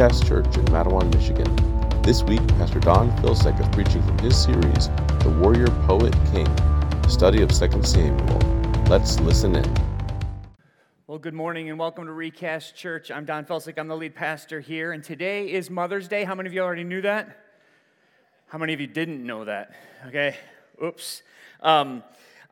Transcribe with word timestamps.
of 0.00 0.06
Recast 0.06 0.26
Church 0.26 0.56
in 0.56 0.64
Mattawan, 0.66 1.12
Michigan. 1.14 2.02
This 2.02 2.22
week, 2.22 2.40
Pastor 2.56 2.80
Don 2.80 3.10
Filsek 3.18 3.60
is 3.60 3.68
preaching 3.68 4.02
from 4.02 4.16
his 4.20 4.34
series, 4.34 4.88
The 5.22 5.36
Warrior 5.38 5.66
Poet 5.86 6.14
King, 6.32 6.48
study 7.06 7.42
of 7.42 7.50
2 7.50 7.82
Samuel. 7.82 8.38
Let's 8.88 9.20
listen 9.20 9.56
in. 9.56 9.74
Well, 11.06 11.18
good 11.18 11.34
morning 11.34 11.68
and 11.68 11.78
welcome 11.78 12.06
to 12.06 12.12
Recast 12.12 12.74
Church. 12.74 13.10
I'm 13.10 13.26
Don 13.26 13.44
Felsick. 13.44 13.78
I'm 13.78 13.88
the 13.88 13.96
lead 13.96 14.14
pastor 14.14 14.60
here, 14.60 14.92
and 14.92 15.04
today 15.04 15.52
is 15.52 15.68
Mother's 15.68 16.08
Day. 16.08 16.24
How 16.24 16.34
many 16.34 16.46
of 16.46 16.54
you 16.54 16.62
already 16.62 16.84
knew 16.84 17.02
that? 17.02 17.36
How 18.46 18.56
many 18.56 18.72
of 18.72 18.80
you 18.80 18.86
didn't 18.86 19.24
know 19.26 19.44
that? 19.44 19.74
Okay, 20.06 20.34
oops. 20.82 21.22
Um, 21.60 22.02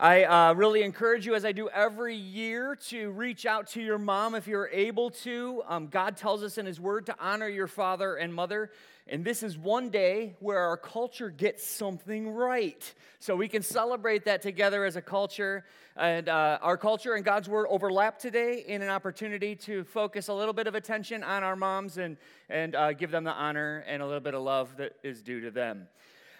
I 0.01 0.23
uh, 0.23 0.52
really 0.55 0.84
encourage 0.84 1.27
you, 1.27 1.34
as 1.34 1.45
I 1.45 1.51
do 1.51 1.69
every 1.70 2.15
year, 2.15 2.77
to 2.87 3.11
reach 3.11 3.47
out 3.47 3.66
to 3.70 3.83
your 3.83 3.98
mom 3.98 4.37
if 4.37 4.47
you're 4.47 4.69
able 4.69 5.11
to. 5.11 5.65
Um, 5.66 5.89
God 5.89 6.16
tells 6.16 6.45
us 6.45 6.56
in 6.56 6.66
His 6.66 6.79
Word 6.79 7.06
to 7.06 7.16
honor 7.19 7.48
your 7.48 7.66
father 7.66 8.15
and 8.15 8.33
mother. 8.33 8.70
And 9.09 9.25
this 9.25 9.42
is 9.42 9.59
one 9.59 9.91
day 9.91 10.37
where 10.39 10.61
our 10.61 10.77
culture 10.77 11.30
gets 11.30 11.66
something 11.66 12.30
right. 12.30 12.95
So 13.19 13.34
we 13.34 13.48
can 13.48 13.61
celebrate 13.61 14.25
that 14.27 14.41
together 14.41 14.84
as 14.84 14.95
a 14.95 15.03
culture. 15.03 15.65
And 15.97 16.28
uh, 16.28 16.61
our 16.62 16.77
culture 16.77 17.15
and 17.15 17.25
God's 17.25 17.48
Word 17.48 17.67
overlap 17.69 18.20
today 18.20 18.62
in 18.69 18.83
an 18.83 18.91
opportunity 18.91 19.56
to 19.56 19.83
focus 19.83 20.28
a 20.28 20.34
little 20.34 20.55
bit 20.55 20.69
of 20.69 20.77
attention 20.77 21.25
on 21.25 21.42
our 21.42 21.56
moms 21.56 21.98
and, 21.98 22.17
and 22.48 22.77
uh, 22.77 22.92
give 22.92 23.11
them 23.11 23.25
the 23.25 23.33
honor 23.33 23.83
and 23.89 24.00
a 24.00 24.06
little 24.06 24.20
bit 24.20 24.34
of 24.34 24.42
love 24.42 24.77
that 24.77 24.92
is 25.03 25.22
due 25.22 25.41
to 25.41 25.50
them. 25.50 25.89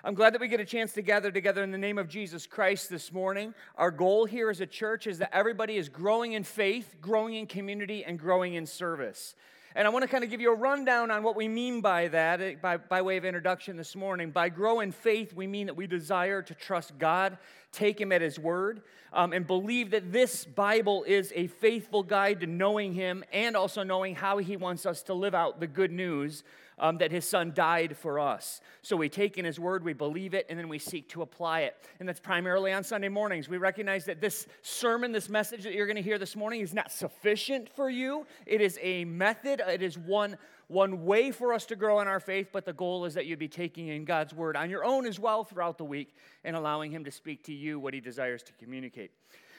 I'm 0.05 0.15
glad 0.15 0.33
that 0.33 0.41
we 0.41 0.47
get 0.47 0.61
a 0.61 0.65
chance 0.65 0.93
to 0.93 1.03
gather 1.03 1.33
together 1.33 1.65
in 1.65 1.73
the 1.73 1.79
name 1.79 1.99
of 1.99 2.09
Jesus 2.09 2.47
Christ 2.47 2.89
this 2.89 3.13
morning. 3.13 3.53
Our 3.75 3.91
goal 3.91 4.27
here 4.27 4.49
as 4.49 4.61
a 4.61 4.67
church 4.67 5.09
is 5.09 5.19
that 5.19 5.35
everybody 5.35 5.77
is 5.77 5.89
growing 5.89 6.35
in 6.35 6.45
faith, 6.45 6.95
growing 7.01 7.35
in 7.35 7.49
community, 7.49 8.05
and 8.05 8.17
growing 8.17 8.55
in 8.55 8.65
service. 8.65 9.35
And 9.75 9.89
I 9.89 9.91
want 9.91 10.05
to 10.05 10.09
kind 10.09 10.23
of 10.23 10.31
give 10.31 10.41
you 10.41 10.53
a 10.53 10.57
rundown 10.57 11.11
on 11.11 11.25
what 11.25 11.35
we 11.35 11.49
mean 11.49 11.81
by 11.81 12.07
that, 12.09 12.41
eh, 12.41 12.55
by, 12.63 12.77
by 12.77 13.03
way 13.03 13.17
of 13.17 13.25
introduction 13.25 13.77
this 13.77 13.97
morning. 13.97 14.31
By 14.31 14.51
grow 14.51 14.79
in 14.81 14.93
faith, 14.93 15.35
we 15.35 15.49
mean 15.49 15.67
that 15.67 15.75
we 15.75 15.89
desire 15.89 16.43
to 16.43 16.55
trust 16.55 16.97
God, 16.99 17.37
take 17.73 18.01
Him 18.01 18.13
at 18.13 18.23
His 18.23 18.39
word, 18.39 18.83
um, 19.13 19.33
and 19.33 19.49
believe 19.49 19.91
that 19.91 20.13
this 20.13 20.45
Bible 20.45 21.03
is 21.09 21.33
a 21.35 21.49
faithful 21.49 22.05
guide 22.05 22.39
to 22.41 22.47
knowing 22.47 22.95
Him 22.95 23.25
and 23.33 23.57
also 23.57 23.83
knowing 23.83 24.15
how 24.15 24.39
He 24.39 24.57
wants 24.57 24.87
us 24.87 25.03
to 25.05 25.15
live 25.15 25.35
out 25.35 25.59
the 25.59 25.67
good 25.67 25.91
news 25.91 26.45
um, 26.79 26.99
that 26.99 27.11
his 27.11 27.29
son 27.29 27.53
died 27.55 27.97
for 27.97 28.19
us. 28.19 28.61
So 28.83 28.97
we 28.97 29.09
take 29.09 29.39
in 29.39 29.45
his 29.45 29.59
word, 29.59 29.85
we 29.85 29.93
believe 29.93 30.35
it, 30.35 30.47
and 30.49 30.59
then 30.59 30.69
we 30.69 30.79
seek 30.79 31.09
to 31.11 31.23
apply 31.23 31.61
it. 31.61 31.77
And 32.01 32.09
that's 32.09 32.21
primarily 32.21 32.73
on 32.73 32.85
Sunday 32.85 33.09
mornings. 33.09 33.49
We 33.49 33.59
recognize 33.59 34.05
that 34.07 34.21
this 34.21 34.47
sermon, 34.63 35.13
this 35.13 35.29
message 35.29 35.65
that 35.65 35.75
you're 35.75 35.87
going 35.87 35.97
to 35.97 36.03
hear 36.03 36.19
this 36.19 36.37
morning, 36.37 36.61
is 36.61 36.75
not 36.75 36.93
sufficient 36.93 37.69
for 37.69 37.91
you. 37.91 38.27
It 38.47 38.61
is 38.61 38.79
a 38.83 39.05
method, 39.05 39.61
it 39.67 39.83
is 39.83 39.99
one 39.99 40.37
one 40.69 41.07
way 41.07 41.31
for 41.31 41.55
us 41.55 41.65
to 41.67 41.77
grow 41.77 42.01
in 42.01 42.09
our 42.09 42.21
faith, 42.21 42.51
but 42.53 42.67
the 42.67 42.75
goal 42.75 43.07
is 43.07 43.15
that 43.15 43.25
you'd 43.25 43.39
be 43.39 43.49
taking 43.49 43.89
in 43.89 44.05
God's 44.05 44.35
word 44.35 44.55
on 44.55 44.69
your 44.69 44.85
own 44.85 45.07
as 45.07 45.19
well 45.19 45.43
throughout 45.43 45.79
the 45.79 45.85
week 45.85 46.15
and 46.45 46.55
allowing 46.55 46.93
Him 46.93 47.05
to 47.05 47.11
speak 47.11 47.43
to 47.45 47.55
you 47.55 47.81
what 47.81 47.95
He 47.95 48.01
desires 48.01 48.43
to 48.45 48.53
communicate. 48.53 49.11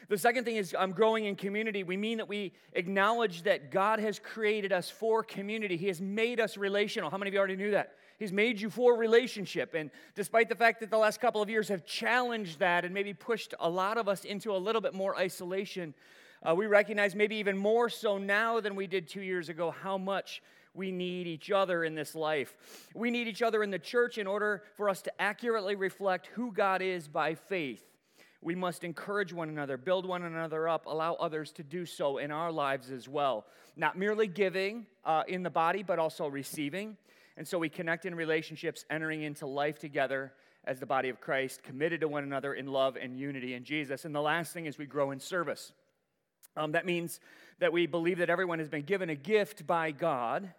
The 0.07 0.17
second 0.17 0.45
thing 0.45 0.55
is 0.55 0.75
I'm 0.77 0.91
growing 0.91 1.25
in 1.25 1.35
community. 1.35 1.83
We 1.83 1.97
mean 1.97 2.17
that 2.17 2.27
we 2.27 2.53
acknowledge 2.73 3.43
that 3.43 3.71
God 3.71 3.99
has 3.99 4.17
created 4.19 4.71
us 4.71 4.89
for 4.89 5.23
community. 5.23 5.77
He 5.77 5.87
has 5.87 6.01
made 6.01 6.39
us 6.39 6.57
relational. 6.57 7.09
How 7.09 7.17
many 7.17 7.29
of 7.29 7.33
you 7.33 7.39
already 7.39 7.57
knew 7.57 7.71
that? 7.71 7.93
He's 8.17 8.33
made 8.33 8.59
you 8.59 8.69
for 8.69 8.97
relationship. 8.97 9.73
And 9.73 9.91
despite 10.15 10.49
the 10.49 10.55
fact 10.55 10.79
that 10.81 10.89
the 10.91 10.97
last 10.97 11.21
couple 11.21 11.41
of 11.41 11.49
years 11.49 11.69
have 11.69 11.85
challenged 11.85 12.59
that 12.59 12.85
and 12.85 12.93
maybe 12.93 13.13
pushed 13.13 13.53
a 13.59 13.69
lot 13.69 13.97
of 13.97 14.07
us 14.07 14.25
into 14.25 14.51
a 14.53 14.57
little 14.57 14.81
bit 14.81 14.93
more 14.93 15.17
isolation, 15.17 15.93
uh, 16.43 16.55
we 16.55 16.65
recognize 16.65 17.15
maybe 17.15 17.35
even 17.35 17.57
more 17.57 17.89
so 17.89 18.17
now 18.17 18.59
than 18.59 18.75
we 18.75 18.87
did 18.87 19.07
two 19.07 19.21
years 19.21 19.49
ago 19.49 19.71
how 19.71 19.97
much 19.97 20.41
we 20.73 20.91
need 20.91 21.27
each 21.27 21.51
other 21.51 21.83
in 21.83 21.95
this 21.95 22.15
life. 22.15 22.55
We 22.93 23.11
need 23.11 23.27
each 23.27 23.41
other 23.41 23.63
in 23.63 23.71
the 23.71 23.79
church 23.79 24.17
in 24.17 24.27
order 24.27 24.63
for 24.75 24.89
us 24.89 25.01
to 25.03 25.21
accurately 25.21 25.75
reflect 25.75 26.27
who 26.27 26.51
God 26.51 26.81
is 26.81 27.07
by 27.07 27.35
faith 27.35 27.88
we 28.41 28.55
must 28.55 28.83
encourage 28.83 29.33
one 29.33 29.49
another, 29.49 29.77
build 29.77 30.05
one 30.05 30.23
another 30.23 30.69
up, 30.69 30.85
allow 30.85 31.15
others 31.15 31.51
to 31.53 31.63
do 31.63 31.85
so 31.85 32.19
in 32.19 32.31
our 32.31 32.51
lives 32.51 32.89
as 32.89 33.07
well. 33.07 33.45
Not 33.75 33.97
merely 33.97 34.27
giving 34.27 34.85
uh, 35.03 35.23
in 35.27 35.43
the 35.43 35.49
body, 35.49 35.83
but 35.83 35.99
also 35.99 36.27
receiving. 36.27 36.95
And 37.35 37.47
so 37.47 37.59
we 37.59 37.69
connect 37.69 38.05
in 38.05 38.15
relationships, 38.15 38.85
entering 38.89 39.23
into 39.23 39.45
life 39.45 39.77
together 39.77 40.33
as 40.63 40.79
the 40.79 40.85
body 40.85 41.09
of 41.09 41.19
Christ, 41.19 41.63
committed 41.63 42.01
to 42.01 42.07
one 42.07 42.23
another 42.23 42.53
in 42.53 42.67
love 42.67 42.95
and 42.95 43.17
unity 43.17 43.55
in 43.55 43.63
Jesus. 43.63 44.05
And 44.05 44.15
the 44.15 44.21
last 44.21 44.53
thing 44.53 44.65
is 44.65 44.77
we 44.77 44.85
grow 44.85 45.11
in 45.11 45.19
service. 45.19 45.73
Um, 46.55 46.71
that 46.73 46.85
means 46.85 47.19
that 47.59 47.73
we 47.73 47.87
believe 47.87 48.19
that 48.19 48.29
everyone 48.29 48.59
has 48.59 48.69
been 48.69 48.83
given 48.83 49.09
a 49.09 49.15
gift 49.15 49.67
by 49.67 49.91
God 49.91 50.53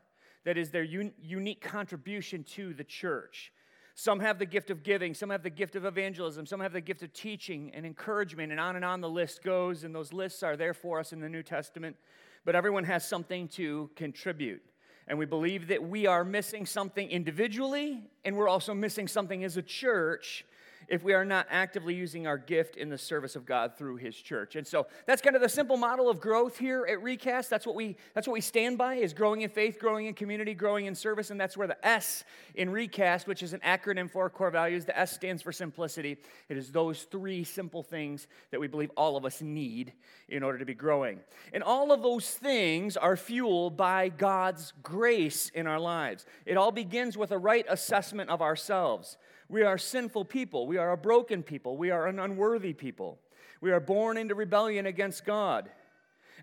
that 0.44 0.56
is 0.56 0.70
their 0.70 0.84
un- 0.84 1.12
unique 1.22 1.60
contribution 1.60 2.44
to 2.44 2.72
the 2.74 2.84
church. 2.84 3.52
Some 3.94 4.20
have 4.20 4.38
the 4.38 4.46
gift 4.46 4.70
of 4.70 4.82
giving, 4.82 5.14
some 5.14 5.30
have 5.30 5.42
the 5.42 5.50
gift 5.50 5.76
of 5.76 5.84
evangelism, 5.84 6.46
some 6.46 6.60
have 6.60 6.72
the 6.72 6.80
gift 6.80 7.02
of 7.02 7.12
teaching 7.12 7.70
and 7.74 7.84
encouragement, 7.84 8.50
and 8.50 8.60
on 8.60 8.76
and 8.76 8.84
on 8.84 9.00
the 9.00 9.08
list 9.08 9.42
goes, 9.42 9.84
and 9.84 9.94
those 9.94 10.12
lists 10.12 10.42
are 10.42 10.56
there 10.56 10.74
for 10.74 10.98
us 10.98 11.12
in 11.12 11.20
the 11.20 11.28
New 11.28 11.42
Testament. 11.42 11.96
But 12.44 12.54
everyone 12.54 12.84
has 12.84 13.06
something 13.06 13.48
to 13.48 13.90
contribute. 13.96 14.62
And 15.06 15.18
we 15.18 15.26
believe 15.26 15.68
that 15.68 15.82
we 15.82 16.06
are 16.06 16.24
missing 16.24 16.66
something 16.66 17.10
individually, 17.10 18.02
and 18.24 18.36
we're 18.36 18.48
also 18.48 18.74
missing 18.74 19.08
something 19.08 19.44
as 19.44 19.56
a 19.56 19.62
church 19.62 20.44
if 20.88 21.02
we 21.02 21.12
are 21.12 21.24
not 21.24 21.46
actively 21.50 21.94
using 21.94 22.26
our 22.26 22.38
gift 22.38 22.76
in 22.76 22.88
the 22.88 22.98
service 22.98 23.36
of 23.36 23.46
God 23.46 23.76
through 23.76 23.96
his 23.96 24.14
church. 24.14 24.56
And 24.56 24.66
so 24.66 24.86
that's 25.06 25.22
kind 25.22 25.36
of 25.36 25.42
the 25.42 25.48
simple 25.48 25.76
model 25.76 26.08
of 26.08 26.20
growth 26.20 26.58
here 26.58 26.86
at 26.88 27.02
Recast. 27.02 27.50
That's 27.50 27.66
what 27.66 27.74
we 27.74 27.96
that's 28.14 28.26
what 28.26 28.34
we 28.34 28.40
stand 28.40 28.78
by 28.78 28.94
is 28.96 29.12
growing 29.12 29.42
in 29.42 29.50
faith, 29.50 29.78
growing 29.78 30.06
in 30.06 30.14
community, 30.14 30.54
growing 30.54 30.86
in 30.86 30.94
service, 30.94 31.30
and 31.30 31.40
that's 31.40 31.56
where 31.56 31.68
the 31.68 31.86
S 31.86 32.24
in 32.54 32.70
Recast, 32.70 33.26
which 33.26 33.42
is 33.42 33.52
an 33.52 33.60
acronym 33.60 34.10
for 34.10 34.22
our 34.22 34.30
core 34.30 34.50
values, 34.50 34.84
the 34.84 34.98
S 34.98 35.12
stands 35.12 35.42
for 35.42 35.52
simplicity. 35.52 36.16
It 36.48 36.56
is 36.56 36.72
those 36.72 37.02
three 37.04 37.44
simple 37.44 37.82
things 37.82 38.26
that 38.50 38.60
we 38.60 38.66
believe 38.66 38.90
all 38.96 39.16
of 39.16 39.24
us 39.24 39.40
need 39.42 39.92
in 40.28 40.42
order 40.42 40.58
to 40.58 40.64
be 40.64 40.74
growing. 40.74 41.20
And 41.52 41.62
all 41.62 41.92
of 41.92 42.02
those 42.02 42.30
things 42.30 42.96
are 42.96 43.16
fueled 43.16 43.76
by 43.76 44.08
God's 44.08 44.72
grace 44.82 45.50
in 45.50 45.66
our 45.66 45.80
lives. 45.80 46.26
It 46.46 46.56
all 46.56 46.72
begins 46.72 47.16
with 47.16 47.32
a 47.32 47.38
right 47.38 47.66
assessment 47.68 48.30
of 48.30 48.42
ourselves. 48.42 49.16
We 49.50 49.62
are 49.64 49.78
sinful 49.78 50.26
people. 50.26 50.68
We 50.68 50.78
are 50.78 50.92
a 50.92 50.96
broken 50.96 51.42
people. 51.42 51.76
We 51.76 51.90
are 51.90 52.06
an 52.06 52.20
unworthy 52.20 52.72
people. 52.72 53.18
We 53.60 53.72
are 53.72 53.80
born 53.80 54.16
into 54.16 54.36
rebellion 54.36 54.86
against 54.86 55.24
God. 55.24 55.68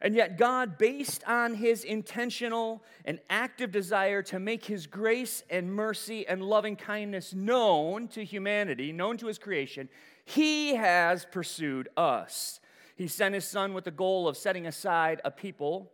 And 0.02 0.14
yet, 0.14 0.38
God, 0.38 0.78
based 0.78 1.24
on 1.26 1.56
his 1.56 1.84
intentional 1.84 2.84
and 3.06 3.20
active 3.30 3.72
desire 3.72 4.22
to 4.24 4.40
make 4.40 4.66
his 4.66 4.86
grace 4.86 5.42
and 5.50 5.74
mercy 5.74 6.28
and 6.28 6.44
loving 6.44 6.76
kindness 6.76 7.34
known 7.34 8.10
to 8.10 8.24
humanity, 8.24 8.92
known 8.92 9.18
to 9.18 9.28
his 9.28 9.40
creation, 9.40 9.88
he 10.26 10.76
has 10.76 11.26
pursued 11.26 11.88
us. 11.96 12.60
He 12.98 13.08
sent 13.08 13.34
his 13.34 13.46
son 13.46 13.74
with 13.74 13.86
the 13.86 13.92
goal 13.92 14.28
of 14.28 14.36
setting 14.36 14.68
aside 14.68 15.22
a 15.24 15.32
people 15.32 15.92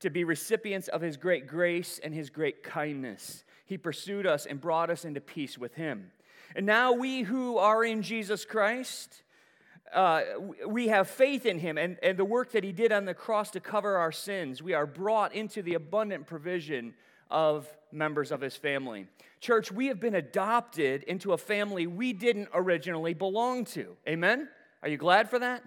to 0.00 0.10
be 0.10 0.24
recipients 0.24 0.88
of 0.88 1.00
his 1.00 1.16
great 1.16 1.46
grace 1.46 2.00
and 2.02 2.12
his 2.12 2.30
great 2.30 2.62
kindness. 2.64 3.44
He 3.64 3.78
pursued 3.78 4.26
us 4.26 4.44
and 4.44 4.60
brought 4.60 4.90
us 4.90 5.04
into 5.04 5.20
peace 5.20 5.56
with 5.56 5.74
him. 5.74 6.10
And 6.56 6.66
now 6.66 6.92
we 6.92 7.22
who 7.22 7.58
are 7.58 7.84
in 7.84 8.02
Jesus 8.02 8.44
Christ, 8.44 9.22
uh, 9.92 10.22
we 10.66 10.88
have 10.88 11.08
faith 11.08 11.46
in 11.46 11.58
him 11.58 11.78
and, 11.78 11.98
and 12.02 12.18
the 12.18 12.24
work 12.24 12.52
that 12.52 12.64
he 12.64 12.72
did 12.72 12.92
on 12.92 13.04
the 13.04 13.14
cross 13.14 13.50
to 13.52 13.60
cover 13.60 13.96
our 13.96 14.12
sins. 14.12 14.62
We 14.62 14.74
are 14.74 14.86
brought 14.86 15.34
into 15.34 15.62
the 15.62 15.74
abundant 15.74 16.26
provision 16.26 16.94
of 17.30 17.68
members 17.92 18.32
of 18.32 18.40
his 18.40 18.56
family. 18.56 19.06
Church, 19.40 19.70
we 19.70 19.86
have 19.86 20.00
been 20.00 20.14
adopted 20.14 21.02
into 21.04 21.32
a 21.32 21.38
family 21.38 21.86
we 21.86 22.12
didn't 22.12 22.48
originally 22.52 23.14
belong 23.14 23.64
to. 23.66 23.96
Amen? 24.06 24.48
Are 24.82 24.88
you 24.88 24.96
glad 24.96 25.30
for 25.30 25.38
that? 25.38 25.62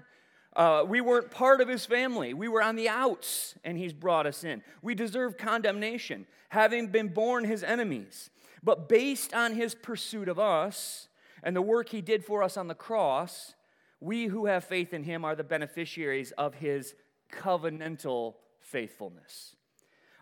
Uh, 0.55 0.83
we 0.85 0.99
weren't 0.99 1.31
part 1.31 1.61
of 1.61 1.67
his 1.67 1.85
family. 1.85 2.33
We 2.33 2.49
were 2.49 2.61
on 2.61 2.75
the 2.75 2.89
outs, 2.89 3.55
and 3.63 3.77
he's 3.77 3.93
brought 3.93 4.25
us 4.25 4.43
in. 4.43 4.61
We 4.81 4.95
deserve 4.95 5.37
condemnation, 5.37 6.25
having 6.49 6.87
been 6.87 7.07
born 7.07 7.45
his 7.45 7.63
enemies. 7.63 8.29
But 8.63 8.87
based 8.87 9.33
on 9.33 9.53
his 9.53 9.73
pursuit 9.73 10.29
of 10.29 10.39
us 10.39 11.07
and 11.43 11.55
the 11.55 11.61
work 11.61 11.89
he 11.89 12.01
did 12.01 12.23
for 12.23 12.43
us 12.43 12.57
on 12.57 12.67
the 12.67 12.75
cross, 12.75 13.55
we 13.99 14.25
who 14.25 14.45
have 14.45 14.63
faith 14.63 14.93
in 14.93 15.03
him 15.03 15.25
are 15.25 15.35
the 15.35 15.43
beneficiaries 15.43 16.31
of 16.31 16.55
his 16.55 16.95
covenantal 17.31 18.35
faithfulness. 18.59 19.55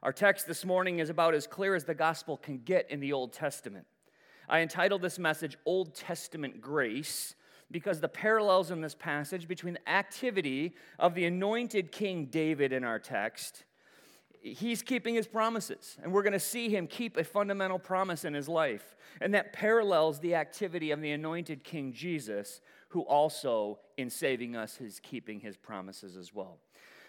Our 0.01 0.13
text 0.13 0.47
this 0.47 0.63
morning 0.63 0.99
is 0.99 1.09
about 1.09 1.33
as 1.33 1.47
clear 1.47 1.75
as 1.75 1.83
the 1.83 1.93
gospel 1.93 2.37
can 2.37 2.59
get 2.59 2.89
in 2.89 3.01
the 3.01 3.11
Old 3.11 3.33
Testament. 3.33 3.85
I 4.47 4.61
entitled 4.61 5.01
this 5.01 5.19
message 5.19 5.57
Old 5.65 5.93
Testament 5.93 6.61
Grace 6.61 7.35
because 7.69 7.99
the 7.99 8.07
parallels 8.07 8.71
in 8.71 8.81
this 8.81 8.95
passage 8.95 9.47
between 9.47 9.75
the 9.75 9.89
activity 9.89 10.73
of 10.97 11.13
the 11.13 11.25
anointed 11.25 11.91
King 11.91 12.25
David 12.25 12.71
in 12.71 12.83
our 12.83 12.99
text 12.99 13.65
he's 14.41 14.81
keeping 14.81 15.15
his 15.15 15.27
promises. 15.27 15.97
And 16.01 16.11
we're 16.11 16.23
going 16.23 16.33
to 16.33 16.39
see 16.39 16.69
him 16.69 16.87
keep 16.87 17.17
a 17.17 17.23
fundamental 17.23 17.79
promise 17.79 18.25
in 18.25 18.33
his 18.33 18.47
life. 18.47 18.95
And 19.21 19.33
that 19.33 19.53
parallels 19.53 20.19
the 20.19 20.35
activity 20.35 20.91
of 20.91 21.01
the 21.01 21.11
anointed 21.11 21.63
King 21.63 21.93
Jesus, 21.93 22.61
who 22.89 23.01
also, 23.01 23.79
in 23.97 24.09
saving 24.09 24.55
us, 24.55 24.79
is 24.81 24.99
keeping 24.99 25.39
his 25.39 25.57
promises 25.57 26.15
as 26.15 26.33
well. 26.33 26.57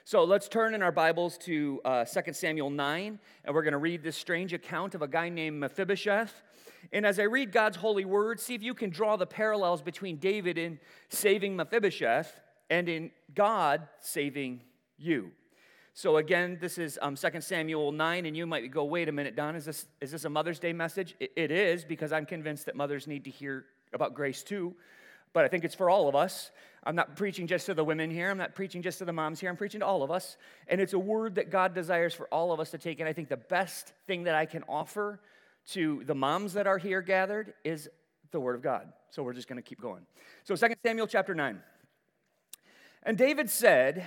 So 0.05 0.25
let's 0.25 0.49
turn 0.49 0.75
in 0.75 0.83
our 0.83 0.93
Bibles 0.93 1.39
to 1.39 1.81
uh, 1.85 2.05
2 2.05 2.33
Samuel 2.33 2.71
9, 2.71 3.19
and 3.45 3.55
we're 3.55 3.63
going 3.63 3.73
to 3.73 3.79
read 3.79 4.03
this 4.03 4.17
strange 4.17 4.53
account 4.53 4.95
of 4.95 5.03
a 5.03 5.09
guy 5.09 5.29
named 5.29 5.61
Mephibosheth. 5.61 6.43
And 6.93 7.05
as 7.05 7.21
I 7.21 7.25
read 7.25 7.53
God's 7.53 7.77
holy 7.77 8.07
word, 8.07 8.41
see 8.41 8.55
if 8.55 8.63
you 8.63 8.75
can 8.75 8.91
draw 8.91 9.17
the 9.17 9.27
parallels 9.27 9.83
between 9.83 10.17
David 10.17 10.57
in 10.57 10.81
saving 11.11 11.55
Mephibosheth 11.55 12.41
and 12.71 12.89
in 12.89 13.11
God 13.35 13.87
saving 14.01 14.63
you. 14.97 15.33
So 16.01 16.17
again, 16.17 16.57
this 16.59 16.79
is 16.79 16.99
um, 17.03 17.15
2 17.15 17.43
Samuel 17.43 17.93
9, 17.93 18.25
and 18.25 18.35
you 18.35 18.47
might 18.47 18.71
go, 18.71 18.85
wait 18.85 19.11
a 19.11 19.13
minute, 19.13 19.37
Don, 19.37 19.55
is 19.55 19.67
this, 19.67 19.85
is 20.01 20.11
this 20.11 20.25
a 20.25 20.31
Mother's 20.31 20.59
Day 20.59 20.73
message? 20.73 21.15
It, 21.21 21.31
it 21.37 21.51
is, 21.51 21.85
because 21.85 22.11
I'm 22.11 22.25
convinced 22.25 22.65
that 22.65 22.75
mothers 22.75 23.07
need 23.07 23.25
to 23.25 23.31
hear 23.31 23.67
about 23.93 24.15
grace 24.15 24.43
too. 24.43 24.75
But 25.35 25.45
I 25.45 25.49
think 25.49 25.63
it's 25.63 25.75
for 25.75 25.91
all 25.91 26.09
of 26.09 26.17
us. 26.17 26.53
I'm 26.85 26.97
not 26.97 27.17
preaching 27.17 27.47
just 27.47 27.67
to 27.67 27.75
the 27.75 27.85
women 27.85 28.11
here. 28.11 28.31
I'm 28.31 28.39
not 28.39 28.55
preaching 28.55 28.81
just 28.81 28.97
to 29.01 29.05
the 29.05 29.13
moms 29.13 29.41
here. 29.41 29.51
I'm 29.51 29.59
preaching 29.59 29.81
to 29.81 29.87
all 29.87 30.03
of 30.03 30.11
us. 30.11 30.39
And 30.69 30.81
it's 30.81 30.95
a 30.95 30.99
word 30.99 31.35
that 31.35 31.51
God 31.51 31.75
desires 31.75 32.15
for 32.15 32.27
all 32.29 32.51
of 32.51 32.61
us 32.61 32.71
to 32.71 32.79
take. 32.79 33.01
And 33.01 33.07
I 33.07 33.13
think 33.13 33.29
the 33.29 33.37
best 33.37 33.93
thing 34.07 34.23
that 34.23 34.35
I 34.35 34.47
can 34.47 34.65
offer 34.71 35.21
to 35.73 36.03
the 36.07 36.15
moms 36.15 36.55
that 36.55 36.67
are 36.67 36.79
here 36.79 37.03
gathered 37.03 37.53
is 37.63 37.91
the 38.31 38.41
word 38.41 38.55
of 38.55 38.63
God. 38.63 38.91
So 39.11 39.23
we're 39.23 39.35
just 39.35 39.49
going 39.49 39.63
to 39.63 39.69
keep 39.69 39.83
going. 39.83 40.07
So 40.45 40.57
2 40.57 40.77
Samuel 40.83 41.09
chapter 41.09 41.35
9. 41.35 41.61
And 43.03 43.19
David 43.19 43.51
said, 43.51 44.07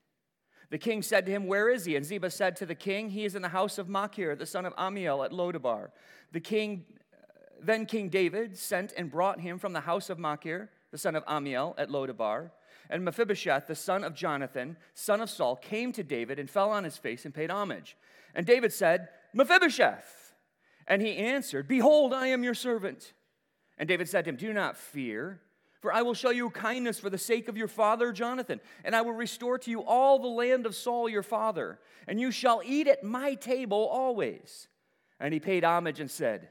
The 0.71 0.79
king 0.79 1.03
said 1.03 1.25
to 1.27 1.31
him, 1.31 1.45
Where 1.45 1.69
is 1.69 1.85
he? 1.85 1.95
And 1.95 2.05
Ziba 2.05 2.31
said 2.31 2.55
to 2.55 2.65
the 2.65 2.75
king, 2.75 3.09
He 3.09 3.25
is 3.25 3.35
in 3.35 3.43
the 3.43 3.49
house 3.49 3.77
of 3.77 3.87
Machir, 3.87 4.35
the 4.35 4.45
son 4.45 4.65
of 4.65 4.73
Amiel, 4.77 5.23
at 5.23 5.31
Lodabar. 5.31 5.91
The 6.31 6.39
king, 6.39 6.85
then 7.61 7.85
King 7.85 8.09
David 8.09 8.57
sent 8.57 8.93
and 8.97 9.11
brought 9.11 9.39
him 9.39 9.59
from 9.59 9.73
the 9.73 9.81
house 9.81 10.09
of 10.09 10.17
Machir 10.17 10.69
the 10.91 10.97
son 10.97 11.15
of 11.15 11.23
Amiel, 11.27 11.73
at 11.77 11.89
Lodabar. 11.89 12.51
And 12.89 13.05
Mephibosheth, 13.05 13.67
the 13.67 13.75
son 13.75 14.03
of 14.03 14.13
Jonathan, 14.13 14.75
son 14.93 15.21
of 15.21 15.29
Saul, 15.29 15.55
came 15.55 15.93
to 15.93 16.03
David 16.03 16.37
and 16.37 16.49
fell 16.49 16.69
on 16.69 16.83
his 16.83 16.97
face 16.97 17.23
and 17.23 17.33
paid 17.33 17.49
homage. 17.49 17.97
And 18.35 18.45
David 18.45 18.73
said, 18.73 19.07
Mephibosheth. 19.33 20.33
And 20.87 21.01
he 21.01 21.15
answered, 21.15 21.67
Behold, 21.67 22.13
I 22.13 22.27
am 22.27 22.43
your 22.43 22.53
servant. 22.53 23.13
And 23.77 23.87
David 23.87 24.09
said 24.09 24.25
to 24.25 24.29
him, 24.29 24.35
Do 24.35 24.51
not 24.51 24.75
fear, 24.75 25.39
for 25.81 25.93
I 25.93 26.03
will 26.03 26.13
show 26.13 26.29
you 26.29 26.49
kindness 26.49 26.99
for 26.99 27.09
the 27.09 27.17
sake 27.17 27.49
of 27.49 27.57
your 27.57 27.67
father 27.67 28.13
Jonathan, 28.13 28.61
and 28.83 28.95
I 28.95 29.01
will 29.01 29.13
restore 29.13 29.57
to 29.59 29.69
you 29.71 29.83
all 29.83 30.19
the 30.19 30.27
land 30.27 30.65
of 30.65 30.75
Saul 30.75 31.09
your 31.09 31.23
father, 31.23 31.79
and 32.07 32.19
you 32.19 32.31
shall 32.31 32.61
eat 32.63 32.87
at 32.87 33.03
my 33.03 33.33
table 33.33 33.87
always. 33.91 34.67
And 35.19 35.33
he 35.33 35.39
paid 35.39 35.63
homage 35.63 35.99
and 35.99 36.09
said, 36.09 36.47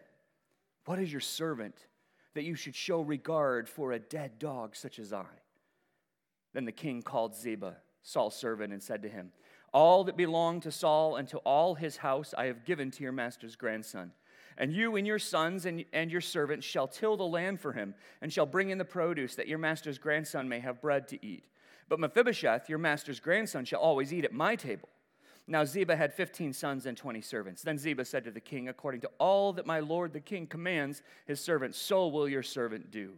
What 0.84 0.98
is 0.98 1.10
your 1.10 1.20
servant? 1.20 1.86
that 2.34 2.44
you 2.44 2.54
should 2.54 2.74
show 2.74 3.00
regard 3.00 3.68
for 3.68 3.92
a 3.92 3.98
dead 3.98 4.38
dog 4.38 4.76
such 4.76 4.98
as 4.98 5.12
I. 5.12 5.26
Then 6.52 6.64
the 6.64 6.72
king 6.72 7.02
called 7.02 7.34
Ziba, 7.34 7.76
Saul's 8.02 8.36
servant, 8.36 8.72
and 8.72 8.82
said 8.82 9.02
to 9.02 9.08
him, 9.08 9.32
All 9.72 10.04
that 10.04 10.16
belonged 10.16 10.62
to 10.62 10.72
Saul 10.72 11.16
and 11.16 11.28
to 11.28 11.38
all 11.38 11.74
his 11.74 11.98
house 11.98 12.34
I 12.36 12.46
have 12.46 12.64
given 12.64 12.90
to 12.92 13.02
your 13.02 13.12
master's 13.12 13.56
grandson. 13.56 14.12
And 14.60 14.74
you 14.74 14.96
and 14.96 15.06
your 15.06 15.18
sons 15.18 15.64
and, 15.64 15.86
and 15.94 16.12
your 16.12 16.20
servants 16.20 16.66
shall 16.66 16.86
till 16.86 17.16
the 17.16 17.24
land 17.24 17.60
for 17.60 17.72
him, 17.72 17.94
and 18.20 18.30
shall 18.30 18.44
bring 18.44 18.68
in 18.68 18.76
the 18.76 18.84
produce, 18.84 19.34
that 19.36 19.48
your 19.48 19.56
master's 19.56 19.96
grandson 19.96 20.50
may 20.50 20.60
have 20.60 20.82
bread 20.82 21.08
to 21.08 21.26
eat. 21.26 21.46
But 21.88 21.98
Mephibosheth, 21.98 22.68
your 22.68 22.78
master's 22.78 23.20
grandson, 23.20 23.64
shall 23.64 23.80
always 23.80 24.12
eat 24.12 24.26
at 24.26 24.34
my 24.34 24.56
table. 24.56 24.90
Now 25.46 25.64
Ziba 25.64 25.96
had 25.96 26.12
15 26.12 26.52
sons 26.52 26.84
and 26.84 26.94
20 26.94 27.22
servants. 27.22 27.62
Then 27.62 27.78
Ziba 27.78 28.04
said 28.04 28.22
to 28.24 28.30
the 28.30 28.38
king, 28.38 28.68
According 28.68 29.00
to 29.00 29.10
all 29.18 29.54
that 29.54 29.64
my 29.64 29.80
lord 29.80 30.12
the 30.12 30.20
king 30.20 30.46
commands 30.46 31.02
his 31.26 31.40
servant, 31.40 31.74
so 31.74 32.08
will 32.08 32.28
your 32.28 32.42
servant 32.42 32.90
do. 32.90 33.14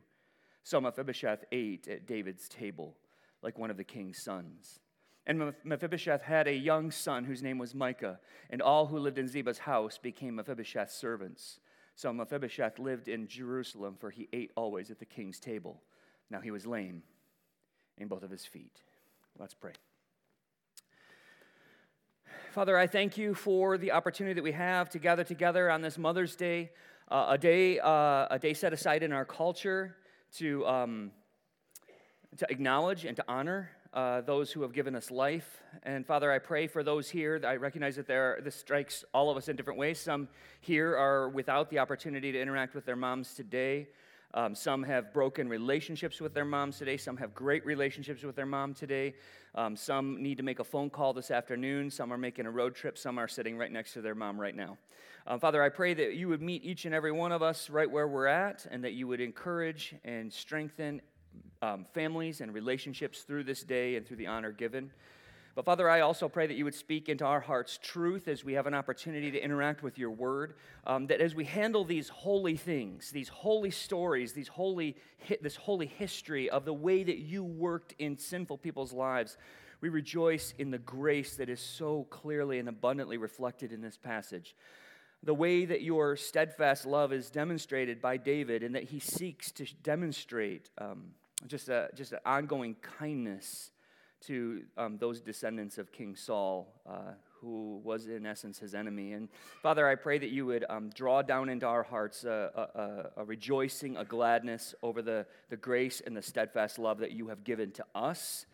So 0.63 0.81
Mephibosheth 0.81 1.45
ate 1.51 1.89
at 1.89 2.07
David's 2.07 2.49
table 2.49 2.95
like 3.43 3.59
one 3.59 3.73
of 3.73 3.77
the 3.77 3.85
king's 3.85 4.23
sons. 4.23 4.79
And 5.27 5.53
Mephibosheth 5.63 6.23
had 6.23 6.49
a 6.49 6.55
young 6.55 6.91
son 6.91 7.25
whose 7.25 7.43
name 7.43 7.59
was 7.59 7.75
Micah, 7.75 8.19
and 8.51 8.61
all 8.61 8.87
who 8.87 8.99
lived 8.99 9.19
in 9.19 9.29
Ziba's 9.29 9.59
house 9.59 9.97
became 9.97 10.35
Mephibosheth's 10.35 10.95
servants. 10.95 11.61
So 11.95 12.13
Mephibosheth 12.13 12.79
lived 12.79 13.07
in 13.07 13.29
Jerusalem, 13.29 13.97
for 14.01 14.11
he 14.11 14.29
ate 14.33 14.51
always 14.57 14.91
at 14.91 14.99
the 14.99 15.05
king's 15.05 15.39
table. 15.39 15.83
Now 16.31 16.41
he 16.41 16.51
was 16.51 16.67
lame 16.67 17.03
in 17.99 18.09
both 18.09 18.25
of 18.25 18.31
his 18.31 18.45
feet. 18.45 18.81
Let's 19.39 19.55
pray. 19.55 19.73
Father, 22.51 22.77
I 22.77 22.87
thank 22.87 23.17
you 23.17 23.35
for 23.35 23.79
the 23.79 23.93
opportunity 23.93 24.35
that 24.35 24.43
we 24.43 24.53
have 24.53 24.91
to 24.91 24.99
gather 24.99 25.25
together 25.25 25.71
on 25.71 25.83
this 25.83 25.97
Mother's 25.97 26.35
Day, 26.35 26.71
uh, 27.09 27.27
a 27.31 27.39
day, 27.39 27.79
uh, 27.79 28.27
a 28.31 28.39
day 28.41 28.55
set 28.55 28.73
aside 28.73 29.03
in 29.03 29.13
our 29.13 29.25
culture 29.25 29.97
to, 30.37 30.67
um, 30.67 31.13
to 32.37 32.51
acknowledge 32.51 33.05
and 33.05 33.17
to 33.17 33.25
honor 33.29 33.71
uh, 33.95 34.23
those 34.23 34.51
who 34.51 34.63
have 34.63 34.73
given 34.73 34.95
us 34.95 35.11
life. 35.11 35.63
And 35.83 36.07
Father, 36.07 36.33
I 36.33 36.39
pray 36.39 36.67
for 36.67 36.83
those 36.83 37.11
here. 37.11 37.41
I 37.47 37.57
recognize 37.57 37.97
that 37.97 38.07
there, 38.07 38.41
this 38.43 38.57
strikes 38.57 39.05
all 39.13 39.31
of 39.31 39.37
us 39.37 39.49
in 39.49 39.57
different 39.57 39.79
ways. 39.79 39.99
Some 40.01 40.29
here 40.61 40.97
are 40.97 41.29
without 41.29 41.69
the 41.71 41.79
opportunity 41.79 42.33
to 42.33 42.41
interact 42.41 42.75
with 42.75 42.87
their 42.87 42.97
moms 42.97 43.35
today. 43.35 43.89
Um, 44.35 44.55
some 44.55 44.83
have 44.85 45.13
broken 45.13 45.47
relationships 45.47 46.21
with 46.21 46.33
their 46.33 46.47
moms 46.47 46.79
today. 46.79 46.97
Some 46.97 47.19
have 47.19 47.35
great 47.35 47.67
relationships 47.67 48.23
with 48.23 48.35
their 48.35 48.47
mom 48.47 48.73
today. 48.73 49.15
Um, 49.55 49.77
some 49.77 50.23
need 50.23 50.39
to 50.39 50.43
make 50.43 50.59
a 50.59 50.65
phone 50.65 50.89
call 50.89 51.13
this 51.13 51.31
afternoon. 51.31 51.91
Some 51.91 52.11
are 52.11 52.19
making 52.19 52.47
a 52.47 52.51
road 52.51 52.75
trip. 52.75 52.97
Some 52.97 53.19
are 53.19 53.29
sitting 53.29 53.59
right 53.59 53.71
next 53.71 53.93
to 53.93 54.01
their 54.01 54.15
mom 54.15 54.41
right 54.41 54.57
now. 54.57 54.79
Um, 55.27 55.39
Father, 55.39 55.63
I 55.63 55.69
pray 55.69 55.93
that 55.95 56.15
you 56.15 56.29
would 56.29 56.41
meet 56.41 56.65
each 56.65 56.87
and 56.87 56.95
every 56.95 57.13
one 57.13 57.31
of 57.31 57.43
us 57.43 57.69
right 57.69 57.91
where 57.91 58.09
we're 58.09 58.27
at 58.27 58.67
and 58.71 58.83
that 58.85 58.95
you 58.95 59.07
would 59.07 59.21
encourage 59.21 59.95
and 60.03 60.33
strengthen 60.33 61.03
um, 61.63 61.87
families 61.95 62.41
and 62.41 62.53
relationships 62.53 63.23
through 63.23 63.45
this 63.45 63.63
day 63.63 63.97
and 63.97 64.07
through 64.07 64.17
the 64.17 64.27
honor 64.27 64.53
given. 64.53 64.91
But 65.55 65.67
Father, 65.67 65.89
I 65.89 66.01
also 66.01 66.31
pray 66.31 66.47
that 66.47 66.55
you 66.55 66.65
would 66.65 66.75
speak 66.75 67.11
into 67.11 67.27
our 67.27 67.41
hearts 67.41 67.79
truth 67.83 68.27
as 68.27 68.43
we 68.43 68.55
have 68.55 68.67
an 68.67 68.73
opportunity 68.73 69.31
to 69.31 69.39
interact 69.39 69.83
with 69.83 69.99
your 69.99 70.11
word. 70.11 70.55
Um, 70.87 71.07
that 71.09 71.21
as 71.21 71.35
we 71.35 71.45
handle 71.45 71.85
these 71.85 72.09
holy 72.09 72.57
things, 72.57 73.11
these 73.11 73.29
holy 73.29 73.71
stories, 73.71 74.33
these 74.33 74.49
holy, 74.49 74.97
this 75.43 75.57
holy 75.57 75.87
history 75.87 76.49
of 76.49 76.65
the 76.65 76.73
way 76.73 77.03
that 77.03 77.19
you 77.19 77.45
worked 77.45 77.95
in 77.99 78.17
sinful 78.17 78.59
people's 78.59 78.95
lives, 78.95 79.37
we 79.83 79.91
rejoice 79.91 80.55
in 80.59 80.71
the 80.71 80.79
grace 80.79 81.37
that 81.37 81.51
is 81.51 81.61
so 81.61 82.07
clearly 82.09 82.59
and 82.59 82.69
abundantly 82.69 83.19
reflected 83.19 83.73
in 83.73 83.83
this 83.83 83.99
passage. 83.99 84.57
The 85.23 85.35
way 85.35 85.67
that 85.67 85.83
your 85.83 86.17
steadfast 86.17 86.87
love 86.87 87.13
is 87.13 87.31
demonstrated 87.31 88.01
by 88.01 88.17
David, 88.17 88.63
and 88.63 88.75
that 88.75 88.85
he 88.85 89.01
seeks 89.01 89.53
to 89.53 89.67
demonstrate 89.83 90.71
um, 90.79 91.11
just, 91.47 91.69
a, 91.69 91.89
just 91.95 92.13
an 92.13 92.21
ongoing 92.25 92.77
kindness 92.99 93.71
to 94.23 94.63
um, 94.77 94.99
those 94.99 95.21
descendants 95.21 95.79
of 95.79 95.93
King 95.93 96.15
Saul, 96.15 96.73
uh, 96.89 97.15
who 97.41 97.81
was 97.83 98.07
in 98.07 98.25
essence 98.25 98.59
his 98.59 98.75
enemy. 98.75 99.15
And 99.15 99.29
Father, 99.63 99.89
I 99.89 99.97
pray 99.97 100.19
that 100.19 100.31
you 100.31 100.47
would 100.47 100.65
um, 100.71 100.91
draw 100.95 101.23
down 101.23 101.49
into 101.49 101.67
our 101.67 101.83
hearts 101.83 102.25
a, 102.25 103.11
a, 103.17 103.21
a, 103.21 103.25
rejoicing, 103.25 103.97
a 103.97 104.05
gladness 104.05 104.75
over 104.83 105.03
the, 105.03 105.27
the 105.51 105.57
grace 105.57 106.01
and 106.05 106.17
the 106.17 106.23
steadfast 106.23 106.79
love 106.79 106.99
that 106.99 107.13
you 107.13 107.29
have 107.29 107.43
given 107.43 107.73
to 107.73 107.85
us. 107.95 108.47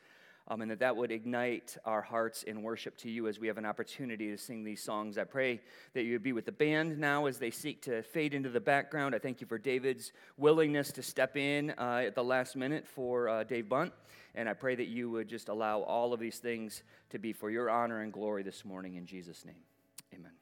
Um, 0.50 0.62
and 0.62 0.70
that 0.70 0.78
that 0.78 0.96
would 0.96 1.12
ignite 1.12 1.76
our 1.84 2.00
hearts 2.00 2.42
in 2.42 2.62
worship 2.62 2.96
to 2.98 3.10
you 3.10 3.28
as 3.28 3.38
we 3.38 3.48
have 3.48 3.58
an 3.58 3.66
opportunity 3.66 4.30
to 4.30 4.38
sing 4.38 4.64
these 4.64 4.82
songs. 4.82 5.18
I 5.18 5.24
pray 5.24 5.60
that 5.92 6.04
you 6.04 6.14
would 6.14 6.22
be 6.22 6.32
with 6.32 6.46
the 6.46 6.52
band 6.52 6.98
now 6.98 7.26
as 7.26 7.38
they 7.38 7.50
seek 7.50 7.82
to 7.82 8.02
fade 8.02 8.32
into 8.32 8.48
the 8.48 8.60
background. 8.60 9.14
I 9.14 9.18
thank 9.18 9.42
you 9.42 9.46
for 9.46 9.58
David's 9.58 10.12
willingness 10.38 10.90
to 10.92 11.02
step 11.02 11.36
in 11.36 11.74
uh, 11.76 12.02
at 12.06 12.14
the 12.14 12.24
last 12.24 12.56
minute 12.56 12.86
for 12.86 13.28
uh, 13.28 13.44
Dave 13.44 13.68
Bunt. 13.68 13.92
And 14.34 14.48
I 14.48 14.54
pray 14.54 14.74
that 14.74 14.86
you 14.86 15.10
would 15.10 15.28
just 15.28 15.50
allow 15.50 15.80
all 15.80 16.14
of 16.14 16.20
these 16.20 16.38
things 16.38 16.82
to 17.10 17.18
be 17.18 17.34
for 17.34 17.50
your 17.50 17.68
honor 17.68 18.00
and 18.00 18.10
glory 18.10 18.42
this 18.42 18.64
morning 18.64 18.94
in 18.94 19.04
Jesus' 19.04 19.44
name. 19.44 19.62
Amen. 20.14 20.32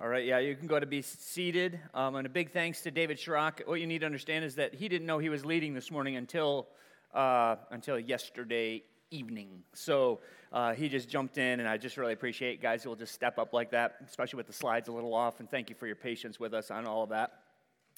All 0.00 0.06
right, 0.06 0.24
yeah, 0.24 0.38
you 0.38 0.54
can 0.54 0.68
go 0.68 0.78
to 0.78 0.86
be 0.86 1.02
seated. 1.02 1.80
Um, 1.94 2.14
and 2.14 2.26
a 2.26 2.30
big 2.30 2.52
thanks 2.52 2.82
to 2.82 2.92
David 2.92 3.16
Schrock. 3.16 3.66
What 3.66 3.80
you 3.80 3.88
need 3.88 4.00
to 4.00 4.06
understand 4.06 4.44
is 4.44 4.54
that 4.54 4.74
he 4.74 4.88
didn't 4.88 5.08
know 5.08 5.18
he 5.18 5.30
was 5.30 5.44
leading 5.44 5.74
this 5.74 5.90
morning 5.90 6.14
until, 6.14 6.68
uh, 7.12 7.56
until 7.72 7.98
yesterday 7.98 8.84
evening. 9.10 9.62
So 9.74 10.20
uh, 10.52 10.74
he 10.74 10.88
just 10.88 11.08
jumped 11.08 11.38
in, 11.38 11.60
and 11.60 11.68
I 11.68 11.76
just 11.76 11.96
really 11.96 12.12
appreciate 12.12 12.62
guys 12.62 12.82
who 12.82 12.88
will 12.90 12.96
just 12.96 13.14
step 13.14 13.38
up 13.38 13.52
like 13.52 13.70
that, 13.72 13.96
especially 14.06 14.38
with 14.38 14.46
the 14.46 14.52
slides 14.52 14.88
a 14.88 14.92
little 14.92 15.14
off. 15.14 15.40
And 15.40 15.50
thank 15.50 15.68
you 15.70 15.76
for 15.76 15.86
your 15.86 15.96
patience 15.96 16.38
with 16.38 16.54
us 16.54 16.70
on 16.70 16.86
all 16.86 17.02
of 17.02 17.10
that. 17.10 17.32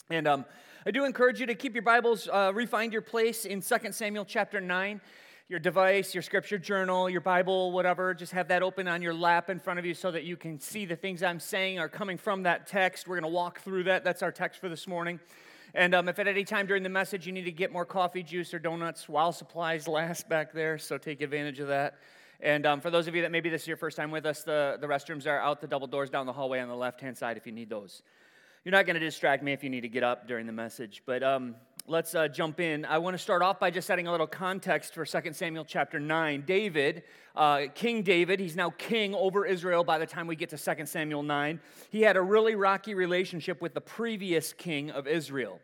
And 0.08 0.26
um, 0.26 0.44
I 0.86 0.90
do 0.90 1.04
encourage 1.04 1.40
you 1.40 1.46
to 1.46 1.54
keep 1.54 1.74
your 1.74 1.82
Bibles, 1.82 2.28
uh, 2.32 2.52
refind 2.52 2.92
your 2.92 3.02
place 3.02 3.44
in 3.44 3.60
2 3.60 3.92
Samuel 3.92 4.24
chapter 4.24 4.60
9. 4.60 5.00
your 5.50 5.58
device, 5.58 6.14
your 6.14 6.22
scripture 6.22 6.58
journal, 6.58 7.10
your 7.10 7.20
Bible, 7.20 7.72
whatever, 7.72 8.14
just 8.14 8.30
have 8.30 8.46
that 8.46 8.62
open 8.62 8.86
on 8.86 9.02
your 9.02 9.12
lap 9.12 9.50
in 9.50 9.58
front 9.58 9.80
of 9.80 9.84
you 9.84 9.94
so 9.94 10.12
that 10.12 10.22
you 10.22 10.36
can 10.36 10.60
see 10.60 10.84
the 10.84 10.94
things 10.94 11.24
I'm 11.24 11.40
saying 11.40 11.80
are 11.80 11.88
coming 11.88 12.18
from 12.18 12.44
that 12.44 12.68
text. 12.68 13.08
We're 13.08 13.18
going 13.18 13.30
to 13.30 13.34
walk 13.34 13.60
through 13.60 13.82
that. 13.84 14.04
That's 14.04 14.22
our 14.22 14.30
text 14.30 14.60
for 14.60 14.68
this 14.68 14.86
morning. 14.86 15.18
And 15.74 15.94
um, 15.94 16.08
if 16.08 16.18
at 16.18 16.26
any 16.26 16.44
time 16.44 16.66
during 16.66 16.82
the 16.82 16.88
message 16.88 17.26
you 17.26 17.32
need 17.32 17.44
to 17.44 17.52
get 17.52 17.72
more 17.72 17.84
coffee, 17.84 18.22
juice, 18.22 18.52
or 18.52 18.58
donuts, 18.58 19.08
while 19.08 19.32
supplies 19.32 19.86
last 19.86 20.28
back 20.28 20.52
there, 20.52 20.78
so 20.78 20.98
take 20.98 21.20
advantage 21.20 21.60
of 21.60 21.68
that. 21.68 21.98
And 22.40 22.66
um, 22.66 22.80
for 22.80 22.90
those 22.90 23.06
of 23.06 23.14
you 23.14 23.22
that 23.22 23.30
maybe 23.30 23.50
this 23.50 23.62
is 23.62 23.68
your 23.68 23.76
first 23.76 23.96
time 23.96 24.10
with 24.10 24.24
us, 24.26 24.42
the, 24.42 24.78
the 24.80 24.86
restrooms 24.86 25.26
are 25.26 25.38
out 25.38 25.60
the 25.60 25.66
double 25.66 25.86
doors 25.86 26.10
down 26.10 26.26
the 26.26 26.32
hallway 26.32 26.60
on 26.60 26.68
the 26.68 26.74
left 26.76 27.00
hand 27.00 27.16
side 27.16 27.36
if 27.36 27.46
you 27.46 27.52
need 27.52 27.68
those. 27.68 28.02
You're 28.64 28.72
not 28.72 28.86
going 28.86 28.94
to 28.94 29.00
distract 29.00 29.42
me 29.42 29.52
if 29.52 29.62
you 29.62 29.70
need 29.70 29.82
to 29.82 29.88
get 29.88 30.02
up 30.02 30.26
during 30.28 30.46
the 30.46 30.52
message, 30.52 31.02
but 31.06 31.22
um, 31.22 31.54
let's 31.90 32.14
uh, 32.14 32.28
jump 32.28 32.60
in. 32.60 32.84
I 32.84 32.98
want 32.98 33.14
to 33.14 33.18
start 33.18 33.42
off 33.42 33.58
by 33.58 33.72
just 33.72 33.88
setting 33.88 34.06
a 34.06 34.12
little 34.12 34.26
context 34.26 34.94
for 34.94 35.04
2 35.04 35.32
Samuel 35.32 35.64
chapter 35.64 35.98
9. 35.98 36.44
David, 36.46 37.02
uh, 37.34 37.62
King 37.74 38.04
David, 38.04 38.38
he's 38.38 38.54
now 38.54 38.70
king 38.70 39.12
over 39.12 39.44
Israel 39.44 39.82
by 39.82 39.98
the 39.98 40.06
time 40.06 40.28
we 40.28 40.36
get 40.36 40.50
to 40.50 40.56
2 40.76 40.86
Samuel 40.86 41.24
9. 41.24 41.58
He 41.90 42.02
had 42.02 42.16
a 42.16 42.22
really 42.22 42.54
rocky 42.54 42.94
relationship 42.94 43.60
with 43.60 43.74
the 43.74 43.80
previous 43.80 44.52
king 44.52 44.92
of 44.92 45.08
Israel. 45.08 45.60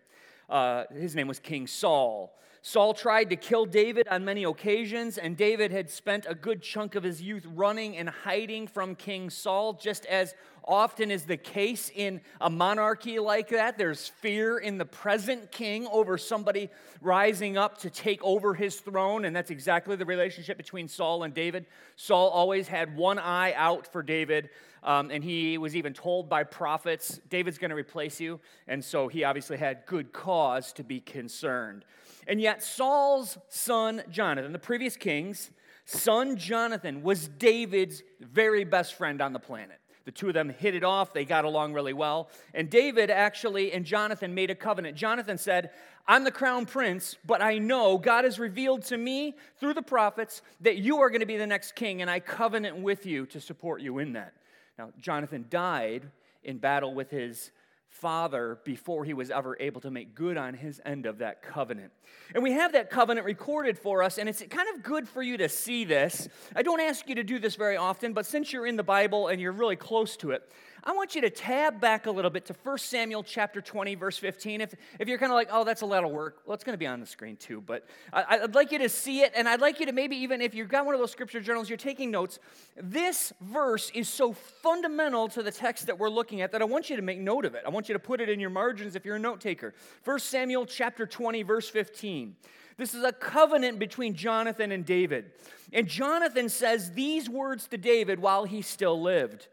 Uh, 0.51 0.85
his 0.93 1.15
name 1.15 1.29
was 1.29 1.39
King 1.39 1.69
Saul. 1.69 2.37
Saul 2.61 2.95
tried 2.95 3.31
to 3.31 3.37
kill 3.37 3.65
David 3.65 4.09
on 4.09 4.25
many 4.25 4.43
occasions, 4.43 5.19
and 5.19 5.37
David 5.37 5.71
had 5.71 5.89
spent 5.89 6.27
a 6.29 6.35
good 6.35 6.61
chunk 6.61 6.97
of 6.97 7.05
his 7.05 7.23
youth 7.23 7.47
running 7.55 7.97
and 7.97 8.09
hiding 8.09 8.67
from 8.67 8.97
King 8.97 9.31
Saul, 9.31 9.75
just 9.75 10.05
as 10.07 10.35
often 10.67 11.11
is 11.11 11.25
the 11.25 11.37
case 11.37 11.91
in 11.95 12.21
a 12.41 12.51
monarchy 12.51 13.19
like 13.19 13.49
that. 13.49 13.79
There's 13.79 14.09
fear 14.09 14.59
in 14.59 14.79
the 14.79 14.85
present 14.85 15.51
king 15.53 15.87
over 15.87 16.19
somebody 16.19 16.71
rising 17.01 17.57
up 17.57 17.79
to 17.79 17.91
take 17.91 18.23
over 18.23 18.55
his 18.55 18.81
throne, 18.81 19.25
and 19.25 19.35
that's 19.35 19.51
exactly 19.51 19.97
the 19.97 20.05
relationship 20.05 20.57
between 20.57 20.89
Saul 20.89 21.23
and 21.23 21.33
David. 21.33 21.67
Saul 21.97 22.29
always 22.31 22.69
had 22.69 22.97
one 22.97 23.19
eye 23.19 23.53
out 23.55 23.87
for 23.93 24.03
David, 24.03 24.51
um, 24.83 25.11
and 25.11 25.23
he 25.23 25.59
was 25.59 25.77
even 25.77 25.93
told 25.93 26.29
by 26.29 26.45
prophets, 26.45 27.21
David's 27.29 27.59
going 27.59 27.71
to 27.71 27.77
replace 27.77 28.21
you, 28.21 28.41
and 28.67 28.85
so 28.85 29.09
he 29.09 29.25
obviously 29.25 29.57
had 29.57 29.87
good 29.87 30.13
cause 30.13 30.73
to 30.75 30.85
be 30.85 31.01
concerned. 31.01 31.85
And 32.27 32.41
yet, 32.41 32.63
Saul's 32.63 33.39
son 33.49 34.03
Jonathan, 34.11 34.53
the 34.53 34.59
previous 34.59 34.97
king's 34.97 35.51
son 35.85 36.37
Jonathan, 36.37 37.03
was 37.03 37.29
David's 37.29 38.03
very 38.21 38.65
best 38.65 38.95
friend 38.95 39.21
on 39.21 39.33
the 39.33 39.39
planet. 39.39 39.79
The 40.07 40.13
two 40.13 40.29
of 40.29 40.35
them 40.35 40.49
hit 40.49 40.75
it 40.75 40.85
off. 40.85 41.13
They 41.13 41.25
got 41.25 41.45
along 41.45 41.75
really 41.75 41.93
well. 41.93 42.31
And 42.55 42.71
David 42.71 43.11
actually 43.11 43.73
and 43.73 43.85
Jonathan 43.85 44.35
made 44.35 44.51
a 44.51 44.55
covenant. 44.55 44.97
Jonathan 44.97 45.37
said, 45.37 45.71
I'm 46.07 46.23
the 46.23 46.31
crown 46.31 46.65
prince, 46.65 47.17
but 47.27 47.43
I 47.43 47.59
know 47.59 47.99
God 47.99 48.23
has 48.23 48.39
revealed 48.39 48.83
to 48.85 48.97
me 48.97 49.35
through 49.59 49.75
the 49.75 49.83
prophets 49.83 50.43
that 50.61 50.79
you 50.79 50.99
are 50.99 51.11
going 51.11 51.21
to 51.21 51.27
be 51.27 51.37
the 51.37 51.47
next 51.47 51.75
king, 51.75 52.01
and 52.01 52.09
I 52.09 52.21
covenant 52.21 52.79
with 52.79 53.05
you 53.05 53.27
to 53.27 53.41
support 53.41 53.81
you 53.81 53.99
in 53.99 54.13
that. 54.13 54.33
Now, 54.79 54.93
Jonathan 55.01 55.47
died 55.51 56.09
in 56.45 56.59
battle 56.59 56.95
with 56.95 57.11
his 57.11 57.51
father 57.89 58.59
before 58.65 59.05
he 59.05 59.15
was 59.15 59.31
ever 59.31 59.57
able 59.59 59.81
to 59.81 59.91
make 59.91 60.15
good 60.15 60.37
on 60.37 60.55
his 60.55 60.81
end 60.85 61.07
of 61.07 61.19
that 61.19 61.43
covenant. 61.43 61.93
And 62.35 62.43
we 62.43 62.53
have 62.53 62.73
that 62.73 62.91
covenant 62.91 63.25
recorded 63.25 63.79
for 63.79 64.03
us, 64.03 64.19
and 64.19 64.29
it's 64.29 64.43
kind 64.51 64.69
of 64.75 64.83
good 64.83 65.09
for 65.09 65.23
you 65.23 65.37
to 65.39 65.49
see 65.49 65.85
this. 65.85 66.29
I 66.55 66.63
don't 66.63 66.81
ask 66.81 67.09
you 67.09 67.15
to 67.15 67.25
do 67.25 67.39
this 67.39 67.57
very 67.57 67.77
often, 67.77 68.13
but 68.13 68.27
since 68.27 68.53
you're 68.53 68.67
in 68.67 68.77
the 68.77 68.83
Bible 68.83 69.29
and 69.29 69.41
you're 69.41 69.53
really 69.53 69.77
close 69.77 70.17
to 70.19 70.33
it, 70.33 70.51
I 70.89 70.93
want 70.93 71.17
you 71.17 71.21
to 71.23 71.31
tab 71.31 71.81
back 71.81 72.07
a 72.07 72.13
little 72.13 72.31
bit 72.31 72.47
to 72.47 72.55
1 72.63 72.79
Samuel 72.79 73.25
chapter 73.25 73.61
20, 73.61 73.97
verse 73.97 74.19
15. 74.19 74.61
If, 74.61 74.75
if 75.01 75.09
you're 75.09 75.19
kind 75.19 75.33
of 75.33 75.35
like, 75.35 75.49
oh, 75.51 75.65
that's 75.65 75.81
a 75.81 75.87
lot 75.87 76.05
of 76.05 76.13
work, 76.13 76.43
well, 76.47 76.55
it's 76.55 76.63
going 76.63 76.75
to 76.75 76.79
be 76.79 76.87
on 76.87 77.01
the 77.01 77.07
screen 77.07 77.37
too, 77.37 77.61
but 77.61 77.89
I, 78.13 78.39
I'd 78.43 78.55
like 78.55 78.71
you 78.71 78.79
to 78.79 78.89
see 78.89 79.23
it, 79.23 79.33
and 79.35 79.49
I'd 79.49 79.61
like 79.61 79.81
you 79.81 79.87
to 79.87 79.93
maybe 79.93 80.15
even, 80.19 80.41
if 80.41 80.55
you've 80.55 80.69
got 80.69 80.87
one 80.87 80.95
of 80.95 81.01
those 81.01 81.11
scripture 81.11 81.41
journals, 81.41 81.69
you're 81.69 81.77
taking 81.77 82.13
notes, 82.13 82.39
this 82.81 83.33
verse 83.41 83.91
is 83.95 84.09
so 84.09 84.33
fundamental 84.33 85.27
to 85.29 85.43
the 85.43 85.51
text 85.51 85.87
that 85.87 85.99
we're 85.99 86.09
looking 86.09 86.41
at 86.41 86.53
that 86.53 86.63
I 86.63 86.67
want 86.67 86.89
you 86.89 86.95
to 86.95 87.03
make 87.03 87.19
note 87.19 87.45
of 87.45 87.57
it. 87.57 87.65
I 87.67 87.71
want 87.71 87.86
you 87.89 87.95
to 87.95 87.99
put 87.99 88.21
it 88.21 88.29
in 88.29 88.41
your 88.41 88.51
margins 88.51 88.97
if 88.97 89.05
you're 89.05 89.17
a 89.17 89.21
note 89.21 89.41
taker. 89.41 89.75
1 90.05 90.19
Samuel 90.21 90.67
chapter 90.67 91.07
20, 91.07 91.43
verse 91.43 91.69
15. 91.69 92.37
This 92.77 92.95
is 92.95 93.05
a 93.05 93.13
covenant 93.13 93.79
between 93.79 94.15
Jonathan 94.15 94.71
and 94.71 94.85
David. 94.85 95.31
And 95.73 95.89
Jonathan 95.89 96.49
says 96.49 96.93
these 96.93 97.29
words 97.29 97.67
to 97.69 97.79
David 97.79 98.21
while 98.21 98.45
he 98.45 98.63
still 98.63 99.01
lived. 99.01 99.49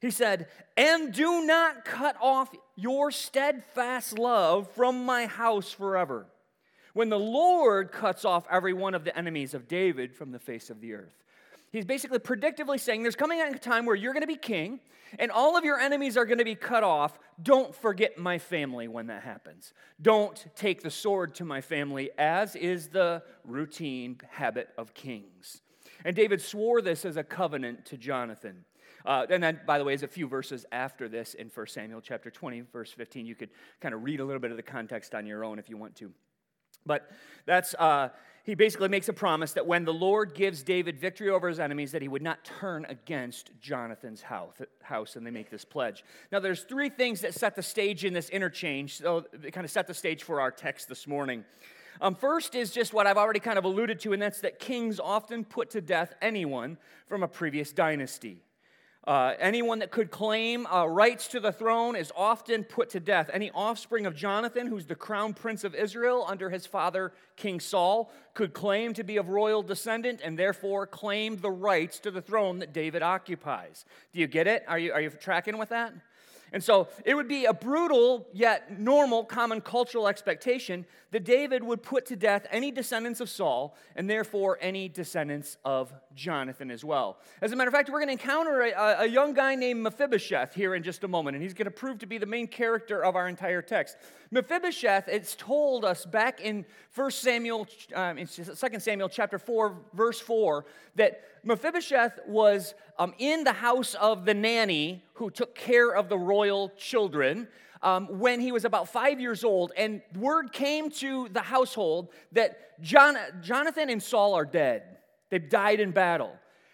He 0.00 0.10
said, 0.10 0.48
And 0.76 1.12
do 1.12 1.46
not 1.46 1.84
cut 1.84 2.16
off 2.20 2.54
your 2.76 3.10
steadfast 3.10 4.18
love 4.18 4.70
from 4.72 5.06
my 5.06 5.26
house 5.26 5.70
forever. 5.70 6.26
When 6.92 7.08
the 7.08 7.18
Lord 7.18 7.90
cuts 7.90 8.24
off 8.24 8.46
every 8.50 8.72
one 8.72 8.94
of 8.94 9.04
the 9.04 9.16
enemies 9.16 9.54
of 9.54 9.66
David 9.66 10.14
from 10.14 10.30
the 10.30 10.38
face 10.38 10.70
of 10.70 10.80
the 10.80 10.94
earth. 10.94 11.23
He's 11.74 11.84
basically 11.84 12.20
predictively 12.20 12.78
saying 12.78 13.02
there's 13.02 13.16
coming 13.16 13.40
a 13.40 13.58
time 13.58 13.84
where 13.84 13.96
you're 13.96 14.12
going 14.12 14.20
to 14.20 14.28
be 14.28 14.36
king 14.36 14.78
and 15.18 15.32
all 15.32 15.56
of 15.56 15.64
your 15.64 15.80
enemies 15.80 16.16
are 16.16 16.24
going 16.24 16.38
to 16.38 16.44
be 16.44 16.54
cut 16.54 16.84
off. 16.84 17.18
Don't 17.42 17.74
forget 17.74 18.16
my 18.16 18.38
family 18.38 18.86
when 18.86 19.08
that 19.08 19.24
happens. 19.24 19.72
Don't 20.00 20.46
take 20.54 20.84
the 20.84 20.90
sword 20.90 21.34
to 21.34 21.44
my 21.44 21.60
family, 21.60 22.10
as 22.16 22.54
is 22.54 22.90
the 22.90 23.24
routine 23.44 24.20
habit 24.30 24.68
of 24.78 24.94
kings. 24.94 25.62
And 26.04 26.14
David 26.14 26.40
swore 26.40 26.80
this 26.80 27.04
as 27.04 27.16
a 27.16 27.24
covenant 27.24 27.86
to 27.86 27.96
Jonathan. 27.96 28.64
Uh, 29.04 29.26
and 29.28 29.42
then, 29.42 29.58
by 29.66 29.78
the 29.78 29.84
way, 29.84 29.94
there's 29.94 30.04
a 30.04 30.06
few 30.06 30.28
verses 30.28 30.64
after 30.70 31.08
this 31.08 31.34
in 31.34 31.48
1 31.48 31.66
Samuel 31.66 32.00
chapter 32.00 32.30
20, 32.30 32.60
verse 32.72 32.92
15. 32.92 33.26
You 33.26 33.34
could 33.34 33.50
kind 33.80 33.96
of 33.96 34.04
read 34.04 34.20
a 34.20 34.24
little 34.24 34.40
bit 34.40 34.52
of 34.52 34.56
the 34.56 34.62
context 34.62 35.12
on 35.12 35.26
your 35.26 35.44
own 35.44 35.58
if 35.58 35.68
you 35.68 35.76
want 35.76 35.96
to. 35.96 36.12
But 36.86 37.10
that's, 37.46 37.74
uh, 37.74 38.10
he 38.44 38.54
basically 38.54 38.88
makes 38.88 39.08
a 39.08 39.12
promise 39.12 39.52
that 39.52 39.66
when 39.66 39.84
the 39.84 39.92
Lord 39.94 40.34
gives 40.34 40.62
David 40.62 40.98
victory 40.98 41.30
over 41.30 41.48
his 41.48 41.58
enemies, 41.58 41.92
that 41.92 42.02
he 42.02 42.08
would 42.08 42.22
not 42.22 42.44
turn 42.44 42.84
against 42.90 43.50
Jonathan's 43.58 44.22
house, 44.22 45.16
and 45.16 45.26
they 45.26 45.30
make 45.30 45.50
this 45.50 45.64
pledge. 45.64 46.04
Now, 46.30 46.40
there's 46.40 46.62
three 46.62 46.90
things 46.90 47.22
that 47.22 47.32
set 47.32 47.56
the 47.56 47.62
stage 47.62 48.04
in 48.04 48.12
this 48.12 48.28
interchange, 48.28 48.98
so 48.98 49.24
they 49.32 49.50
kind 49.50 49.64
of 49.64 49.70
set 49.70 49.86
the 49.86 49.94
stage 49.94 50.22
for 50.22 50.42
our 50.42 50.50
text 50.50 50.88
this 50.88 51.06
morning. 51.06 51.44
Um, 52.02 52.14
first 52.14 52.54
is 52.54 52.70
just 52.70 52.92
what 52.92 53.06
I've 53.06 53.16
already 53.16 53.40
kind 53.40 53.56
of 53.56 53.64
alluded 53.64 54.00
to, 54.00 54.12
and 54.12 54.20
that's 54.20 54.40
that 54.40 54.58
kings 54.58 55.00
often 55.00 55.44
put 55.44 55.70
to 55.70 55.80
death 55.80 56.12
anyone 56.20 56.76
from 57.06 57.22
a 57.22 57.28
previous 57.28 57.72
dynasty. 57.72 58.42
Uh, 59.06 59.34
anyone 59.38 59.80
that 59.80 59.90
could 59.90 60.10
claim 60.10 60.66
uh, 60.66 60.86
rights 60.86 61.28
to 61.28 61.38
the 61.38 61.52
throne 61.52 61.94
is 61.94 62.10
often 62.16 62.64
put 62.64 62.88
to 62.88 62.98
death. 62.98 63.28
Any 63.32 63.50
offspring 63.50 64.06
of 64.06 64.16
Jonathan, 64.16 64.66
who's 64.66 64.86
the 64.86 64.94
crown 64.94 65.34
prince 65.34 65.62
of 65.62 65.74
Israel 65.74 66.24
under 66.26 66.48
his 66.48 66.64
father, 66.64 67.12
King 67.36 67.60
Saul, 67.60 68.10
could 68.32 68.54
claim 68.54 68.94
to 68.94 69.04
be 69.04 69.18
of 69.18 69.28
royal 69.28 69.62
descendant 69.62 70.20
and 70.24 70.38
therefore 70.38 70.86
claim 70.86 71.36
the 71.36 71.50
rights 71.50 71.98
to 72.00 72.10
the 72.10 72.22
throne 72.22 72.60
that 72.60 72.72
David 72.72 73.02
occupies. 73.02 73.84
Do 74.14 74.20
you 74.20 74.26
get 74.26 74.46
it? 74.46 74.64
Are 74.66 74.78
you, 74.78 74.92
are 74.94 75.02
you 75.02 75.10
tracking 75.10 75.58
with 75.58 75.68
that? 75.68 75.92
And 76.54 76.62
so 76.62 76.86
it 77.04 77.14
would 77.14 77.26
be 77.26 77.46
a 77.46 77.52
brutal 77.52 78.28
yet 78.32 78.78
normal 78.78 79.24
common 79.24 79.60
cultural 79.60 80.06
expectation 80.06 80.86
that 81.10 81.24
David 81.24 81.64
would 81.64 81.82
put 81.82 82.06
to 82.06 82.16
death 82.16 82.46
any 82.48 82.70
descendants 82.70 83.20
of 83.20 83.28
Saul 83.28 83.76
and 83.96 84.08
therefore 84.08 84.56
any 84.60 84.88
descendants 84.88 85.56
of 85.64 85.92
Jonathan 86.14 86.70
as 86.70 86.84
well. 86.84 87.18
As 87.42 87.50
a 87.50 87.56
matter 87.56 87.68
of 87.68 87.74
fact, 87.74 87.90
we're 87.90 87.98
going 87.98 88.16
to 88.16 88.22
encounter 88.22 88.62
a, 88.62 89.00
a 89.00 89.06
young 89.06 89.34
guy 89.34 89.56
named 89.56 89.82
Mephibosheth 89.82 90.54
here 90.54 90.76
in 90.76 90.84
just 90.84 91.02
a 91.02 91.08
moment, 91.08 91.34
and 91.34 91.42
he's 91.42 91.54
going 91.54 91.66
to 91.66 91.72
prove 91.72 91.98
to 91.98 92.06
be 92.06 92.18
the 92.18 92.26
main 92.26 92.46
character 92.46 93.04
of 93.04 93.16
our 93.16 93.28
entire 93.28 93.60
text. 93.60 93.96
Mephibosheth, 94.30 95.08
it's 95.08 95.34
told 95.34 95.84
us 95.84 96.04
back 96.04 96.40
in 96.40 96.64
1 96.94 97.10
Samuel, 97.10 97.66
um, 97.94 98.16
in 98.16 98.28
2 98.28 98.54
Samuel 98.78 99.08
chapter 99.08 99.38
4, 99.38 99.76
verse 99.92 100.20
4, 100.20 100.64
that 100.94 101.22
Mephibosheth 101.44 102.20
was 102.26 102.74
um, 102.98 103.14
in 103.18 103.44
the 103.44 103.52
house 103.52 103.94
of 103.94 104.24
the 104.24 104.34
nanny 104.34 105.02
who 105.14 105.30
took 105.30 105.54
care 105.54 105.90
of 105.90 106.08
the 106.08 106.18
royal 106.18 106.70
children. 106.76 107.48
Um, 107.82 108.18
when 108.18 108.40
he 108.40 108.50
was 108.50 108.64
about 108.64 108.88
five 108.88 109.20
years 109.20 109.44
old, 109.44 109.72
and 109.76 110.00
word 110.16 110.52
came 110.52 110.90
to 110.92 111.28
the 111.28 111.42
household 111.42 112.08
that 112.32 112.80
John, 112.80 113.16
Jonathan 113.42 113.90
and 113.90 114.02
Saul 114.02 114.32
are 114.32 114.46
dead. 114.46 114.82
They've 115.28 115.48
died 115.48 115.80
in 115.80 115.90
battle. 115.90 116.32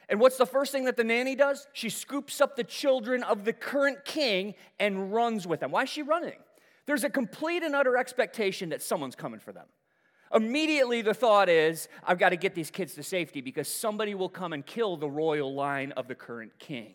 And 0.09 0.21
what's 0.21 0.37
the 0.37 0.47
first 0.47 0.73
thing 0.73 0.85
that 0.85 0.97
the 0.97 1.05
nanny 1.05 1.37
does? 1.37 1.67
She 1.73 1.89
scoops 1.89 2.41
up 2.41 2.57
the 2.57 2.65
children 2.65 3.23
of 3.23 3.45
the 3.45 3.53
current 3.53 4.05
king 4.05 4.55
and 4.79 5.13
runs 5.13 5.47
with 5.47 5.61
them. 5.61 5.71
Why 5.71 5.85
is 5.85 5.89
she 5.89 6.03
running? 6.03 6.39
There's 6.87 7.05
a 7.05 7.11
complete 7.11 7.63
and 7.63 7.77
utter 7.77 7.97
expectation 7.97 8.71
that 8.71 8.83
someone's 8.83 9.15
coming 9.15 9.39
for 9.39 9.53
them. 9.53 9.67
Immediately, 10.33 11.03
the 11.03 11.15
thought 11.15 11.49
is, 11.49 11.89
I've 12.05 12.19
got 12.19 12.29
to 12.29 12.37
get 12.37 12.55
these 12.55 12.71
kids 12.71 12.95
to 12.95 13.03
safety 13.03 13.41
because 13.41 13.67
somebody 13.67 14.15
will 14.15 14.29
come 14.29 14.53
and 14.53 14.65
kill 14.65 14.97
the 14.97 15.11
royal 15.11 15.53
line 15.55 15.93
of 15.93 16.07
the 16.07 16.15
current 16.15 16.53
king. 16.59 16.95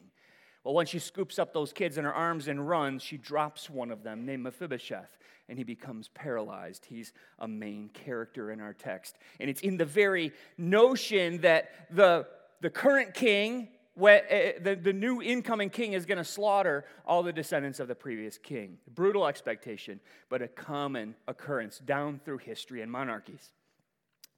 Well, 0.63 0.73
when 0.73 0.87
she 0.87 0.99
scoops 0.99 1.37
up 1.37 1.53
those 1.53 1.71
kids 1.73 1.97
in 1.97 2.05
her 2.05 2.13
arms 2.13 2.47
and 2.47 2.67
runs, 2.67 3.03
she 3.03 3.17
drops 3.17 3.69
one 3.69 3.91
of 3.91 4.03
them 4.03 4.25
named 4.25 4.43
Mephibosheth, 4.43 5.17
and 5.47 5.57
he 5.57 5.63
becomes 5.63 6.07
paralyzed. 6.07 6.85
He's 6.85 7.13
a 7.37 7.47
main 7.47 7.89
character 7.89 8.51
in 8.51 8.59
our 8.59 8.73
text. 8.73 9.17
And 9.39 9.49
it's 9.49 9.61
in 9.61 9.77
the 9.77 9.85
very 9.85 10.31
notion 10.57 11.41
that 11.41 11.69
the, 11.91 12.25
the 12.61 12.71
current 12.71 13.13
king 13.13 13.67
Eh, 13.97 14.19
eh, 14.29 14.51
the, 14.61 14.75
the 14.75 14.93
new 14.93 15.21
incoming 15.21 15.69
king 15.69 15.93
is 15.93 16.05
going 16.05 16.17
to 16.17 16.23
slaughter 16.23 16.85
all 17.05 17.23
the 17.23 17.31
descendants 17.31 17.79
of 17.79 17.87
the 17.87 17.95
previous 17.95 18.37
king. 18.37 18.77
Brutal 18.93 19.25
expectation, 19.25 19.99
but 20.29 20.41
a 20.41 20.47
common 20.47 21.15
occurrence 21.27 21.79
down 21.79 22.19
through 22.23 22.39
history 22.39 22.81
and 22.81 22.91
monarchies. 22.91 23.51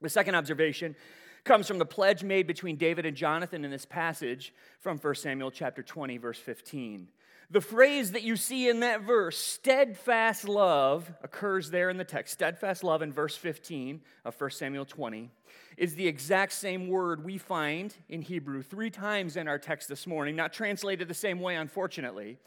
The 0.02 0.10
second 0.10 0.36
observation 0.36 0.96
comes 1.44 1.68
from 1.68 1.80
the 1.80 1.86
pledge 1.86 2.24
made 2.24 2.46
between 2.46 2.76
David 2.76 3.06
and 3.06 3.18
Jonathan 3.18 3.66
in 3.66 3.72
this 3.72 3.86
passage 3.86 4.54
from 4.80 4.98
1 4.98 5.16
Samuel 5.16 5.50
chapter 5.50 5.82
20 5.82 6.18
verse 6.18 6.38
15. 6.38 7.08
The 7.50 7.62
phrase 7.62 8.12
that 8.12 8.24
you 8.24 8.36
see 8.36 8.68
in 8.68 8.82
that 8.82 9.04
verse, 9.04 9.38
steadfast 9.38 10.50
love, 10.50 11.10
occurs 11.24 11.70
there 11.70 11.90
in 11.90 11.96
the 11.96 12.04
text. 12.04 12.34
Steadfast 12.34 12.84
love 12.84 13.02
in 13.02 13.14
verse 13.14 13.38
15 13.38 14.02
of 14.26 14.40
1 14.40 14.50
Samuel 14.52 14.84
20 14.84 15.32
is 15.78 15.96
the 15.96 16.08
exact 16.08 16.52
same 16.52 16.90
word 16.90 17.24
we 17.24 17.38
find 17.38 17.96
in 18.10 18.22
Hebrew 18.22 18.62
three 18.62 18.90
times 18.90 19.38
in 19.38 19.48
our 19.48 19.58
text 19.58 19.88
this 19.88 20.06
morning, 20.06 20.36
not 20.36 20.52
translated 20.52 21.08
the 21.08 21.14
same 21.14 21.40
way, 21.40 21.56
unfortunately. 21.56 22.38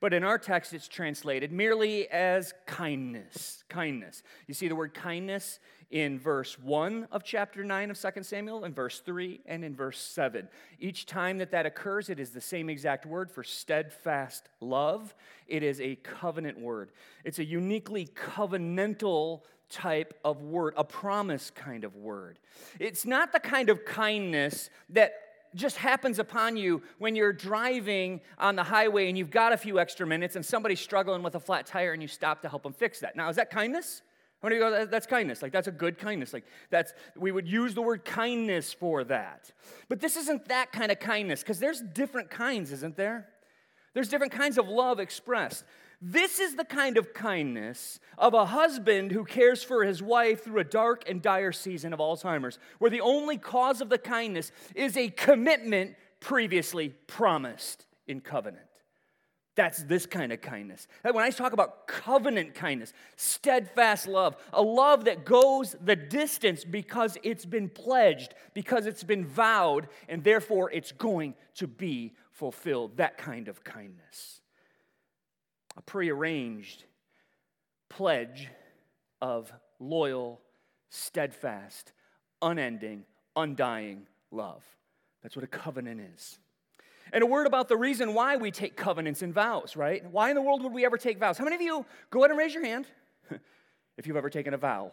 But 0.00 0.14
in 0.14 0.22
our 0.22 0.38
text, 0.38 0.72
it's 0.72 0.88
translated 0.88 1.50
merely 1.50 2.08
as 2.08 2.54
kindness. 2.66 3.64
Kindness. 3.68 4.22
You 4.46 4.54
see 4.54 4.68
the 4.68 4.76
word 4.76 4.94
kindness 4.94 5.58
in 5.90 6.18
verse 6.18 6.58
1 6.58 7.08
of 7.10 7.24
chapter 7.24 7.64
9 7.64 7.90
of 7.90 8.00
2 8.00 8.22
Samuel, 8.22 8.64
in 8.64 8.74
verse 8.74 9.00
3, 9.00 9.40
and 9.46 9.64
in 9.64 9.74
verse 9.74 9.98
7. 9.98 10.48
Each 10.78 11.06
time 11.06 11.38
that 11.38 11.50
that 11.50 11.66
occurs, 11.66 12.10
it 12.10 12.20
is 12.20 12.30
the 12.30 12.40
same 12.40 12.68
exact 12.68 13.06
word 13.06 13.30
for 13.30 13.42
steadfast 13.42 14.48
love. 14.60 15.14
It 15.46 15.62
is 15.62 15.80
a 15.80 15.96
covenant 15.96 16.60
word, 16.60 16.92
it's 17.24 17.38
a 17.38 17.44
uniquely 17.44 18.06
covenantal 18.06 19.42
type 19.70 20.14
of 20.24 20.42
word, 20.42 20.74
a 20.76 20.84
promise 20.84 21.50
kind 21.50 21.84
of 21.84 21.94
word. 21.96 22.38
It's 22.78 23.04
not 23.04 23.32
the 23.32 23.40
kind 23.40 23.68
of 23.68 23.84
kindness 23.84 24.70
that 24.90 25.12
just 25.54 25.76
happens 25.76 26.18
upon 26.18 26.56
you 26.56 26.82
when 26.98 27.16
you're 27.16 27.32
driving 27.32 28.20
on 28.38 28.56
the 28.56 28.62
highway 28.62 29.08
and 29.08 29.16
you've 29.16 29.30
got 29.30 29.52
a 29.52 29.56
few 29.56 29.78
extra 29.78 30.06
minutes 30.06 30.36
and 30.36 30.44
somebody's 30.44 30.80
struggling 30.80 31.22
with 31.22 31.34
a 31.34 31.40
flat 31.40 31.66
tire 31.66 31.92
and 31.92 32.02
you 32.02 32.08
stop 32.08 32.42
to 32.42 32.48
help 32.48 32.62
them 32.62 32.72
fix 32.72 33.00
that. 33.00 33.16
Now, 33.16 33.28
is 33.28 33.36
that 33.36 33.50
kindness? 33.50 34.02
How 34.42 34.48
many 34.48 34.60
go, 34.60 34.86
that's 34.86 35.06
kindness? 35.06 35.42
Like, 35.42 35.50
that's 35.50 35.66
a 35.66 35.72
good 35.72 35.98
kindness. 35.98 36.32
Like, 36.32 36.44
that's, 36.70 36.92
we 37.16 37.32
would 37.32 37.48
use 37.48 37.74
the 37.74 37.82
word 37.82 38.04
kindness 38.04 38.72
for 38.72 39.02
that. 39.04 39.50
But 39.88 40.00
this 40.00 40.16
isn't 40.16 40.46
that 40.48 40.70
kind 40.70 40.92
of 40.92 41.00
kindness 41.00 41.40
because 41.40 41.58
there's 41.58 41.80
different 41.80 42.30
kinds, 42.30 42.70
isn't 42.72 42.96
there? 42.96 43.28
There's 43.94 44.08
different 44.08 44.32
kinds 44.32 44.58
of 44.58 44.68
love 44.68 45.00
expressed. 45.00 45.64
This 46.00 46.38
is 46.38 46.54
the 46.54 46.64
kind 46.64 46.96
of 46.96 47.12
kindness 47.12 47.98
of 48.16 48.32
a 48.32 48.46
husband 48.46 49.10
who 49.10 49.24
cares 49.24 49.64
for 49.64 49.84
his 49.84 50.00
wife 50.00 50.44
through 50.44 50.60
a 50.60 50.64
dark 50.64 51.08
and 51.08 51.20
dire 51.20 51.50
season 51.50 51.92
of 51.92 51.98
Alzheimer's, 51.98 52.58
where 52.78 52.90
the 52.90 53.00
only 53.00 53.36
cause 53.36 53.80
of 53.80 53.88
the 53.88 53.98
kindness 53.98 54.52
is 54.76 54.96
a 54.96 55.08
commitment 55.08 55.96
previously 56.20 56.90
promised 57.08 57.86
in 58.06 58.20
covenant. 58.20 58.64
That's 59.56 59.82
this 59.82 60.06
kind 60.06 60.32
of 60.32 60.40
kindness. 60.40 60.86
When 61.02 61.24
I 61.24 61.30
talk 61.30 61.52
about 61.52 61.88
covenant 61.88 62.54
kindness, 62.54 62.92
steadfast 63.16 64.06
love, 64.06 64.36
a 64.52 64.62
love 64.62 65.06
that 65.06 65.24
goes 65.24 65.74
the 65.84 65.96
distance 65.96 66.62
because 66.62 67.18
it's 67.24 67.44
been 67.44 67.68
pledged, 67.68 68.34
because 68.54 68.86
it's 68.86 69.02
been 69.02 69.26
vowed, 69.26 69.88
and 70.08 70.22
therefore 70.22 70.70
it's 70.70 70.92
going 70.92 71.34
to 71.56 71.66
be 71.66 72.14
fulfilled. 72.30 72.98
That 72.98 73.18
kind 73.18 73.48
of 73.48 73.64
kindness 73.64 74.42
a 75.78 75.82
prearranged 75.82 76.84
pledge 77.88 78.48
of 79.22 79.50
loyal, 79.78 80.40
steadfast, 80.90 81.92
unending, 82.42 83.04
undying 83.36 84.06
love. 84.32 84.64
That's 85.22 85.36
what 85.36 85.44
a 85.44 85.48
covenant 85.48 86.00
is. 86.14 86.38
And 87.12 87.22
a 87.22 87.26
word 87.26 87.46
about 87.46 87.68
the 87.68 87.76
reason 87.76 88.12
why 88.12 88.36
we 88.36 88.50
take 88.50 88.76
covenants 88.76 89.22
and 89.22 89.32
vows, 89.32 89.76
right? 89.76 90.04
Why 90.10 90.28
in 90.28 90.34
the 90.34 90.42
world 90.42 90.62
would 90.64 90.72
we 90.72 90.84
ever 90.84 90.98
take 90.98 91.18
vows? 91.18 91.38
How 91.38 91.44
many 91.44 91.56
of 91.56 91.62
you 91.62 91.86
go 92.10 92.20
ahead 92.20 92.30
and 92.30 92.38
raise 92.38 92.52
your 92.52 92.64
hand 92.64 92.86
if 93.96 94.06
you've 94.06 94.16
ever 94.16 94.28
taken 94.28 94.52
a 94.52 94.58
vow? 94.58 94.92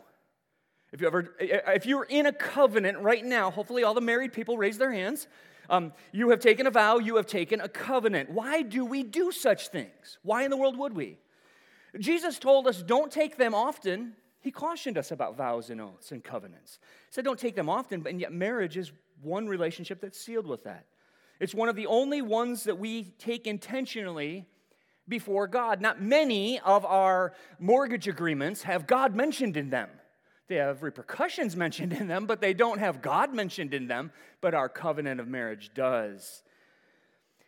If 0.94 1.02
you 1.02 1.08
ever 1.08 1.36
if 1.40 1.86
you're 1.86 2.06
in 2.06 2.28
a 2.28 2.32
covenant 2.32 3.00
right 3.00 3.26
now, 3.26 3.52
hopefully 3.52 3.84
all 3.84 3.96
the 3.96 4.02
married 4.02 4.32
people 4.32 4.58
raise 4.58 4.78
their 4.78 4.94
hands. 4.94 5.28
Um, 5.70 5.94
you 6.12 6.30
have 6.30 6.40
taken 6.40 6.68
a 6.68 6.72
vow, 6.72 6.98
you 6.98 7.16
have 7.16 7.26
taken 7.26 7.62
a 7.62 7.70
covenant. 7.70 8.30
Why 8.30 8.62
do 8.62 8.86
we 8.86 9.04
do 9.04 9.32
such 9.32 9.70
things? 9.70 10.18
Why 10.24 10.44
in 10.44 10.52
the 10.52 10.58
world 10.58 10.78
would 10.78 10.94
we? 10.94 11.18
Jesus 12.00 12.40
told 12.40 12.68
us 12.68 12.82
don't 12.82 13.12
take 13.12 13.38
them 13.38 13.56
often. 13.56 14.14
He 14.42 14.52
cautioned 14.52 14.98
us 14.98 15.12
about 15.12 15.38
vows 15.38 15.70
and 15.70 15.82
oaths 15.82 16.12
and 16.12 16.24
covenants. 16.24 16.80
He 17.08 17.14
said 17.14 17.26
don't 17.26 17.40
take 17.40 17.56
them 17.56 17.70
often, 17.70 18.02
but 18.02 18.20
yet 18.20 18.32
marriage 18.32 18.78
is 18.78 18.92
one 19.22 19.48
relationship 19.48 20.02
that's 20.02 20.20
sealed 20.20 20.46
with 20.46 20.64
that. 20.66 20.86
It's 21.40 21.54
one 21.54 21.70
of 21.70 21.76
the 21.76 21.88
only 21.88 22.22
ones 22.22 22.64
that 22.64 22.78
we 22.78 23.14
take 23.18 23.48
intentionally 23.48 24.46
before 25.08 25.48
God. 25.48 25.82
Not 25.82 26.02
many 26.02 26.60
of 26.60 26.86
our 26.86 27.34
mortgage 27.60 28.08
agreements 28.08 28.64
have 28.64 28.88
God 28.88 29.16
mentioned 29.16 29.58
in 29.58 29.70
them. 29.70 29.90
They 30.48 30.56
have 30.56 30.84
repercussions 30.84 31.56
mentioned 31.66 31.94
in 31.94 32.08
them, 32.08 32.26
but 32.26 32.42
they 32.42 32.54
don't 32.54 32.80
have 32.80 33.02
God 33.02 33.34
mentioned 33.34 33.74
in 33.74 33.88
them, 33.88 34.12
but 34.42 34.54
our 34.54 34.70
covenant 34.70 35.20
of 35.20 35.28
marriage 35.28 35.72
does. 35.74 36.44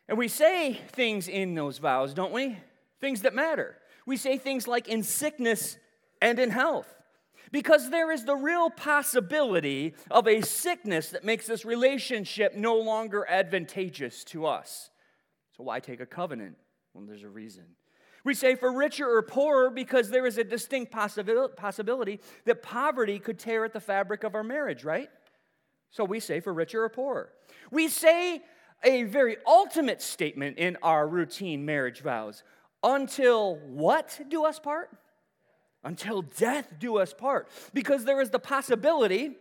And 0.08 0.18
we 0.18 0.28
say 0.28 0.80
things 0.92 1.28
in 1.28 1.54
those 1.54 1.80
vows, 1.80 2.14
don't 2.14 2.34
we? 2.34 2.58
Things 3.02 3.22
that 3.22 3.36
matter. 3.36 3.78
We 4.06 4.18
say 4.18 4.38
things 4.38 4.68
like 4.68 4.88
in 4.88 5.04
sickness 5.04 5.78
and 6.22 6.40
in 6.40 6.50
health. 6.50 6.94
Because 7.52 7.90
there 7.90 8.12
is 8.12 8.26
the 8.26 8.36
real 8.36 8.70
possibility 8.70 9.94
of 10.12 10.28
a 10.28 10.42
sickness 10.42 11.10
that 11.10 11.24
makes 11.24 11.48
this 11.48 11.64
relationship 11.64 12.56
no 12.56 12.76
longer 12.76 13.26
advantageous 13.30 14.24
to 14.26 14.46
us. 14.46 14.90
So, 15.56 15.64
why 15.64 15.80
take 15.80 16.02
a 16.02 16.06
covenant? 16.06 16.58
Well, 16.94 17.06
there's 17.06 17.24
a 17.24 17.30
reason. 17.30 17.64
We 18.24 18.34
say 18.34 18.56
for 18.56 18.72
richer 18.72 19.10
or 19.10 19.22
poorer 19.22 19.70
because 19.70 20.10
there 20.10 20.26
is 20.26 20.38
a 20.38 20.44
distinct 20.44 20.92
possibility 20.92 22.20
that 22.46 22.62
poverty 22.62 23.20
could 23.20 23.40
tear 23.40 23.64
at 23.64 23.74
the 23.74 23.80
fabric 23.80 24.24
of 24.24 24.36
our 24.36 24.44
marriage, 24.44 24.84
right? 24.84 25.10
So 25.92 26.04
we 26.04 26.20
say 26.20 26.40
for 26.40 26.54
richer 26.54 26.84
or 26.84 26.90
poorer. 26.90 27.32
We 27.72 27.88
say 27.88 28.42
a 28.84 29.04
very 29.04 29.38
ultimate 29.46 30.02
statement 30.02 30.58
in 30.58 30.78
our 30.84 31.08
routine 31.08 31.66
marriage 31.66 32.02
vows 32.02 32.44
until 32.84 33.56
what 33.56 34.20
do 34.30 34.46
us 34.46 34.60
part? 34.60 34.92
Until 35.84 36.22
death 36.22 36.74
do 36.80 36.98
us 36.98 37.14
part. 37.14 37.48
Because 37.74 38.04
there 38.04 38.22
is 38.22 38.30
the 38.30 38.40
possibility, 38.40 39.32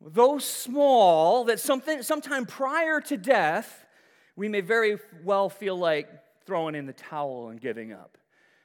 though 0.00 0.38
small, 0.38 1.44
that 1.44 1.60
something, 1.60 2.02
sometime 2.02 2.46
prior 2.46 3.00
to 3.02 3.16
death, 3.16 3.84
we 4.36 4.48
may 4.48 4.62
very 4.62 4.98
well 5.22 5.48
feel 5.48 5.76
like 5.76 6.08
throwing 6.50 6.74
in 6.74 6.84
the 6.84 6.92
towel 6.92 7.50
and 7.50 7.60
giving 7.60 7.92
up. 7.92 8.18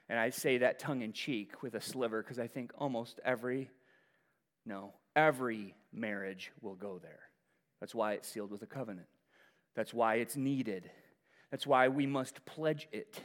And 0.10 0.18
I 0.18 0.32
say 0.32 0.58
that 0.58 0.80
tongue 0.80 1.04
in 1.04 1.14
cheek 1.14 1.62
with 1.62 1.76
a 1.76 1.80
sliver 1.80 2.24
because 2.24 2.40
I 2.40 2.48
think 2.48 2.72
almost 2.80 3.20
every, 3.24 3.70
no, 4.66 4.92
every 5.16 5.76
marriage 5.94 6.52
will 6.64 6.74
go 6.74 6.98
there. 6.98 7.20
That's 7.80 7.94
why 7.94 8.14
it's 8.14 8.28
sealed 8.28 8.50
with 8.50 8.64
a 8.64 8.66
covenant. 8.66 9.06
That's 9.76 9.94
why 9.94 10.16
it's 10.16 10.36
needed. 10.36 10.90
That's 11.52 11.68
why 11.68 11.90
we 11.90 12.08
must 12.08 12.44
pledge 12.48 12.88
it. 12.92 13.22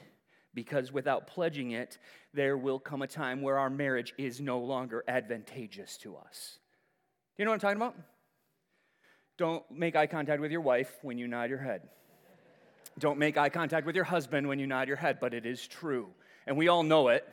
Because 0.52 0.92
without 0.92 1.26
pledging 1.26 1.70
it, 1.70 1.96
there 2.34 2.58
will 2.58 2.78
come 2.78 3.00
a 3.00 3.06
time 3.06 3.40
where 3.40 3.58
our 3.58 3.70
marriage 3.70 4.12
is 4.18 4.42
no 4.42 4.58
longer 4.58 5.02
advantageous 5.08 5.96
to 6.02 6.16
us. 6.16 6.58
Do 7.34 7.42
you 7.42 7.46
know 7.46 7.52
what 7.52 7.54
I'm 7.54 7.60
talking 7.60 7.76
about? 7.78 7.96
Don't 9.38 9.64
make 9.70 9.96
eye 9.96 10.06
contact 10.06 10.42
with 10.42 10.52
your 10.52 10.60
wife 10.60 10.98
when 11.00 11.16
you 11.16 11.28
nod 11.28 11.48
your 11.48 11.60
head. 11.60 11.88
Don't 12.98 13.18
make 13.18 13.36
eye 13.36 13.48
contact 13.48 13.86
with 13.86 13.96
your 13.96 14.04
husband 14.04 14.48
when 14.48 14.58
you 14.58 14.66
nod 14.66 14.88
your 14.88 14.96
head, 14.96 15.18
but 15.20 15.34
it 15.34 15.46
is 15.46 15.66
true. 15.66 16.08
And 16.46 16.56
we 16.56 16.68
all 16.68 16.82
know 16.82 17.08
it. 17.08 17.26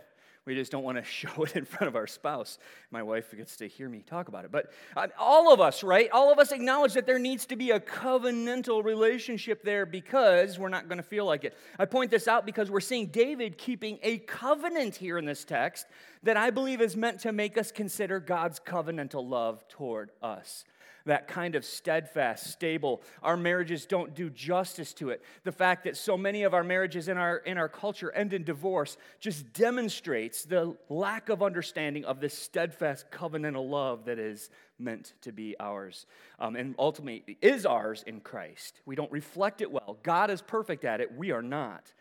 We 0.48 0.56
just 0.56 0.72
don't 0.72 0.84
want 0.84 0.98
to 0.98 1.04
show 1.04 1.43
it 1.43 1.56
in 1.58 1.65
front 1.65 1.89
of 1.89 1.96
our 1.96 2.08
spouse. 2.08 2.58
My 2.89 3.04
wife 3.04 3.36
gets 3.36 3.58
to 3.58 3.67
hear 3.67 3.89
me 3.89 4.02
talk 4.08 4.30
about 4.30 4.46
it. 4.46 4.52
But 4.52 4.72
uh, 4.96 5.08
all 5.20 5.52
of 5.54 5.60
us, 5.60 5.84
right? 5.84 6.10
All 6.12 6.32
of 6.32 6.39
us 6.39 6.54
acknowledge 6.54 6.93
that 6.93 7.06
there 7.06 7.20
needs 7.20 7.46
to 7.48 7.58
be 7.58 7.72
a 7.72 7.82
covenantal 7.82 8.84
relationship 8.84 9.63
there 9.63 9.86
because 9.86 10.58
we're 10.58 10.70
not 10.70 10.88
going 10.88 10.98
to 10.98 11.04
feel 11.04 11.26
like 11.26 11.43
it. 11.43 11.56
I 11.78 11.86
point 11.86 12.12
this 12.12 12.30
out 12.30 12.46
because 12.46 12.72
we're 12.72 12.80
seeing 12.80 13.08
David 13.08 13.58
keeping 13.58 14.00
a 14.02 14.20
covenant 14.20 14.96
here 14.96 15.17
in 15.17 15.26
this 15.26 15.43
text 15.43 15.86
that 16.24 16.38
I 16.38 16.50
believe 16.50 16.82
is 16.82 16.96
meant 16.96 17.20
to 17.22 17.34
make 17.34 17.58
us 17.58 17.72
consider 17.72 18.22
God's 18.22 18.60
covenantal 18.60 19.28
love 19.28 19.67
toward 19.67 20.12
us 20.22 20.63
that 21.08 21.28
kind 21.28 21.56
of 21.56 21.65
steadfast, 21.65 22.48
stable. 22.52 23.02
Our 23.24 23.36
marriages 23.36 23.86
don't 23.86 24.13
do 24.13 24.30
justice 24.30 24.93
to 24.96 25.10
it. 25.10 25.24
The 25.43 25.52
fact 25.52 25.84
that 25.84 25.98
so 25.98 26.17
many 26.17 26.43
of 26.43 26.54
our 26.54 26.63
marriages 26.63 27.08
in 27.08 27.17
our, 27.17 27.38
in 27.38 27.58
our 27.58 27.67
culture 27.67 28.12
end 28.12 28.34
in 28.34 28.43
divorce 28.43 28.98
just 29.20 29.52
demonstrates 29.54 30.43
the 30.43 30.78
lack 30.89 31.30
of 31.30 31.43
understanding 31.43 32.06
of 32.06 32.20
this 32.20 32.38
steadfast 32.38 33.12
covenantal 33.12 33.70
love 33.70 34.06
that 34.06 34.20
is 34.20 34.50
meant 34.80 35.13
to 35.22 35.32
be 35.32 35.56
ours 35.60 36.06
um, 36.39 36.56
and 36.56 36.76
ultimately 36.78 37.38
is 37.41 37.65
ours 37.65 38.04
in 38.06 38.20
Christ. 38.22 38.80
We 38.86 38.96
don't 38.96 39.12
reflect 39.12 39.62
it 39.62 39.72
well. 39.72 39.98
God 40.04 40.30
is 40.30 40.41
perfect 40.41 40.86
at 40.86 41.02
it, 41.02 41.17
we 41.17 41.32
are 41.32 41.41
not. 41.41 41.93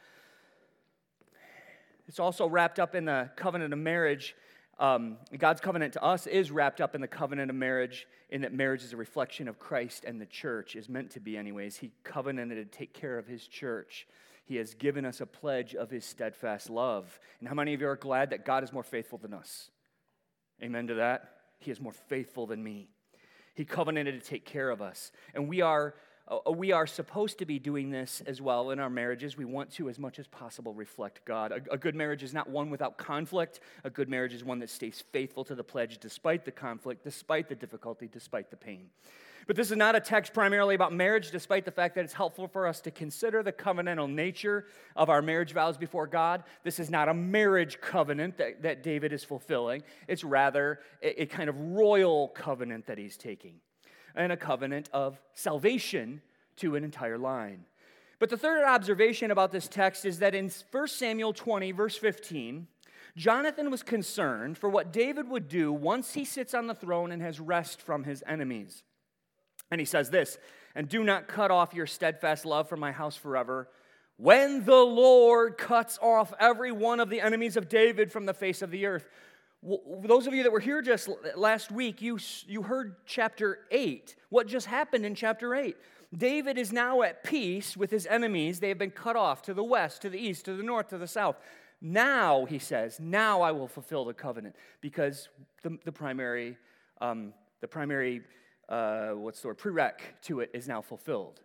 It's 2.09 2.21
also 2.21 2.47
wrapped 2.47 2.79
up 2.79 2.95
in 2.95 3.07
the 3.07 3.31
covenant 3.37 3.73
of 3.73 3.79
marriage 3.79 4.37
um, 4.79 5.17
God's 5.37 5.61
covenant 5.61 5.95
to 5.95 6.03
us 6.03 6.27
is 6.27 6.51
wrapped 6.51 6.81
up 6.81 6.95
in 6.95 7.01
the 7.01 7.09
covenant 7.09 7.51
of 7.51 7.57
marriage, 7.57 8.07
in 8.29 8.43
that 8.43 8.53
marriage 8.53 8.83
is 8.83 8.93
a 8.93 8.97
reflection 8.97 9.49
of 9.49 9.59
Christ 9.59 10.05
and 10.05 10.21
the 10.21 10.27
church, 10.27 10.77
is 10.77 10.89
meant 10.89 11.13
to 11.13 11.21
be, 11.21 11.37
anyways. 11.37 11.77
He 11.77 11.93
covenanted 12.05 12.71
to 12.71 12.79
take 12.79 12.93
care 12.93 13.19
of 13.19 13.27
his 13.27 13.47
church. 13.47 14.07
He 14.45 14.57
has 14.57 14.75
given 14.75 15.05
us 15.05 15.21
a 15.21 15.27
pledge 15.27 15.75
of 15.75 15.91
his 15.91 16.05
steadfast 16.05 16.71
love. 16.71 17.19
And 17.41 17.49
how 17.49 17.55
many 17.55 17.75
of 17.75 17.81
you 17.81 17.89
are 17.89 17.97
glad 17.97 18.31
that 18.31 18.45
God 18.45 18.63
is 18.63 18.73
more 18.73 18.83
faithful 18.83 19.19
than 19.19 19.35
us? 19.35 19.71
Amen 20.63 20.87
to 20.89 20.95
that? 20.95 21.31
He 21.59 21.71
is 21.71 21.81
more 21.81 21.93
faithful 21.93 22.47
than 22.47 22.63
me. 22.63 22.89
He 23.55 23.65
covenanted 23.65 24.21
to 24.21 24.27
take 24.27 24.45
care 24.45 24.71
of 24.71 24.83
us. 24.83 25.11
And 25.35 25.49
we 25.49 25.63
are, 25.63 25.95
Uh, 26.29 26.51
we 26.51 26.73
are 26.73 26.87
supposed 26.87 27.39
to 27.39 27.47
be 27.47 27.59
doing 27.59 27.91
this 27.91 28.23
as 28.27 28.41
well 28.43 28.71
in 28.71 28.81
our 28.81 28.91
marriages. 28.91 29.37
We 29.37 29.45
want 29.45 29.71
to, 29.73 29.89
as 29.89 29.99
much 29.99 30.19
as 30.19 30.27
possible, 30.27 30.75
reflect 30.75 31.25
God. 31.25 31.53
A, 31.53 31.75
a 31.75 31.79
good 31.79 31.95
marriage 31.95 32.23
is 32.23 32.35
not 32.35 32.51
one 32.51 32.69
without 32.69 32.99
conflict. 32.99 33.61
A 33.85 33.91
good 33.91 34.09
marriage 34.09 34.35
is 34.35 34.43
one 34.43 34.59
that 34.59 34.71
stays 34.71 35.05
faithful 35.13 35.45
to 35.45 35.55
the 35.55 35.65
pledge 35.65 35.99
despite 35.99 36.45
the 36.45 36.53
conflict, 36.53 37.05
despite 37.05 37.49
the 37.49 37.55
difficulty, 37.55 38.09
despite 38.09 38.51
the 38.51 38.57
pain. 38.57 38.91
But 39.47 39.55
this 39.55 39.71
is 39.71 39.77
not 39.77 39.95
a 39.95 40.01
text 40.01 40.35
primarily 40.35 40.75
about 40.75 40.93
marriage, 40.93 41.31
despite 41.31 41.65
the 41.65 41.71
fact 41.71 41.95
that 41.95 42.05
it's 42.05 42.13
helpful 42.13 42.49
for 42.49 42.67
us 42.67 42.81
to 42.81 42.91
consider 42.91 43.45
the 43.45 43.53
covenantal 43.53 44.11
nature 44.11 44.67
of 44.97 45.09
our 45.09 45.23
marriage 45.23 45.53
vows 45.53 45.77
before 45.77 46.09
God. 46.09 46.43
This 46.65 46.81
is 46.81 46.91
not 46.91 47.09
a 47.09 47.15
marriage 47.15 47.81
covenant 47.81 48.39
that, 48.39 48.63
that 48.63 48.83
David 48.83 49.13
is 49.13 49.23
fulfilling, 49.23 49.85
it's 50.09 50.25
rather 50.25 50.81
a, 51.01 51.23
a 51.23 51.27
kind 51.27 51.49
of 51.49 51.61
royal 51.61 52.29
covenant 52.29 52.87
that 52.87 52.99
he's 52.99 53.17
taking, 53.17 53.61
and 54.17 54.33
a 54.33 54.37
covenant 54.37 54.89
of 54.93 55.21
salvation 55.35 56.23
to 56.57 56.75
an 56.75 56.85
entire 56.85 57.19
line. 57.19 57.65
But 58.19 58.31
the 58.31 58.37
third 58.37 58.65
observation 58.65 59.31
about 59.31 59.53
this 59.53 59.69
text 59.69 60.05
is 60.05 60.21
that 60.21 60.35
in 60.35 60.51
1 60.71 60.89
Samuel 60.89 61.33
20, 61.33 61.73
verse 61.73 61.97
15, 61.97 62.67
Jonathan 63.17 63.71
was 63.71 63.83
concerned 63.83 64.59
for 64.59 64.69
what 64.69 64.93
David 64.93 65.29
would 65.29 65.49
do 65.49 65.73
once 65.73 66.15
he 66.15 66.25
sits 66.25 66.55
on 66.55 66.67
the 66.67 66.75
throne 66.75 67.13
and 67.13 67.23
has 67.23 67.41
rest 67.41 67.81
from 67.81 68.05
his 68.05 68.25
enemies. 68.27 68.83
And 69.71 69.81
he 69.81 69.85
says 69.85 70.11
this, 70.11 70.39
and 70.75 70.89
do 70.89 71.03
not 71.03 71.29
cut 71.29 71.51
off 71.51 71.75
your 71.75 71.87
steadfast 71.87 72.45
love 72.45 72.69
from 72.69 72.81
my 72.81 72.93
house 72.93 73.17
forever. 73.17 73.69
When 74.19 74.65
the 74.65 74.75
Lord 74.75 75.59
cuts 75.59 75.99
off 76.01 76.33
every 76.39 76.73
one 76.73 77.01
of 77.01 77.11
the 77.11 77.21
enemies 77.21 77.57
of 77.57 77.69
David 77.69 78.13
from 78.13 78.27
the 78.27 78.35
face 78.35 78.63
of 78.63 78.71
the 78.71 78.87
earth. 78.87 79.09
Those 80.05 80.27
of 80.27 80.35
you 80.35 80.45
that 80.45 80.53
were 80.53 80.61
here 80.61 80.81
just 80.81 81.09
last 81.35 81.73
week, 81.73 82.01
you, 82.01 82.19
you 82.47 82.63
heard 82.63 82.97
chapter 83.05 83.61
8. 83.71 84.15
What 84.29 84.47
just 84.47 84.67
happened 84.67 85.05
in 85.05 85.15
chapter 85.15 85.55
8? 85.55 85.77
David 86.17 86.57
is 86.57 86.73
now 86.73 87.03
at 87.03 87.25
peace 87.25 87.77
with 87.77 87.91
his 87.91 88.07
enemies. 88.07 88.61
They 88.61 88.69
have 88.69 88.79
been 88.79 88.93
cut 88.93 89.17
off 89.17 89.43
to 89.43 89.55
the 89.55 89.65
west, 89.65 90.03
to 90.03 90.11
the 90.11 90.19
east, 90.19 90.45
to 90.45 90.57
the 90.57 90.63
north, 90.63 90.89
to 90.89 90.99
the 90.99 91.09
south. 91.09 91.37
Now, 91.81 92.45
he 92.45 92.61
says, 92.61 93.01
now 93.01 93.43
I 93.43 93.51
will 93.51 93.67
fulfill 93.67 94.05
the 94.05 94.15
covenant 94.15 94.55
because 94.81 95.29
the, 95.63 95.77
the 95.85 95.93
primary, 95.93 96.57
um, 97.01 97.33
the 97.61 97.69
primary 97.69 98.23
uh, 98.69 99.11
what's 99.11 99.41
the 99.41 99.49
word, 99.49 99.59
prereq 99.59 99.95
to 100.23 100.41
it 100.41 100.51
is 100.55 100.69
now 100.69 100.81
fulfilled. 100.81 101.41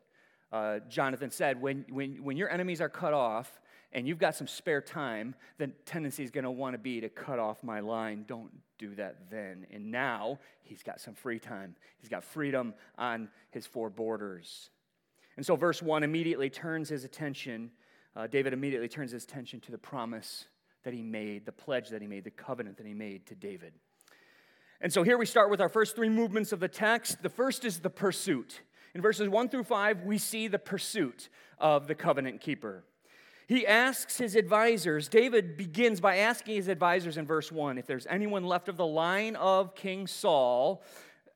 Uh, 0.51 0.79
Jonathan 0.89 1.31
said, 1.31 1.61
when, 1.61 1.85
when, 1.89 2.23
when 2.23 2.37
your 2.37 2.49
enemies 2.49 2.81
are 2.81 2.89
cut 2.89 3.13
off 3.13 3.59
and 3.93 4.07
you've 4.07 4.19
got 4.19 4.35
some 4.35 4.47
spare 4.47 4.81
time, 4.81 5.35
the 5.57 5.67
tendency 5.85 6.23
is 6.23 6.31
going 6.31 6.45
to 6.45 6.51
want 6.51 6.73
to 6.73 6.77
be 6.77 7.01
to 7.01 7.09
cut 7.09 7.39
off 7.39 7.63
my 7.63 7.81
line. 7.81 8.23
Don't 8.27 8.51
do 8.77 8.95
that 8.95 9.29
then. 9.29 9.67
And 9.71 9.91
now 9.91 10.39
he's 10.63 10.81
got 10.81 11.01
some 11.01 11.13
free 11.13 11.39
time. 11.39 11.75
He's 11.99 12.09
got 12.09 12.23
freedom 12.23 12.73
on 12.97 13.29
his 13.51 13.65
four 13.65 13.89
borders. 13.89 14.69
And 15.35 15.45
so, 15.45 15.55
verse 15.55 15.81
1 15.81 16.03
immediately 16.03 16.49
turns 16.49 16.89
his 16.89 17.03
attention, 17.03 17.71
uh, 18.15 18.27
David 18.27 18.53
immediately 18.53 18.87
turns 18.87 19.11
his 19.11 19.23
attention 19.23 19.59
to 19.61 19.71
the 19.71 19.77
promise 19.77 20.45
that 20.83 20.93
he 20.93 21.01
made, 21.01 21.45
the 21.45 21.51
pledge 21.51 21.89
that 21.89 22.01
he 22.01 22.07
made, 22.07 22.23
the 22.23 22.31
covenant 22.31 22.77
that 22.77 22.85
he 22.85 22.93
made 22.93 23.25
to 23.27 23.35
David. 23.35 23.73
And 24.79 24.91
so 24.91 25.03
here 25.03 25.17
we 25.17 25.25
start 25.25 25.49
with 25.49 25.61
our 25.61 25.69
first 25.69 25.95
three 25.95 26.09
movements 26.09 26.51
of 26.51 26.59
the 26.59 26.67
text. 26.67 27.21
The 27.21 27.29
first 27.29 27.65
is 27.65 27.79
the 27.79 27.89
pursuit. 27.89 28.61
In 28.95 29.01
verses 29.01 29.29
1 29.29 29.49
through 29.49 29.63
5, 29.63 30.03
we 30.03 30.17
see 30.17 30.47
the 30.47 30.59
pursuit 30.59 31.29
of 31.59 31.87
the 31.87 31.95
covenant 31.95 32.41
keeper. 32.41 32.83
He 33.51 33.67
asks 33.67 34.17
his 34.17 34.37
advisors, 34.37 35.09
David 35.09 35.57
begins 35.57 35.99
by 35.99 36.19
asking 36.19 36.55
his 36.55 36.69
advisors 36.69 37.17
in 37.17 37.25
verse 37.25 37.51
1 37.51 37.77
if 37.77 37.85
there's 37.85 38.07
anyone 38.07 38.45
left 38.45 38.69
of 38.69 38.77
the 38.77 38.87
line 38.87 39.35
of 39.35 39.75
King 39.75 40.07
Saul 40.07 40.81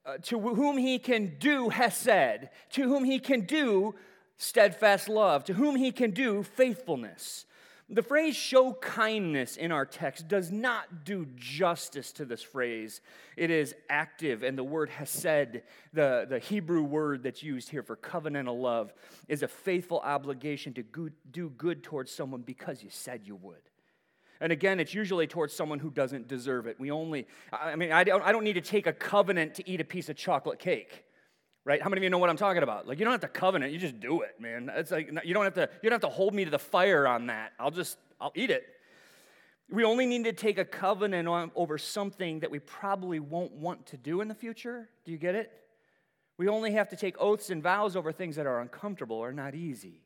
uh, 0.06 0.20
to 0.22 0.40
whom 0.40 0.78
he 0.78 0.98
can 0.98 1.36
do 1.40 1.68
hesed, 1.68 2.48
to 2.70 2.84
whom 2.84 3.04
he 3.04 3.20
can 3.20 3.42
do 3.42 3.96
steadfast 4.38 5.10
love, 5.10 5.44
to 5.44 5.56
whom 5.56 5.76
he 5.76 5.92
can 5.92 6.12
do 6.12 6.42
faithfulness. 6.42 7.46
The 7.88 8.02
phrase 8.02 8.36
show 8.36 8.74
kindness 8.74 9.58
in 9.58 9.72
our 9.72 9.86
text 9.86 10.28
does 10.28 10.52
not 10.52 11.06
do 11.06 11.28
justice 11.36 12.12
to 12.14 12.26
this 12.26 12.42
phrase. 12.42 13.00
It 13.38 13.52
is 13.52 13.76
active, 13.90 14.42
and 14.42 14.58
the 14.58 14.64
word 14.64 14.90
hesed, 14.90 15.62
the, 15.94 16.26
the 16.28 16.40
Hebrew 16.40 16.82
word 16.82 17.22
that's 17.22 17.44
used 17.44 17.70
here 17.70 17.84
for 17.84 17.96
covenantal 17.96 18.60
love, 18.60 18.92
is 19.28 19.44
a 19.44 19.48
faithful 19.48 20.00
obligation 20.00 20.74
to 20.74 20.84
good, 20.84 21.14
do 21.30 21.50
good 21.52 21.84
towards 21.84 22.12
someone 22.12 22.42
because 22.42 22.82
you 22.82 22.90
said 22.90 23.22
you 23.24 23.36
would. 23.36 23.62
And 24.42 24.52
again, 24.52 24.80
it's 24.80 24.96
usually 24.96 25.28
towards 25.28 25.54
someone 25.54 25.78
who 25.78 25.92
doesn't 25.92 26.28
deserve 26.28 26.66
it. 26.66 26.80
We 26.80 26.90
only, 26.90 27.28
I 27.54 27.76
mean, 27.76 27.92
I 27.92 28.04
don't, 28.04 28.24
I 28.24 28.32
don't 28.32 28.44
need 28.44 28.54
to 28.54 28.62
take 28.62 28.88
a 28.88 28.94
covenant 28.94 29.54
to 29.56 29.70
eat 29.70 29.80
a 29.80 29.86
piece 29.86 30.10
of 30.10 30.16
chocolate 30.18 30.58
cake 30.58 31.06
right? 31.66 31.82
How 31.82 31.90
many 31.90 32.00
of 32.00 32.04
you 32.04 32.10
know 32.10 32.20
what 32.20 32.30
I'm 32.30 32.38
talking 32.38 32.64
about? 32.64 32.88
Like, 32.88 33.00
you 33.00 33.06
don't 33.06 33.12
have 33.12 33.22
to 33.22 33.28
covenant, 33.28 33.74
you 33.74 33.80
just 33.80 34.00
do 34.00 34.22
it, 34.22 34.40
man. 34.40 34.72
It's 34.74 34.92
like, 34.92 35.10
you 35.26 35.34
don't 35.34 35.44
have 35.44 35.56
to, 35.56 35.70
you 35.82 35.90
don't 35.90 36.02
have 36.02 36.10
to 36.10 36.16
hold 36.16 36.34
me 36.34 36.46
to 36.46 36.52
the 36.52 36.60
fire 36.60 37.08
on 37.08 37.28
that. 37.28 37.54
I'll 37.60 37.72
just, 37.72 37.98
I'll 38.22 38.32
eat 38.36 38.52
it. 38.52 38.68
We 39.70 39.84
only 39.84 40.06
need 40.06 40.26
to 40.26 40.34
take 40.34 40.60
a 40.60 40.66
covenant 40.66 41.28
on, 41.28 41.52
over 41.56 41.80
something 41.80 42.42
that 42.42 42.52
we 42.52 42.60
probably 42.60 43.20
won't 43.20 43.52
want 43.52 43.88
to 43.88 43.98
do 43.98 44.22
in 44.22 44.28
the 44.28 44.36
future. 44.36 44.90
Do 45.04 45.12
you 45.12 45.18
get 45.18 45.34
it? 45.34 45.52
We 46.38 46.48
only 46.48 46.74
have 46.74 46.90
to 46.90 46.96
take 46.96 47.20
oaths 47.20 47.50
and 47.50 47.64
vows 47.64 47.96
over 47.96 48.12
things 48.12 48.36
that 48.36 48.46
are 48.46 48.60
uncomfortable 48.60 49.16
or 49.16 49.32
not 49.32 49.56
easy. 49.56 50.05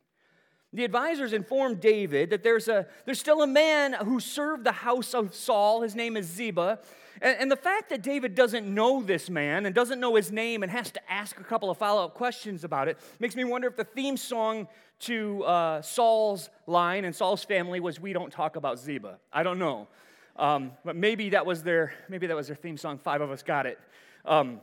The 0.72 0.86
advisors 0.86 1.34
informed 1.34 1.80
David 1.80 2.30
that 2.30 2.44
there's, 2.44 2.68
a, 2.68 2.86
there's 3.06 3.20
still 3.20 3.42
a 3.42 3.48
man 3.48 3.94
who 3.94 4.20
served 4.20 4.64
the 4.64 4.72
house 4.72 5.14
of 5.16 5.34
Saul. 5.34 5.82
His 5.82 5.96
name 5.96 6.16
is 6.16 6.28
Ziba. 6.28 6.80
And, 7.22 7.38
and 7.40 7.52
the 7.52 7.56
fact 7.56 7.90
that 7.90 8.04
David 8.04 8.36
doesn't 8.36 8.72
know 8.72 9.02
this 9.02 9.30
man 9.30 9.66
and 9.66 9.74
doesn't 9.74 10.00
know 10.00 10.16
his 10.16 10.32
name 10.32 10.62
and 10.62 10.72
has 10.72 10.92
to 10.92 11.12
ask 11.12 11.40
a 11.40 11.44
couple 11.44 11.70
of 11.70 11.78
follow 11.78 12.06
up 12.06 12.14
questions 12.14 12.64
about 12.64 12.88
it 12.88 12.98
makes 13.20 13.36
me 13.36 13.44
wonder 13.44 13.68
if 13.68 13.76
the 13.76 13.84
theme 13.84 14.18
song 14.18 14.68
to 15.00 15.44
uh, 15.44 15.82
Saul's 15.82 16.50
line 16.68 17.06
and 17.06 17.16
Saul's 17.16 17.44
family 17.44 17.80
was 17.80 18.00
"We 18.00 18.14
don't 18.14 18.32
talk 18.32 18.56
about 18.56 18.80
Ziba." 18.80 19.18
I 19.32 19.44
don't 19.44 19.58
know, 19.58 19.88
um, 20.36 20.74
but 20.84 20.96
maybe 20.96 21.30
that 21.30 21.46
was 21.46 21.64
their 21.64 21.94
maybe 22.10 22.28
that 22.28 22.36
was 22.36 22.48
their 22.48 22.56
theme 22.56 22.78
song. 22.78 22.98
Five 22.98 23.22
of 23.22 23.32
us 23.32 23.42
got 23.42 23.66
it, 23.66 23.80
um, 24.26 24.60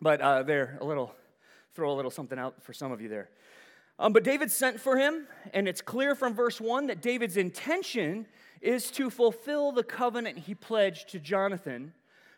but 0.00 0.20
uh, 0.20 0.44
there 0.44 0.78
a 0.80 0.84
little 0.84 1.12
throw 1.74 1.92
a 1.92 1.96
little 1.96 2.10
something 2.10 2.38
out 2.38 2.62
for 2.62 2.72
some 2.72 2.92
of 2.92 3.00
you 3.00 3.08
there. 3.08 3.30
Um, 3.98 4.12
but 4.12 4.24
David 4.24 4.50
sent 4.50 4.80
for 4.80 4.96
him, 4.96 5.26
and 5.52 5.68
it's 5.68 5.80
clear 5.80 6.14
from 6.14 6.34
verse 6.34 6.60
1 6.60 6.86
that 6.88 7.02
David's 7.02 7.36
intention 7.36 8.26
is 8.60 8.90
to 8.92 9.10
fulfill 9.10 9.72
the 9.72 9.82
covenant 9.82 10.38
he 10.38 10.54
pledged 10.54 11.10
to 11.10 11.18
Jonathan 11.18 11.92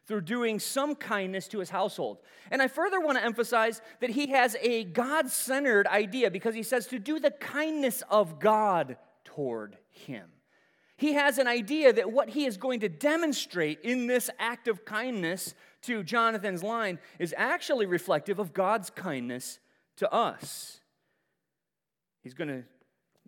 through 0.07 0.23
doing 0.23 0.59
some 0.59 0.95
kindness 0.95 1.49
to 1.49 1.59
his 1.59 1.71
household. 1.71 2.19
And 2.51 2.61
I 2.61 2.69
further 2.69 3.01
want 3.01 3.19
to 3.19 3.25
emphasize 3.25 3.81
that 4.01 4.11
he 4.11 4.29
has 4.29 4.57
a 4.61 4.85
God 4.85 5.31
centered 5.31 5.87
idea 5.87 6.31
because 6.31 6.55
he 6.55 6.63
says 6.63 6.87
to 6.89 6.99
do 6.99 7.19
the 7.19 7.31
kindness 7.31 8.03
of 8.11 8.39
God 8.39 8.97
toward 9.25 9.79
him. 9.91 10.27
He 10.97 11.15
has 11.15 11.39
an 11.39 11.47
idea 11.47 11.93
that 11.93 12.13
what 12.13 12.31
he 12.31 12.45
is 12.45 12.57
going 12.57 12.81
to 12.81 12.89
demonstrate 12.89 13.81
in 13.81 14.07
this 14.07 14.31
act 14.39 14.69
of 14.69 14.85
kindness 14.85 15.55
to 15.83 16.03
Jonathan's 16.03 16.63
line 16.63 16.99
is 17.19 17.35
actually 17.37 17.87
reflective 17.87 18.39
of 18.39 18.53
God's 18.53 18.91
kindness 18.91 19.59
to 19.97 20.13
us. 20.13 20.81
He's 22.25 22.35
going 22.35 22.49
to 22.49 22.65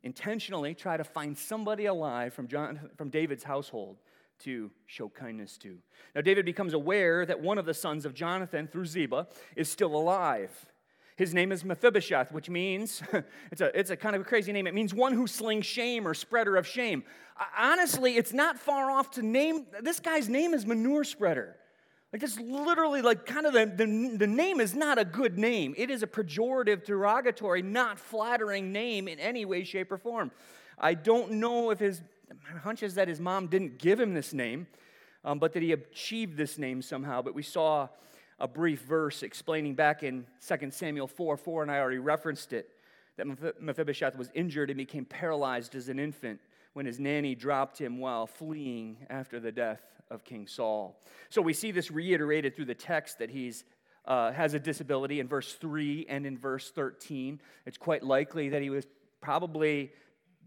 intentionally 0.02 0.74
try 0.74 0.96
to 0.96 1.04
find 1.04 1.36
somebody 1.36 1.84
alive 1.84 2.32
from, 2.32 2.48
John, 2.48 2.90
from 2.96 3.10
David's 3.10 3.44
household 3.44 3.98
to 4.40 4.70
show 4.86 5.08
kindness 5.08 5.56
to. 5.58 5.78
Now, 6.14 6.22
David 6.22 6.44
becomes 6.44 6.72
aware 6.72 7.24
that 7.26 7.40
one 7.40 7.58
of 7.58 7.66
the 7.66 7.74
sons 7.74 8.04
of 8.04 8.14
Jonathan, 8.14 8.66
through 8.66 8.86
Ziba, 8.86 9.28
is 9.54 9.70
still 9.70 9.94
alive. 9.94 10.50
His 11.16 11.32
name 11.32 11.52
is 11.52 11.64
Mephibosheth, 11.64 12.32
which 12.32 12.50
means, 12.50 13.02
it's 13.52 13.60
a, 13.60 13.78
it's 13.78 13.90
a 13.90 13.96
kind 13.96 14.16
of 14.16 14.22
a 14.22 14.24
crazy 14.24 14.52
name. 14.52 14.66
It 14.66 14.74
means 14.74 14.92
one 14.92 15.12
who 15.12 15.26
slings 15.26 15.66
shame 15.66 16.06
or 16.06 16.14
spreader 16.14 16.56
of 16.56 16.66
shame. 16.66 17.04
Honestly, 17.58 18.16
it's 18.16 18.32
not 18.32 18.58
far 18.58 18.90
off 18.90 19.10
to 19.12 19.22
name, 19.22 19.66
this 19.82 20.00
guy's 20.00 20.28
name 20.28 20.54
is 20.54 20.66
manure 20.66 21.04
spreader. 21.04 21.56
Like, 22.16 22.22
this 22.22 22.40
literally, 22.40 23.02
like, 23.02 23.26
kind 23.26 23.44
of 23.44 23.52
the, 23.52 23.66
the, 23.66 24.16
the 24.16 24.26
name 24.26 24.58
is 24.58 24.74
not 24.74 24.96
a 24.96 25.04
good 25.04 25.36
name. 25.36 25.74
It 25.76 25.90
is 25.90 26.02
a 26.02 26.06
pejorative, 26.06 26.82
derogatory, 26.82 27.60
not 27.60 27.98
flattering 27.98 28.72
name 28.72 29.06
in 29.06 29.20
any 29.20 29.44
way, 29.44 29.64
shape, 29.64 29.92
or 29.92 29.98
form. 29.98 30.30
I 30.78 30.94
don't 30.94 31.32
know 31.32 31.68
if 31.68 31.78
his, 31.78 32.00
my 32.30 32.58
hunch 32.58 32.82
is 32.82 32.94
that 32.94 33.06
his 33.06 33.20
mom 33.20 33.48
didn't 33.48 33.78
give 33.78 34.00
him 34.00 34.14
this 34.14 34.32
name, 34.32 34.66
um, 35.26 35.38
but 35.38 35.52
that 35.52 35.62
he 35.62 35.72
achieved 35.72 36.38
this 36.38 36.56
name 36.56 36.80
somehow. 36.80 37.20
But 37.20 37.34
we 37.34 37.42
saw 37.42 37.88
a 38.40 38.48
brief 38.48 38.80
verse 38.80 39.22
explaining 39.22 39.74
back 39.74 40.02
in 40.02 40.24
2 40.48 40.70
Samuel 40.70 41.08
4 41.08 41.36
4, 41.36 41.64
and 41.64 41.70
I 41.70 41.80
already 41.80 41.98
referenced 41.98 42.54
it, 42.54 42.70
that 43.18 43.26
Mephibosheth 43.60 44.16
was 44.16 44.30
injured 44.32 44.70
and 44.70 44.78
became 44.78 45.04
paralyzed 45.04 45.74
as 45.74 45.90
an 45.90 45.98
infant 45.98 46.40
when 46.76 46.84
his 46.84 47.00
nanny 47.00 47.34
dropped 47.34 47.78
him 47.78 47.96
while 47.96 48.26
fleeing 48.26 48.98
after 49.08 49.40
the 49.40 49.50
death 49.50 49.80
of 50.10 50.24
King 50.24 50.46
Saul. 50.46 51.00
So 51.30 51.40
we 51.40 51.54
see 51.54 51.70
this 51.70 51.90
reiterated 51.90 52.54
through 52.54 52.66
the 52.66 52.74
text 52.74 53.18
that 53.18 53.30
he's 53.30 53.64
uh, 54.04 54.30
has 54.32 54.52
a 54.52 54.58
disability 54.58 55.18
in 55.18 55.26
verse 55.26 55.54
3 55.54 56.04
and 56.06 56.26
in 56.26 56.36
verse 56.36 56.70
13. 56.70 57.40
It's 57.64 57.78
quite 57.78 58.02
likely 58.02 58.50
that 58.50 58.60
he 58.60 58.68
was 58.68 58.86
probably 59.22 59.90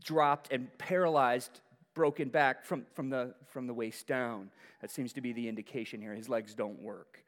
dropped 0.04 0.54
and 0.54 0.68
paralyzed, 0.78 1.62
broken 1.96 2.30
back 2.30 2.64
from, 2.64 2.86
from, 2.94 3.10
the, 3.10 3.34
from 3.48 3.66
the 3.66 3.74
waist 3.74 4.06
down. 4.06 4.52
That 4.82 4.92
seems 4.92 5.14
to 5.14 5.22
be 5.22 5.34
the 5.34 5.50
indication 5.50 6.00
here. 6.00 6.14
His 6.14 6.30
legs 6.30 6.54
don't 6.54 6.80
work. 6.80 7.24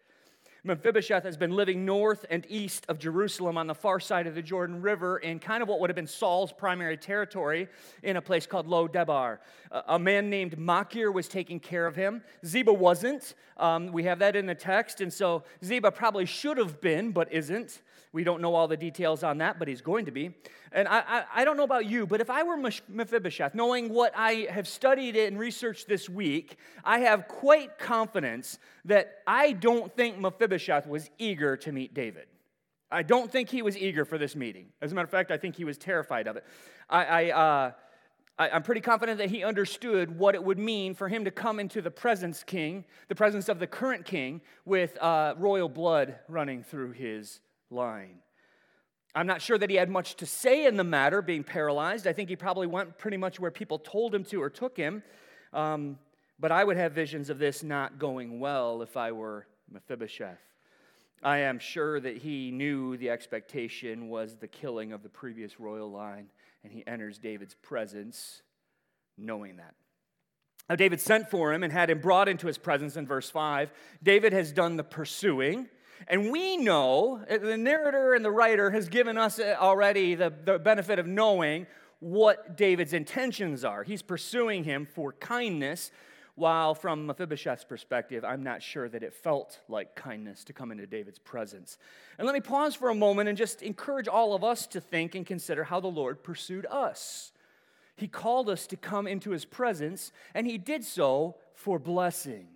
Mephibosheth 0.63 1.23
has 1.23 1.37
been 1.37 1.51
living 1.51 1.85
north 1.85 2.23
and 2.29 2.45
east 2.47 2.85
of 2.87 2.99
Jerusalem 2.99 3.57
on 3.57 3.65
the 3.65 3.73
far 3.73 3.99
side 3.99 4.27
of 4.27 4.35
the 4.35 4.43
Jordan 4.43 4.79
River 4.79 5.17
in 5.17 5.39
kind 5.39 5.63
of 5.63 5.69
what 5.69 5.79
would 5.79 5.89
have 5.89 5.95
been 5.95 6.05
Saul's 6.05 6.53
primary 6.53 6.97
territory 6.97 7.67
in 8.03 8.17
a 8.17 8.21
place 8.21 8.45
called 8.45 8.67
Lo 8.67 8.87
Debar. 8.87 9.41
A 9.87 9.97
man 9.97 10.29
named 10.29 10.59
Machir 10.59 11.11
was 11.11 11.27
taking 11.27 11.59
care 11.59 11.87
of 11.87 11.95
him. 11.95 12.21
Ziba 12.45 12.71
wasn't. 12.71 13.33
Um, 13.57 13.91
we 13.91 14.03
have 14.03 14.19
that 14.19 14.35
in 14.35 14.45
the 14.45 14.53
text, 14.53 15.01
and 15.01 15.11
so 15.11 15.43
Ziba 15.65 15.91
probably 15.91 16.27
should 16.27 16.59
have 16.59 16.79
been, 16.79 17.11
but 17.11 17.33
isn't. 17.33 17.81
We 18.13 18.25
don't 18.25 18.41
know 18.41 18.55
all 18.55 18.67
the 18.67 18.77
details 18.77 19.23
on 19.23 19.37
that, 19.37 19.57
but 19.57 19.67
he's 19.67 19.81
going 19.81 20.05
to 20.05 20.11
be. 20.11 20.33
And 20.73 20.87
I, 20.87 20.99
I, 20.99 21.23
I 21.35 21.45
don't 21.45 21.55
know 21.55 21.63
about 21.63 21.85
you, 21.85 22.05
but 22.05 22.19
if 22.19 22.29
I 22.29 22.43
were 22.43 22.57
Mephibosheth, 22.57 23.55
knowing 23.55 23.89
what 23.89 24.11
I 24.15 24.47
have 24.49 24.67
studied 24.67 25.15
and 25.15 25.39
researched 25.39 25.87
this 25.87 26.09
week, 26.09 26.57
I 26.83 26.99
have 26.99 27.27
quite 27.27 27.79
confidence 27.79 28.59
that 28.85 29.19
I 29.25 29.53
don't 29.53 29.95
think 29.95 30.19
Mephibosheth 30.19 30.87
was 30.87 31.09
eager 31.17 31.55
to 31.57 31.71
meet 31.71 31.93
David. 31.93 32.27
I 32.91 33.03
don't 33.03 33.31
think 33.31 33.49
he 33.49 33.61
was 33.61 33.77
eager 33.77 34.03
for 34.03 34.17
this 34.17 34.35
meeting. 34.35 34.67
As 34.81 34.91
a 34.91 34.95
matter 34.95 35.05
of 35.05 35.11
fact, 35.11 35.31
I 35.31 35.37
think 35.37 35.55
he 35.55 35.63
was 35.63 35.77
terrified 35.77 36.27
of 36.27 36.35
it. 36.35 36.43
I, 36.89 37.05
I, 37.05 37.29
uh, 37.31 37.71
I, 38.37 38.49
am 38.49 38.63
pretty 38.63 38.81
confident 38.81 39.19
that 39.19 39.29
he 39.29 39.45
understood 39.45 40.17
what 40.17 40.35
it 40.35 40.43
would 40.43 40.59
mean 40.59 40.93
for 40.93 41.07
him 41.07 41.23
to 41.23 41.31
come 41.31 41.61
into 41.61 41.81
the 41.81 41.91
presence 41.91 42.43
king, 42.43 42.83
the 43.07 43.15
presence 43.15 43.47
of 43.47 43.59
the 43.59 43.67
current 43.67 44.03
king, 44.03 44.41
with 44.65 44.97
uh, 45.01 45.35
royal 45.37 45.69
blood 45.69 46.15
running 46.27 46.63
through 46.63 46.91
his 46.91 47.39
line. 47.71 48.19
I'm 49.13 49.27
not 49.27 49.41
sure 49.41 49.57
that 49.57 49.69
he 49.69 49.75
had 49.75 49.89
much 49.89 50.15
to 50.17 50.25
say 50.25 50.65
in 50.65 50.77
the 50.77 50.83
matter, 50.83 51.21
being 51.21 51.43
paralyzed. 51.43 52.07
I 52.07 52.13
think 52.13 52.29
he 52.29 52.35
probably 52.35 52.67
went 52.67 52.97
pretty 52.97 53.17
much 53.17 53.39
where 53.39 53.51
people 53.51 53.77
told 53.77 54.15
him 54.15 54.23
to 54.25 54.41
or 54.41 54.49
took 54.49 54.77
him. 54.77 55.03
Um, 55.51 55.97
but 56.39 56.51
I 56.51 56.63
would 56.63 56.77
have 56.77 56.93
visions 56.93 57.29
of 57.29 57.37
this 57.37 57.61
not 57.61 57.99
going 57.99 58.39
well 58.39 58.81
if 58.81 58.95
I 58.95 59.11
were 59.11 59.47
Mephibosheth. 59.69 60.39
I 61.23 61.39
am 61.39 61.59
sure 61.59 61.99
that 61.99 62.17
he 62.17 62.49
knew 62.51 62.97
the 62.97 63.11
expectation 63.11 64.09
was 64.09 64.37
the 64.37 64.47
killing 64.47 64.91
of 64.91 65.03
the 65.03 65.09
previous 65.09 65.59
royal 65.59 65.91
line, 65.91 66.27
and 66.63 66.73
he 66.73 66.85
enters 66.87 67.19
David's 67.19 67.53
presence 67.53 68.41
knowing 69.17 69.57
that. 69.57 69.75
Now, 70.67 70.75
David 70.75 70.99
sent 70.99 71.29
for 71.29 71.53
him 71.53 71.63
and 71.63 71.71
had 71.71 71.89
him 71.89 71.99
brought 71.99 72.27
into 72.27 72.47
his 72.47 72.57
presence 72.57 72.95
in 72.95 73.05
verse 73.05 73.29
5. 73.29 73.71
David 74.01 74.33
has 74.33 74.51
done 74.51 74.77
the 74.77 74.83
pursuing. 74.83 75.67
And 76.07 76.31
we 76.31 76.57
know, 76.57 77.23
uh, 77.29 77.37
the 77.37 77.57
narrator 77.57 78.13
and 78.13 78.23
the 78.23 78.31
writer 78.31 78.71
has 78.71 78.89
given 78.89 79.17
us 79.17 79.39
uh, 79.39 79.55
already 79.59 80.15
the, 80.15 80.33
the 80.45 80.59
benefit 80.59 80.99
of 80.99 81.07
knowing 81.07 81.67
what 81.99 82.57
David's 82.57 82.93
intentions 82.93 83.63
are. 83.63 83.83
He's 83.83 84.01
pursuing 84.01 84.63
him 84.63 84.87
for 84.91 85.13
kindness, 85.13 85.91
while 86.35 86.73
from 86.73 87.05
Mephibosheth's 87.05 87.65
perspective, 87.65 88.23
I'm 88.23 88.41
not 88.41 88.63
sure 88.63 88.89
that 88.89 89.03
it 89.03 89.13
felt 89.13 89.59
like 89.67 89.95
kindness 89.95 90.43
to 90.45 90.53
come 90.53 90.71
into 90.71 90.87
David's 90.87 91.19
presence. 91.19 91.77
And 92.17 92.25
let 92.25 92.33
me 92.33 92.39
pause 92.39 92.73
for 92.73 92.89
a 92.89 92.95
moment 92.95 93.29
and 93.29 93.37
just 93.37 93.61
encourage 93.61 94.07
all 94.07 94.33
of 94.33 94.43
us 94.43 94.65
to 94.67 94.81
think 94.81 95.13
and 95.13 95.25
consider 95.25 95.63
how 95.65 95.79
the 95.79 95.87
Lord 95.87 96.23
pursued 96.23 96.65
us. 96.71 97.31
He 97.95 98.07
called 98.07 98.49
us 98.49 98.65
to 98.67 98.77
come 98.77 99.05
into 99.05 99.31
his 99.31 99.45
presence, 99.45 100.11
and 100.33 100.47
he 100.47 100.57
did 100.57 100.83
so 100.83 101.35
for 101.53 101.77
blessing. 101.77 102.47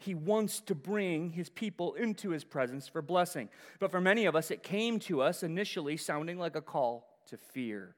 He 0.00 0.14
wants 0.14 0.60
to 0.62 0.74
bring 0.74 1.30
his 1.30 1.50
people 1.50 1.92
into 1.92 2.30
his 2.30 2.42
presence 2.42 2.88
for 2.88 3.02
blessing. 3.02 3.50
But 3.78 3.90
for 3.90 4.00
many 4.00 4.24
of 4.24 4.34
us, 4.34 4.50
it 4.50 4.62
came 4.62 4.98
to 5.00 5.20
us 5.20 5.42
initially 5.42 5.98
sounding 5.98 6.38
like 6.38 6.56
a 6.56 6.62
call 6.62 7.06
to 7.26 7.36
fear. 7.36 7.94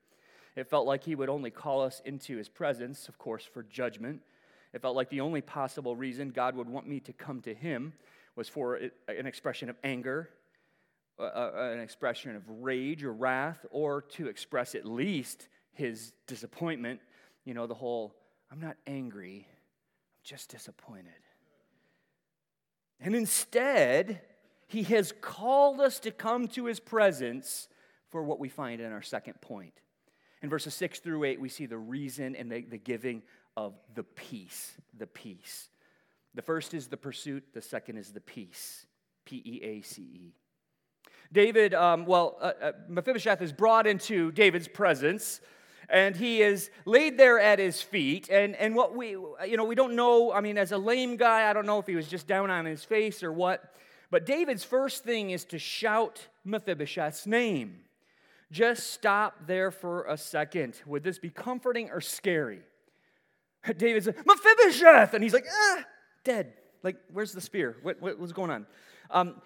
It 0.57 0.69
felt 0.69 0.85
like 0.85 1.05
he 1.05 1.15
would 1.15 1.29
only 1.29 1.51
call 1.51 1.81
us 1.81 2.03
into 2.05 2.37
his 2.37 2.49
presence, 2.49 3.09
of 3.09 3.19
course, 3.19 3.45
for 3.45 3.63
judgment. 3.63 4.21
It 4.75 4.83
felt 4.83 4.97
like 4.97 5.11
the 5.11 5.21
only 5.21 5.43
possible 5.43 5.95
reason 5.95 6.31
God 6.31 6.57
would 6.57 6.69
want 6.69 6.89
me 6.89 6.99
to 7.01 7.13
come 7.13 7.41
to 7.43 7.55
him 7.55 7.93
was 8.35 8.49
for 8.49 8.81
an 9.07 9.27
expression 9.27 9.71
of 9.71 9.77
anger, 9.85 10.29
an 11.19 11.79
expression 11.79 12.35
of 12.35 12.43
rage 12.49 13.05
or 13.05 13.13
wrath, 13.13 13.65
or 13.71 14.03
to 14.03 14.27
express 14.27 14.75
at 14.75 14.85
least 14.85 15.49
his 15.73 16.13
disappointment. 16.27 17.01
You 17.45 17.55
know, 17.55 17.69
the 17.69 17.75
whole, 17.75 18.17
I'm 18.51 18.61
not 18.61 18.77
angry, 18.89 19.47
I'm 19.47 20.25
just 20.25 20.51
disappointed. 20.51 21.13
And 23.03 23.17
instead, 23.17 24.21
he 24.69 24.85
has 24.85 25.13
called 25.21 25.81
us 25.81 25.99
to 26.01 26.13
come 26.13 26.47
to 26.49 26.67
his 26.67 26.79
presence 26.79 27.69
for 28.11 28.23
what 28.23 28.39
we 28.39 28.49
find 28.49 28.81
in 28.81 28.93
our 28.93 29.03
second 29.03 29.41
point. 29.41 29.75
In 30.41 30.49
verses 30.49 30.75
6 30.75 31.01
through 31.01 31.25
8, 31.25 31.41
we 31.41 31.49
see 31.49 31.67
the 31.67 31.77
reason 31.77 32.37
and 32.37 32.51
the, 32.51 32.63
the 32.63 32.79
giving 32.79 33.23
of 33.57 33.75
the 33.95 34.05
peace. 34.05 34.73
The 34.97 35.07
peace. 35.07 35.69
The 36.35 36.43
first 36.43 36.75
is 36.75 36.87
the 36.87 36.97
pursuit, 36.97 37.45
the 37.53 37.61
second 37.61 37.99
is 37.99 38.13
the 38.13 38.21
peace. 38.21 38.87
P 39.25 39.43
E 39.45 39.61
A 39.63 39.83
C 39.83 40.03
E. 40.03 40.35
David, 41.33 41.75
um, 41.75 42.07
well, 42.07 42.37
uh, 42.41 42.53
uh, 42.61 42.73
Mephibosheth 42.89 43.41
is 43.41 43.53
brought 43.53 43.87
into 43.87 44.33
David's 44.33 44.69
presence 44.69 45.41
and 45.93 46.17
he 46.17 46.41
is 46.41 46.71
laid 46.87 47.19
there 47.19 47.39
at 47.39 47.59
his 47.59 47.83
feet. 47.83 48.31
And, 48.31 48.57
and 48.57 48.75
what 48.75 48.97
we, 48.97 49.11
you 49.11 49.57
know, 49.59 49.65
we 49.65 49.75
don't 49.75 49.95
know, 49.95 50.33
I 50.33 50.41
mean, 50.41 50.57
as 50.57 50.73
a 50.73 50.79
lame 50.79 51.19
guy, 51.19 51.49
I 51.49 51.53
don't 51.53 51.67
know 51.67 51.79
if 51.79 51.87
he 51.87 51.95
was 51.95 52.09
just 52.09 52.27
down 52.27 52.51
on 52.51 52.65
his 52.65 52.83
face 52.83 53.23
or 53.23 53.31
what. 53.31 53.77
But 54.11 54.25
David's 54.25 54.65
first 54.65 55.05
thing 55.05 55.31
is 55.31 55.45
to 55.47 55.59
shout 55.59 56.27
Mephibosheth's 56.47 57.27
name. 57.27 57.81
Just 58.51 58.91
stop 58.91 59.47
there 59.47 59.71
for 59.71 60.05
a 60.05 60.17
second. 60.17 60.81
Would 60.87 61.05
this 61.05 61.19
be 61.19 61.29
comforting 61.29 61.91
or 61.91 62.01
scary? 62.01 62.63
David's 63.77 64.07
like, 64.07 64.27
Mephibosheth! 64.27 65.13
And 65.13 65.23
he's 65.23 65.35
like, 65.35 65.47
ah, 65.51 65.85
dead. 66.25 66.55
Like, 66.83 66.97
where's 67.13 67.33
the 67.33 67.41
spear? 67.43 67.77
What, 67.83 68.01
what, 68.01 68.19
what's 68.19 68.33
going 68.33 68.51
on? 68.51 68.67
Um, 69.11 69.43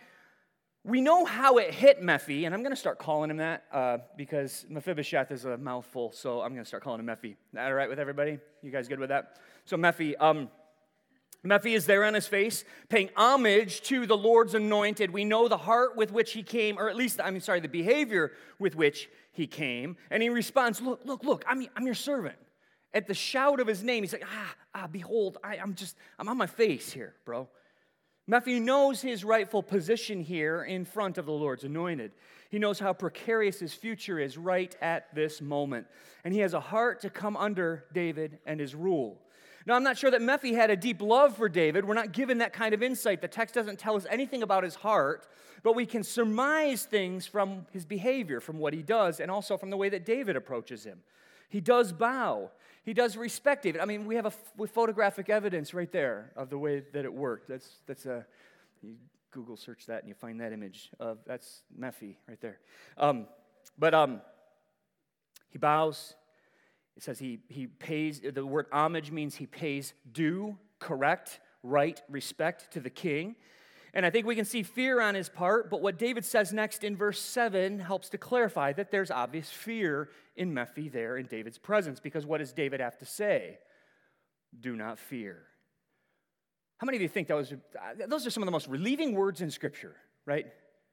we 0.87 1.01
know 1.01 1.25
how 1.25 1.59
it 1.59 1.75
hit 1.75 2.01
Mephi, 2.01 2.47
and 2.47 2.55
I'm 2.55 2.63
going 2.63 2.73
to 2.73 2.79
start 2.81 3.01
calling 3.01 3.29
him 3.29 3.39
that 3.39 3.65
uh, 3.73 3.99
because 4.17 4.65
Mephibosheth 4.69 5.33
is 5.33 5.45
a 5.45 5.59
mouthful, 5.59 6.13
so 6.13 6.43
I'm 6.43 6.53
going 6.53 6.63
to 6.63 6.69
start 6.69 6.85
calling 6.85 7.01
him 7.01 7.07
Mephi. 7.07 7.33
Is 7.33 7.37
that 7.55 7.67
all 7.67 7.75
right 7.75 7.89
with 7.89 7.99
everybody? 7.99 8.39
You 8.63 8.71
guys 8.71 8.87
good 8.87 9.01
with 9.01 9.09
that? 9.09 9.41
So, 9.65 9.77
Mephi, 9.77 10.15
um, 10.21 10.49
Mephi 11.45 11.75
is 11.75 11.87
there 11.87 12.05
on 12.05 12.15
his 12.15 12.29
face, 12.29 12.65
paying 12.89 13.11
homage 13.17 13.81
to 13.83 14.07
the 14.07 14.17
Lord's 14.17 14.55
anointed. 14.55 15.11
We 15.11 15.25
know 15.25 15.49
the 15.49 15.57
heart 15.57 15.97
with 15.97 16.13
which 16.13 16.33
he 16.33 16.45
came, 16.45 16.79
or 16.79 16.89
at 16.89 16.95
least, 16.95 17.21
I'm 17.21 17.41
sorry, 17.41 17.59
the 17.59 17.69
behavior 17.69 18.31
with 18.61 18.77
which 18.77 19.11
he 19.33 19.49
came. 19.49 19.97
And 20.11 20.23
he 20.23 20.29
responds, 20.29 20.81
Look, 20.81 21.01
look, 21.05 21.25
look, 21.25 21.45
I'm, 21.49 21.67
I'm 21.75 21.85
your 21.85 21.97
servant. 21.97 22.37
At 22.95 23.09
the 23.09 23.15
shout 23.15 23.59
of 23.59 23.67
his 23.67 23.83
name, 23.83 24.05
he's 24.05 24.13
like, 24.13 24.25
Ah, 24.25 24.55
ah, 24.73 24.87
behold, 24.87 25.39
I, 25.43 25.57
I'm 25.59 25.75
just, 25.75 25.97
I'm 26.17 26.29
on 26.29 26.37
my 26.37 26.47
face 26.47 26.93
here, 26.93 27.15
bro. 27.25 27.49
Matthew 28.29 28.59
knows 28.59 29.03
his 29.03 29.25
rightful 29.25 29.63
position 29.63 30.21
here 30.21 30.65
in 30.65 30.85
front 30.85 31.17
of 31.17 31.27
the 31.27 31.33
Lord's 31.33 31.63
anointed. 31.63 32.11
He 32.51 32.59
knows 32.59 32.81
how 32.81 32.93
precarious 32.93 33.61
his 33.61 33.73
future 33.73 34.19
is 34.19 34.37
right 34.37 34.75
at 34.81 35.15
this 35.15 35.41
moment. 35.41 35.87
And 36.25 36.35
he 36.35 36.41
has 36.41 36.53
a 36.53 36.61
heart 36.61 37.01
to 37.03 37.11
come 37.11 37.37
under 37.37 37.85
David 37.93 38.39
and 38.45 38.59
his 38.59 38.75
rule. 38.75 39.21
Now, 39.65 39.75
I'm 39.75 39.85
not 39.85 39.99
sure 39.99 40.11
that 40.11 40.21
Mephi 40.21 40.55
had 40.55 40.71
a 40.71 40.77
deep 40.77 41.01
love 41.01 41.37
for 41.37 41.49
David. 41.49 41.85
We're 41.85 41.95
not 41.95 42.13
given 42.13 42.39
that 42.39 42.53
kind 42.53 42.75
of 42.75 42.83
insight. 42.83 43.21
The 43.21 43.29
text 43.29 43.55
doesn't 43.55 43.79
tell 43.79 43.97
us 43.97 44.07
anything 44.09 44.43
about 44.43 44.65
his 44.65 44.77
heart, 44.77 45.29
but 45.63 45.75
we 45.75 45.87
can 45.87 46.03
surmise 46.03 46.85
things 46.85 47.27
from 47.27 47.67
his 47.73 47.85
behavior, 47.85 48.41
from 48.41 48.59
what 48.59 48.75
he 48.75 48.83
does, 48.83 49.19
and 49.21 49.31
also 49.31 49.57
from 49.57 49.71
the 49.71 49.77
way 49.77 49.89
that 49.89 50.05
David 50.05 50.37
approaches 50.37 50.85
him. 50.85 51.01
He 51.49 51.61
does 51.61 51.93
bow. 51.93 52.51
He 52.87 52.95
does 52.95 53.17
respect 53.17 53.65
David. 53.65 53.81
I 53.81 53.85
mean, 53.85 54.07
we 54.07 54.15
have 54.15 54.27
a 54.27 54.33
with 54.57 54.71
photographic 54.71 55.29
evidence 55.29 55.75
right 55.75 55.91
there 55.91 56.31
of 56.37 56.51
the 56.51 56.57
way 56.57 56.85
that 56.93 57.05
it 57.05 57.13
worked. 57.13 57.49
That's, 57.49 57.69
that's 57.85 58.07
a, 58.07 58.25
you 58.81 58.95
Google 59.33 59.57
search 59.57 59.87
that 59.87 60.01
and 60.03 60.09
you 60.09 60.15
find 60.15 60.41
that 60.41 60.53
image 60.53 60.91
of, 61.01 61.19
that's 61.27 61.63
Mephi 61.77 62.15
right 62.29 62.41
there. 62.41 62.61
Um, 62.97 63.27
but 63.77 63.93
um, 63.93 64.21
he 65.51 65.59
bows. 65.59 66.15
It 66.97 67.03
says 67.03 67.19
he, 67.19 67.41
he 67.49 67.67
pays, 67.67 68.21
the 68.21 68.47
word 68.47 68.67
homage 68.71 69.11
means 69.11 69.35
he 69.35 69.47
pays 69.47 69.93
due, 70.13 70.57
correct, 70.79 71.41
right, 71.65 72.01
respect 72.09 72.73
to 72.75 72.81
the 72.81 72.89
king. 72.89 73.35
And 73.97 74.05
I 74.05 74.11
think 74.11 74.27
we 74.27 74.37
can 74.37 74.45
see 74.45 74.63
fear 74.63 75.01
on 75.01 75.15
his 75.15 75.31
part, 75.31 75.71
but 75.71 75.81
what 75.81 75.99
David 75.99 76.23
says 76.23 76.53
next 76.53 76.85
in 76.85 76.99
verse 76.99 77.19
7 77.19 77.79
helps 77.79 78.11
to 78.11 78.19
clarify 78.19 78.75
that 78.75 78.91
there's 78.91 79.11
obvious 79.11 79.49
fear 79.49 80.11
in 80.37 80.53
Mephi 80.53 80.93
there 80.93 81.17
in 81.17 81.25
David's 81.25 81.57
presence. 81.57 81.99
Because 81.99 82.27
what 82.27 82.37
does 82.37 82.53
David 82.53 82.81
have 82.81 82.99
to 82.99 83.07
say? 83.07 83.57
Do 84.61 84.77
not 84.77 84.99
fear. 84.99 85.45
How 86.77 86.85
many 86.85 86.97
of 86.97 87.03
you 87.03 87.09
think 87.09 87.29
that 87.29 87.39
was, 87.39 87.55
uh, 87.55 87.57
those 88.07 88.27
are 88.27 88.31
some 88.31 88.43
of 88.43 88.47
the 88.47 88.53
most 88.53 88.69
relieving 88.69 89.15
words 89.15 89.41
in 89.41 89.51
Scripture, 89.51 89.97
right? 90.27 90.45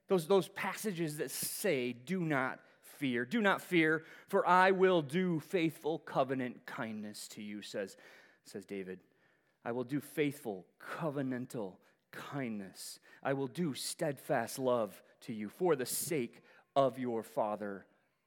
Those, 0.08 0.26
those 0.26 0.48
passages 0.48 1.18
that 1.18 1.30
say, 1.30 1.92
do 1.92 2.22
not 2.22 2.62
fear. 2.84 3.26
Do 3.26 3.42
not 3.42 3.62
fear, 3.62 4.06
for 4.30 4.48
I 4.48 4.72
will 4.72 5.02
do 5.02 5.42
faithful 5.42 6.00
covenant 6.00 6.66
kindness 6.66 7.28
to 7.30 7.44
you, 7.44 7.64
says, 7.64 7.98
says 8.46 8.64
David. 8.64 9.02
I 9.66 9.74
will 9.74 9.84
do 9.84 10.00
faithful 10.00 10.66
covenantal 10.82 11.74
kindness. 12.32 13.00
I 13.22 13.34
will 13.34 13.48
do 13.48 13.74
steadfast 13.74 14.60
love 14.60 15.02
to 15.22 15.34
you 15.34 15.50
for 15.50 15.76
the 15.76 15.86
sake 15.86 16.42
of 16.76 17.00
your 17.00 17.24
father, 17.24 17.86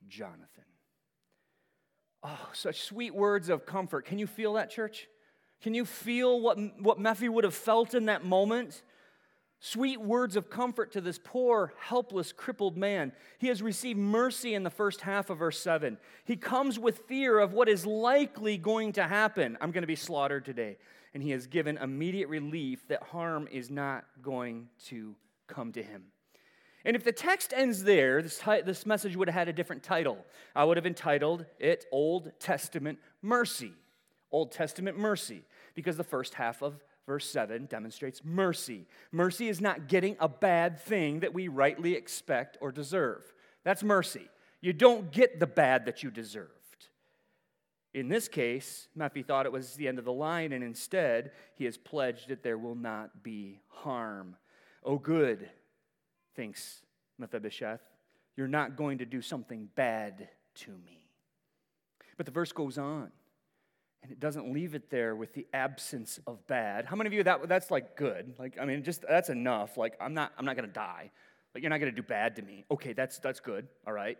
Jonathan. 0.09 0.65
Oh, 2.23 2.49
such 2.53 2.83
sweet 2.83 3.15
words 3.15 3.49
of 3.49 3.67
comfort. 3.67 4.05
Can 4.05 4.19
you 4.19 4.27
feel 4.27 4.55
that, 4.55 4.71
church? 4.71 5.09
Can 5.63 5.75
you 5.75 5.85
feel 5.85 6.41
what, 6.41 6.59
what 6.81 6.99
Mephi 6.99 7.29
would 7.29 7.45
have 7.45 7.55
felt 7.55 7.95
in 7.95 8.07
that 8.07 8.25
moment? 8.25 8.83
Sweet 9.59 10.01
words 10.01 10.37
of 10.37 10.51
comfort 10.51 10.93
to 10.93 11.01
this 11.01 11.19
poor, 11.23 11.73
helpless, 11.79 12.31
crippled 12.33 12.77
man. 12.77 13.13
He 13.39 13.49
has 13.49 13.63
received 13.63 13.99
mercy 13.99 14.55
in 14.55 14.63
the 14.63 14.71
first 14.71 15.01
half 15.01 15.31
of 15.31 15.39
verse 15.39 15.59
7. 15.59 15.97
He 16.25 16.37
comes 16.37 16.79
with 16.79 17.07
fear 17.09 17.39
of 17.39 17.55
what 17.55 17.69
is 17.69 17.87
likely 17.87 18.59
going 18.59 18.93
to 18.93 19.05
happen. 19.05 19.57
I'm 19.61 19.71
going 19.71 19.83
to 19.83 19.89
be 19.89 19.97
slaughtered 19.97 20.45
today. 20.45 20.77
And 21.15 21.23
he 21.23 21.31
has 21.31 21.47
given 21.47 21.79
immediate 21.79 22.29
relief 22.29 22.87
that 22.89 23.03
harm 23.03 23.49
is 23.51 23.71
not 23.71 24.05
going 24.23 24.69
to 24.87 25.15
come 25.47 25.73
to 25.73 25.83
him. 25.83 26.05
And 26.85 26.95
if 26.95 27.03
the 27.03 27.13
text 27.13 27.55
ends 27.57 27.83
there, 27.83 28.23
this, 28.23 28.41
this 28.65 28.85
message 28.85 29.17
would 29.17 29.29
have 29.29 29.35
had 29.35 29.49
a 29.49 29.53
different 29.53 29.83
title. 29.83 30.25
I 30.55 30.65
would 30.65 30.77
have 30.77 30.87
entitled 30.87 31.47
it 31.59 31.87
Old 31.91 32.31
Testament 32.39 32.99
Mercy. 33.23 33.73
Old 34.31 34.53
Testament 34.53 34.99
Mercy, 34.99 35.43
because 35.75 35.97
the 35.97 36.05
first 36.05 36.35
half 36.35 36.63
of 36.63 36.83
verse 37.07 37.29
7 37.29 37.67
demonstrates 37.67 38.23
mercy. 38.25 38.87
Mercy 39.13 39.49
is 39.49 39.61
not 39.61 39.89
getting 39.89 40.17
a 40.21 40.29
bad 40.29 40.81
thing 40.81 41.21
that 41.21 41.33
we 41.33 41.49
rightly 41.49 41.95
expect 41.95 42.59
or 42.61 42.73
deserve. 42.73 43.33
That's 43.65 43.83
mercy. 43.83 44.29
You 44.61 44.73
don't 44.73 45.13
get 45.13 45.39
the 45.39 45.47
bad 45.47 45.87
that 45.87 46.03
you 46.03 46.11
deserved. 46.11 46.51
In 47.95 48.09
this 48.09 48.29
case, 48.29 48.89
Matthew 48.95 49.23
thought 49.23 49.47
it 49.47 49.53
was 49.53 49.75
the 49.75 49.89
end 49.89 49.99
of 49.99 50.05
the 50.05 50.13
line, 50.13 50.53
and 50.53 50.63
instead, 50.63 51.31
he 51.55 51.65
has 51.65 51.79
pledged 51.79 52.29
that 52.29 52.43
there 52.43 52.59
will 52.59 52.75
not 52.75 53.23
be 53.23 53.61
harm. 53.69 54.37
Oh, 54.85 54.99
good, 54.99 55.49
thinks 56.35 56.83
Mephibosheth, 57.19 57.81
you're 58.37 58.49
not 58.49 58.77
going 58.77 58.99
to 58.99 59.07
do 59.07 59.23
something 59.23 59.69
bad 59.75 60.29
to 60.57 60.73
me. 60.85 61.07
But 62.17 62.27
the 62.27 62.33
verse 62.33 62.53
goes 62.53 62.77
on. 62.77 63.11
And 64.07 64.13
it 64.13 64.21
doesn't 64.21 64.53
leave 64.53 64.77
it 64.77 64.89
there 64.89 65.17
with 65.17 65.35
the 65.35 65.49
absence 65.53 66.21
of 66.29 66.47
bad. 66.47 66.85
How 66.87 66.95
many 66.95 67.09
of 67.09 67.13
you 67.13 67.25
that 67.25 67.49
that's 67.49 67.73
like 67.73 67.97
good? 67.97 68.35
Like 68.39 68.57
I 68.61 68.65
mean, 68.65 68.85
just 68.85 69.03
that's 69.03 69.31
enough. 69.31 69.77
Like 69.77 69.95
I'm 70.01 70.15
not 70.15 70.33
I'm 70.39 70.45
not 70.45 70.55
gonna 70.55 70.69
die. 70.69 71.11
Like 71.53 71.63
you're 71.65 71.71
not 71.71 71.81
gonna 71.81 71.91
do 71.91 72.03
bad 72.03 72.37
to 72.37 72.43
me. 72.43 72.65
Okay, 72.71 72.93
that's 72.93 73.19
that's 73.19 73.41
good. 73.41 73.67
All 73.85 73.93
right. 73.93 74.17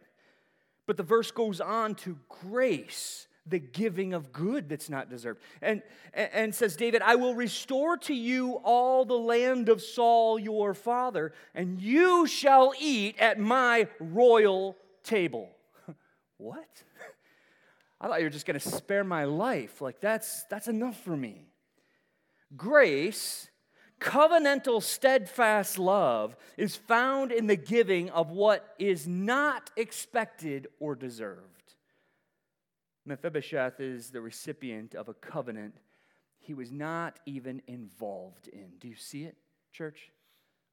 But 0.87 0.97
the 0.97 1.05
verse 1.05 1.31
goes 1.31 1.61
on 1.61 1.95
to 1.97 2.19
grace, 2.29 3.29
the 3.47 3.61
giving 3.61 4.13
of 4.13 4.33
good 4.33 4.69
that's 4.69 4.91
not 4.91 5.09
deserved. 5.09 5.41
And, 5.61 5.83
and 6.15 6.55
says, 6.55 6.77
David, 6.77 7.03
I 7.03 7.17
will 7.17 7.35
restore 7.35 7.97
to 7.99 8.15
you 8.15 8.55
all 8.65 9.05
the 9.05 9.19
land 9.19 9.69
of 9.69 9.83
Saul 9.83 10.39
your 10.39 10.75
father, 10.75 11.33
and 11.57 11.81
you 11.81 12.29
shall 12.29 12.73
eat 12.79 13.19
at 13.19 13.41
my 13.41 13.89
royal 13.99 14.77
table. 15.03 15.51
what? 16.37 16.85
I 18.01 18.09
thought 18.09 18.19
you 18.19 18.27
were 18.27 18.31
just 18.31 18.47
going 18.47 18.59
to 18.59 18.69
spare 18.69 19.05
my 19.05 19.25
life. 19.25 19.81
Like, 19.81 20.01
that's, 20.01 20.45
that's 20.51 20.69
enough 20.69 21.01
for 21.03 21.17
me. 21.17 21.49
Grace, 22.57 23.49
covenantal, 24.01 24.83
steadfast 24.83 25.79
love, 25.79 26.37
is 26.57 26.77
found 26.77 27.33
in 27.33 27.47
the 27.47 27.57
giving 27.57 28.11
of 28.11 28.31
what 28.31 28.75
is 28.79 29.09
not 29.09 29.71
expected 29.77 30.69
or 30.79 30.95
deserved. 30.95 31.75
Mephibosheth 33.07 33.81
is 33.81 34.11
the 34.11 34.21
recipient 34.21 34.95
of 34.95 35.09
a 35.09 35.15
covenant 35.15 35.75
he 36.39 36.55
was 36.55 36.71
not 36.71 37.19
even 37.27 37.63
involved 37.67 38.49
in. 38.49 38.73
Do 38.79 38.89
you 38.89 38.95
see 38.95 39.25
it, 39.25 39.37
church? 39.73 40.11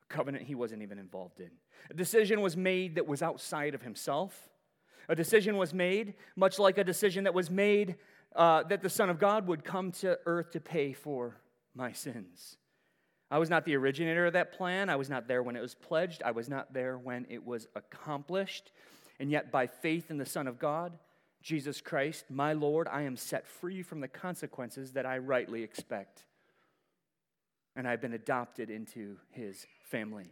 A 0.03 0.13
covenant 0.13 0.45
he 0.45 0.55
wasn't 0.55 0.81
even 0.81 0.99
involved 0.99 1.39
in. 1.39 1.49
A 1.89 1.93
decision 1.93 2.41
was 2.41 2.57
made 2.57 2.95
that 2.95 3.07
was 3.07 3.21
outside 3.21 3.73
of 3.73 3.81
himself 3.81 4.49
a 5.09 5.15
decision 5.15 5.57
was 5.57 5.73
made, 5.73 6.13
much 6.35 6.59
like 6.59 6.77
a 6.77 6.83
decision 6.83 7.25
that 7.25 7.33
was 7.33 7.49
made 7.49 7.95
uh, 8.35 8.63
that 8.63 8.81
the 8.81 8.89
Son 8.89 9.09
of 9.09 9.19
God 9.19 9.47
would 9.47 9.63
come 9.63 9.91
to 9.91 10.17
earth 10.25 10.51
to 10.51 10.59
pay 10.59 10.93
for 10.93 11.37
my 11.75 11.91
sins. 11.91 12.57
I 13.29 13.39
was 13.39 13.49
not 13.49 13.65
the 13.65 13.75
originator 13.75 14.27
of 14.27 14.33
that 14.33 14.53
plan. 14.53 14.89
I 14.89 14.95
was 14.95 15.09
not 15.09 15.27
there 15.27 15.41
when 15.41 15.55
it 15.55 15.61
was 15.61 15.75
pledged. 15.75 16.21
I 16.23 16.31
was 16.31 16.49
not 16.49 16.73
there 16.73 16.97
when 16.97 17.25
it 17.29 17.45
was 17.45 17.67
accomplished. 17.75 18.71
And 19.19 19.31
yet, 19.31 19.51
by 19.51 19.67
faith 19.67 20.11
in 20.11 20.17
the 20.17 20.25
Son 20.25 20.47
of 20.47 20.59
God, 20.59 20.97
Jesus 21.41 21.81
Christ, 21.81 22.25
my 22.29 22.53
Lord, 22.53 22.87
I 22.87 23.01
am 23.01 23.17
set 23.17 23.47
free 23.47 23.81
from 23.81 24.01
the 24.01 24.07
consequences 24.07 24.93
that 24.93 25.05
I 25.05 25.17
rightly 25.17 25.63
expect. 25.63 26.23
And 27.75 27.87
I've 27.87 28.01
been 28.01 28.13
adopted 28.13 28.69
into 28.69 29.17
his 29.31 29.65
family. 29.83 30.31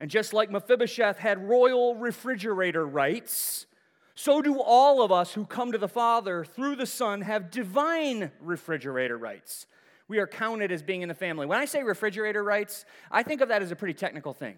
And 0.00 0.10
just 0.10 0.32
like 0.32 0.50
Mephibosheth 0.50 1.18
had 1.18 1.46
royal 1.46 1.94
refrigerator 1.94 2.86
rights, 2.86 3.66
so 4.14 4.40
do 4.40 4.60
all 4.60 5.02
of 5.02 5.12
us 5.12 5.34
who 5.34 5.44
come 5.44 5.72
to 5.72 5.78
the 5.78 5.88
Father 5.88 6.44
through 6.44 6.76
the 6.76 6.86
Son 6.86 7.22
have 7.22 7.50
divine 7.50 8.30
refrigerator 8.40 9.18
rights. 9.18 9.66
We 10.08 10.18
are 10.18 10.26
counted 10.26 10.72
as 10.72 10.82
being 10.82 11.02
in 11.02 11.08
the 11.08 11.14
family. 11.14 11.46
When 11.46 11.58
I 11.58 11.66
say 11.66 11.82
refrigerator 11.82 12.42
rights, 12.42 12.84
I 13.10 13.22
think 13.22 13.42
of 13.42 13.48
that 13.48 13.62
as 13.62 13.70
a 13.70 13.76
pretty 13.76 13.94
technical 13.94 14.32
thing. 14.32 14.56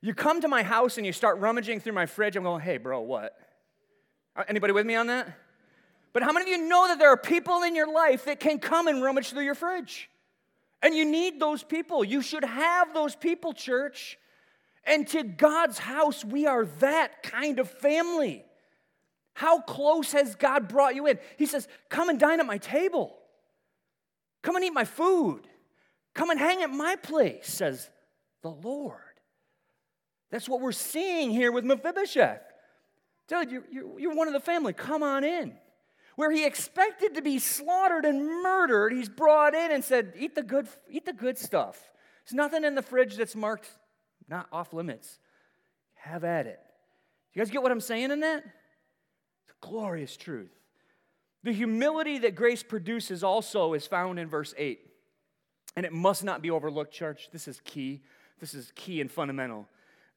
You 0.00 0.12
come 0.12 0.40
to 0.42 0.48
my 0.48 0.62
house 0.62 0.98
and 0.98 1.06
you 1.06 1.12
start 1.12 1.38
rummaging 1.38 1.80
through 1.80 1.94
my 1.94 2.06
fridge, 2.06 2.36
I'm 2.36 2.42
going, 2.42 2.60
hey, 2.60 2.76
bro, 2.76 3.00
what? 3.00 3.38
Uh, 4.36 4.44
anybody 4.48 4.72
with 4.72 4.84
me 4.84 4.96
on 4.96 5.06
that? 5.06 5.28
But 6.12 6.22
how 6.22 6.32
many 6.32 6.52
of 6.52 6.58
you 6.60 6.68
know 6.68 6.88
that 6.88 6.98
there 6.98 7.08
are 7.08 7.16
people 7.16 7.62
in 7.62 7.74
your 7.74 7.90
life 7.92 8.26
that 8.26 8.40
can 8.40 8.58
come 8.58 8.86
and 8.88 9.02
rummage 9.02 9.30
through 9.30 9.44
your 9.44 9.54
fridge? 9.54 10.10
And 10.82 10.94
you 10.94 11.04
need 11.04 11.40
those 11.40 11.62
people. 11.62 12.04
You 12.04 12.20
should 12.20 12.44
have 12.44 12.92
those 12.92 13.16
people, 13.16 13.54
church. 13.54 14.18
And 14.86 15.06
to 15.08 15.22
God's 15.22 15.78
house, 15.78 16.24
we 16.24 16.46
are 16.46 16.66
that 16.80 17.22
kind 17.22 17.58
of 17.58 17.70
family. 17.70 18.44
How 19.32 19.60
close 19.60 20.12
has 20.12 20.34
God 20.34 20.68
brought 20.68 20.94
you 20.94 21.06
in? 21.06 21.18
He 21.36 21.46
says, 21.46 21.66
Come 21.88 22.08
and 22.08 22.20
dine 22.20 22.40
at 22.40 22.46
my 22.46 22.58
table. 22.58 23.16
Come 24.42 24.56
and 24.56 24.64
eat 24.64 24.72
my 24.72 24.84
food. 24.84 25.48
Come 26.14 26.30
and 26.30 26.38
hang 26.38 26.62
at 26.62 26.70
my 26.70 26.96
place, 26.96 27.48
says 27.48 27.90
the 28.42 28.50
Lord. 28.50 28.98
That's 30.30 30.48
what 30.48 30.60
we're 30.60 30.72
seeing 30.72 31.30
here 31.30 31.50
with 31.50 31.64
Mephibosheth. 31.64 32.42
Dude, 33.26 33.50
you're, 33.50 33.98
you're, 33.98 34.14
one 34.14 34.28
of 34.28 34.34
the 34.34 34.40
family. 34.40 34.72
Come 34.72 35.02
on 35.02 35.24
in. 35.24 35.54
Where 36.16 36.30
he 36.30 36.44
expected 36.44 37.14
to 37.14 37.22
be 37.22 37.38
slaughtered 37.38 38.04
and 38.04 38.42
murdered, 38.42 38.92
he's 38.92 39.08
brought 39.08 39.54
in 39.54 39.72
and 39.72 39.82
said, 39.82 40.12
Eat 40.16 40.34
the 40.34 40.42
good, 40.42 40.68
eat 40.88 41.06
the 41.06 41.12
good 41.12 41.38
stuff. 41.38 41.90
There's 42.24 42.34
nothing 42.34 42.64
in 42.64 42.74
the 42.74 42.82
fridge 42.82 43.16
that's 43.16 43.34
marked 43.34 43.68
not 44.28 44.46
off 44.52 44.72
limits. 44.72 45.18
Have 45.94 46.24
at 46.24 46.46
it. 46.46 46.60
You 47.32 47.40
guys 47.40 47.50
get 47.50 47.62
what 47.62 47.72
I'm 47.72 47.80
saying 47.80 48.10
in 48.10 48.20
that? 48.20 48.44
It's 48.44 49.50
a 49.50 49.66
glorious 49.66 50.16
truth. 50.16 50.52
The 51.42 51.52
humility 51.52 52.18
that 52.18 52.34
grace 52.34 52.62
produces 52.62 53.22
also 53.22 53.74
is 53.74 53.86
found 53.86 54.18
in 54.18 54.28
verse 54.28 54.54
8. 54.56 54.80
And 55.76 55.84
it 55.84 55.92
must 55.92 56.24
not 56.24 56.40
be 56.40 56.50
overlooked, 56.50 56.92
church. 56.92 57.28
This 57.32 57.48
is 57.48 57.60
key. 57.64 58.02
This 58.40 58.54
is 58.54 58.72
key 58.74 59.00
and 59.00 59.10
fundamental. 59.10 59.66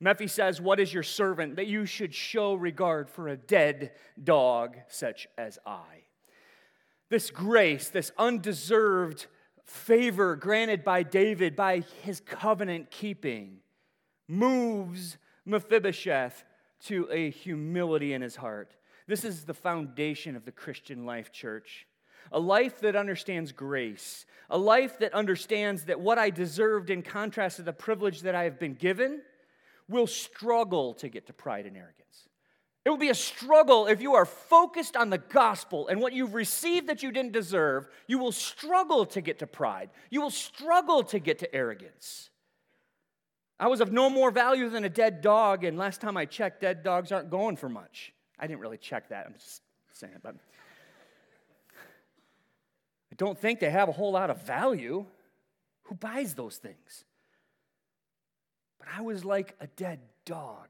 Mephi 0.02 0.30
says, 0.30 0.62
What 0.62 0.80
is 0.80 0.94
your 0.94 1.04
servant 1.04 1.56
that 1.56 1.68
you 1.68 1.86
should 1.86 2.14
show 2.14 2.54
regard 2.54 3.10
for 3.10 3.28
a 3.28 3.38
dead 3.38 3.92
dog 4.24 4.78
such 4.88 5.28
as 5.38 5.58
I? 5.66 6.04
This 7.10 7.32
grace, 7.32 7.90
this 7.90 8.12
undeserved 8.18 9.28
favor 9.66 10.36
granted 10.36 10.84
by 10.84 11.04
David 11.04 11.56
by 11.56 11.84
his 12.04 12.20
covenant 12.20 12.92
keeping, 12.92 13.60
moves 14.28 15.18
Mephibosheth 15.46 16.44
to 16.86 17.08
a 17.12 17.30
humility 17.30 18.14
in 18.14 18.22
his 18.22 18.36
heart. 18.36 18.76
This 19.08 19.24
is 19.24 19.46
the 19.46 19.54
foundation 19.54 20.36
of 20.36 20.46
the 20.46 20.52
Christian 20.52 21.06
life, 21.06 21.32
church. 21.32 21.88
A 22.32 22.40
life 22.40 22.82
that 22.82 22.96
understands 22.96 23.54
grace, 23.54 24.26
a 24.50 24.58
life 24.58 25.00
that 25.00 25.14
understands 25.14 25.86
that 25.86 26.02
what 26.02 26.18
I 26.18 26.30
deserved 26.30 26.90
in 26.90 27.02
contrast 27.02 27.56
to 27.56 27.64
the 27.64 27.72
privilege 27.72 28.22
that 28.22 28.36
I 28.36 28.44
have 28.44 28.60
been 28.60 28.74
given 28.74 29.22
will 29.88 30.08
struggle 30.08 30.94
to 30.96 31.08
get 31.08 31.28
to 31.28 31.34
pride 31.34 31.66
and 31.66 31.78
arrogance. 31.78 32.28
It 32.84 32.90
will 32.90 32.98
be 32.98 33.10
a 33.10 33.16
struggle 33.16 33.88
if 33.88 34.02
you 34.02 34.16
are 34.16 34.26
focused 34.26 34.96
on 34.96 35.10
the 35.10 35.18
gospel 35.18 35.88
and 35.88 36.00
what 36.00 36.14
you've 36.14 36.34
received 36.34 36.88
that 36.88 37.04
you 37.04 37.12
didn't 37.12 37.34
deserve. 37.34 37.88
You 38.08 38.18
will 38.18 38.32
struggle 38.32 39.06
to 39.08 39.22
get 39.22 39.40
to 39.40 39.48
pride. 39.48 39.90
You 40.10 40.22
will 40.22 40.30
struggle 40.30 41.04
to 41.04 41.20
get 41.20 41.40
to 41.40 41.54
arrogance. 41.54 42.30
I 43.60 43.68
was 43.68 43.82
of 43.82 43.92
no 43.92 44.10
more 44.10 44.30
value 44.32 44.70
than 44.70 44.84
a 44.84 44.90
dead 44.90 45.22
dog, 45.22 45.64
and 45.64 45.78
last 45.78 46.00
time 46.02 46.16
I 46.16 46.26
checked, 46.26 46.62
dead 46.62 46.84
dogs 46.84 47.12
aren't 47.12 47.30
going 47.30 47.56
for 47.56 47.70
much. 47.70 48.14
I 48.38 48.46
didn't 48.46 48.60
really 48.60 48.78
check 48.78 49.10
that, 49.10 49.26
I'm 49.26 49.34
just 49.34 49.62
saying, 49.94 50.14
but 50.22 50.36
I 53.12 53.16
don't 53.16 53.38
think 53.38 53.60
they 53.60 53.70
have 53.70 53.90
a 53.90 53.94
whole 53.94 54.12
lot 54.12 54.30
of 54.30 54.44
value. 54.44 55.06
Who 55.84 55.96
buys 55.96 56.36
those 56.36 56.58
things? 56.58 57.06
But 58.80 58.90
I 58.96 59.02
was 59.02 59.26
like 59.26 59.56
a 59.60 59.68
dead 59.68 60.00
dog 60.26 60.68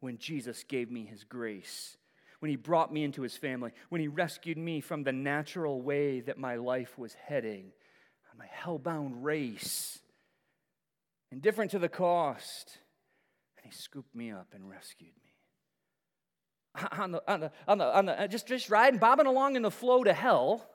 when 0.00 0.18
Jesus 0.18 0.64
gave 0.64 0.90
me 0.90 1.04
his 1.04 1.22
grace, 1.22 1.96
when 2.40 2.50
he 2.50 2.56
brought 2.56 2.92
me 2.92 3.04
into 3.04 3.22
his 3.22 3.36
family, 3.36 3.70
when 3.90 4.00
he 4.00 4.08
rescued 4.08 4.58
me 4.58 4.80
from 4.80 5.04
the 5.04 5.12
natural 5.12 5.80
way 5.80 6.18
that 6.20 6.38
my 6.38 6.56
life 6.56 6.98
was 6.98 7.14
heading 7.14 7.72
my 8.42 8.48
hell-bound 8.50 9.24
race 9.24 10.00
indifferent 11.32 11.70
to 11.72 11.78
the 11.78 11.88
cost. 11.88 12.78
And 13.56 13.66
he 13.66 13.76
scooped 13.76 14.14
me 14.14 14.30
up 14.30 14.48
and 14.54 14.68
rescued 14.68 15.10
me. 15.24 15.32
On 16.98 17.12
the, 17.12 17.22
on 17.28 17.40
the, 17.40 17.52
on 17.68 17.78
the, 17.78 17.98
on 17.98 18.06
the, 18.06 18.22
uh, 18.22 18.26
just, 18.26 18.46
just 18.46 18.70
riding, 18.70 18.98
bobbing 18.98 19.26
along 19.26 19.56
in 19.56 19.62
the 19.62 19.70
flow 19.70 20.04
to 20.04 20.14
hell. 20.14 20.66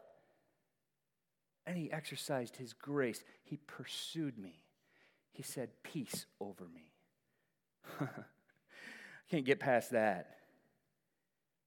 And 1.65 1.75
he 1.75 1.91
exercised 1.91 2.55
his 2.55 2.73
grace. 2.73 3.23
He 3.43 3.57
pursued 3.57 4.37
me. 4.37 4.63
He 5.31 5.41
said, 5.41 5.69
Peace 5.81 6.27
over 6.39 6.65
me. 6.65 6.93
I 7.99 8.07
can't 9.31 9.43
get 9.43 9.59
past 9.59 9.91
that. 9.91 10.37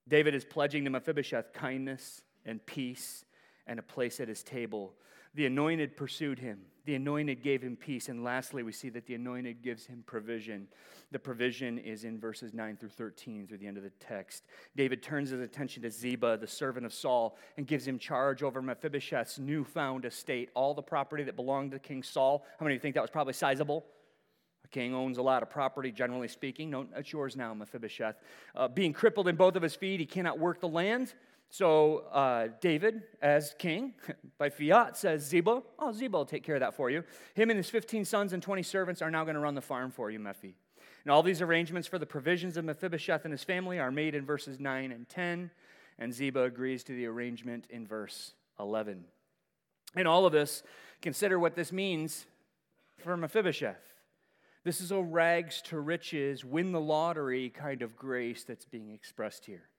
David 0.07 0.33
is 0.33 0.45
pledging 0.45 0.85
to 0.85 0.89
Mephibosheth 0.89 1.51
kindness 1.51 2.21
and 2.45 2.65
peace 2.65 3.25
and 3.67 3.79
a 3.79 3.83
place 3.83 4.21
at 4.21 4.29
his 4.29 4.43
table. 4.43 4.93
The 5.35 5.45
anointed 5.45 5.97
pursued 5.97 6.39
him. 6.39 6.61
The 6.85 6.95
anointed 6.95 7.43
gave 7.43 7.61
him 7.61 7.75
peace. 7.75 8.09
And 8.09 8.23
lastly, 8.23 8.63
we 8.63 8.71
see 8.71 8.89
that 8.89 9.05
the 9.05 9.15
anointed 9.15 9.61
gives 9.61 9.85
him 9.85 10.03
provision. 10.05 10.67
The 11.11 11.19
provision 11.19 11.77
is 11.77 12.03
in 12.03 12.19
verses 12.19 12.53
9 12.53 12.77
through 12.77 12.89
13 12.89 13.47
through 13.47 13.57
the 13.59 13.67
end 13.67 13.77
of 13.77 13.83
the 13.83 13.91
text. 13.99 14.45
David 14.75 15.03
turns 15.03 15.29
his 15.29 15.41
attention 15.41 15.83
to 15.83 15.91
Ziba, 15.91 16.37
the 16.37 16.47
servant 16.47 16.85
of 16.85 16.93
Saul, 16.93 17.37
and 17.57 17.67
gives 17.67 17.87
him 17.87 17.99
charge 17.99 18.43
over 18.43 18.61
Mephibosheth's 18.61 19.37
newfound 19.37 20.05
estate, 20.05 20.49
all 20.55 20.73
the 20.73 20.81
property 20.81 21.23
that 21.23 21.35
belonged 21.35 21.71
to 21.71 21.79
King 21.79 22.01
Saul. 22.01 22.45
How 22.59 22.63
many 22.63 22.75
of 22.75 22.79
you 22.79 22.81
think 22.81 22.95
that 22.95 23.01
was 23.01 23.11
probably 23.11 23.33
sizable? 23.33 23.85
A 24.63 24.67
king 24.67 24.93
owns 24.93 25.17
a 25.17 25.21
lot 25.21 25.43
of 25.43 25.49
property, 25.49 25.91
generally 25.91 26.27
speaking. 26.27 26.69
No, 26.69 26.87
it's 26.95 27.11
yours 27.11 27.35
now, 27.35 27.53
Mephibosheth. 27.53 28.15
Uh, 28.55 28.67
being 28.67 28.93
crippled 28.93 29.27
in 29.27 29.35
both 29.35 29.55
of 29.55 29.63
his 29.63 29.75
feet, 29.75 29.99
he 29.99 30.05
cannot 30.05 30.39
work 30.39 30.61
the 30.61 30.67
land. 30.67 31.13
So 31.51 32.05
uh, 32.13 32.47
David, 32.61 33.03
as 33.21 33.53
king, 33.59 33.93
by 34.37 34.49
fiat, 34.49 34.95
says, 34.95 35.25
Ziba, 35.25 35.61
oh, 35.77 35.91
Ziba 35.91 36.17
will 36.17 36.25
take 36.25 36.43
care 36.43 36.55
of 36.55 36.61
that 36.61 36.75
for 36.75 36.89
you. 36.89 37.03
Him 37.35 37.49
and 37.49 37.57
his 37.57 37.69
15 37.69 38.05
sons 38.05 38.31
and 38.31 38.41
20 38.41 38.63
servants 38.63 39.01
are 39.01 39.11
now 39.11 39.25
going 39.25 39.35
to 39.35 39.41
run 39.41 39.53
the 39.53 39.61
farm 39.61 39.91
for 39.91 40.09
you, 40.09 40.17
Mephi. 40.17 40.53
And 41.03 41.11
all 41.11 41.21
these 41.21 41.41
arrangements 41.41 41.89
for 41.89 41.99
the 41.99 42.05
provisions 42.05 42.55
of 42.55 42.63
Mephibosheth 42.63 43.25
and 43.25 43.33
his 43.33 43.43
family 43.43 43.79
are 43.79 43.91
made 43.91 44.15
in 44.15 44.25
verses 44.25 44.61
9 44.61 44.93
and 44.93 45.09
10, 45.09 45.51
and 45.99 46.13
Ziba 46.13 46.43
agrees 46.43 46.85
to 46.85 46.93
the 46.93 47.05
arrangement 47.05 47.67
in 47.69 47.85
verse 47.85 48.31
11. 48.57 49.03
In 49.97 50.07
all 50.07 50.25
of 50.25 50.31
this, 50.31 50.63
consider 51.01 51.37
what 51.37 51.55
this 51.55 51.73
means 51.73 52.27
for 52.97 53.17
Mephibosheth. 53.17 53.75
This 54.63 54.79
is 54.79 54.91
a 54.93 55.01
rags 55.01 55.61
to 55.63 55.79
riches, 55.81 56.45
win 56.45 56.71
the 56.71 56.79
lottery 56.79 57.49
kind 57.49 57.81
of 57.81 57.97
grace 57.97 58.45
that's 58.45 58.63
being 58.63 58.91
expressed 58.91 59.45
here. 59.45 59.70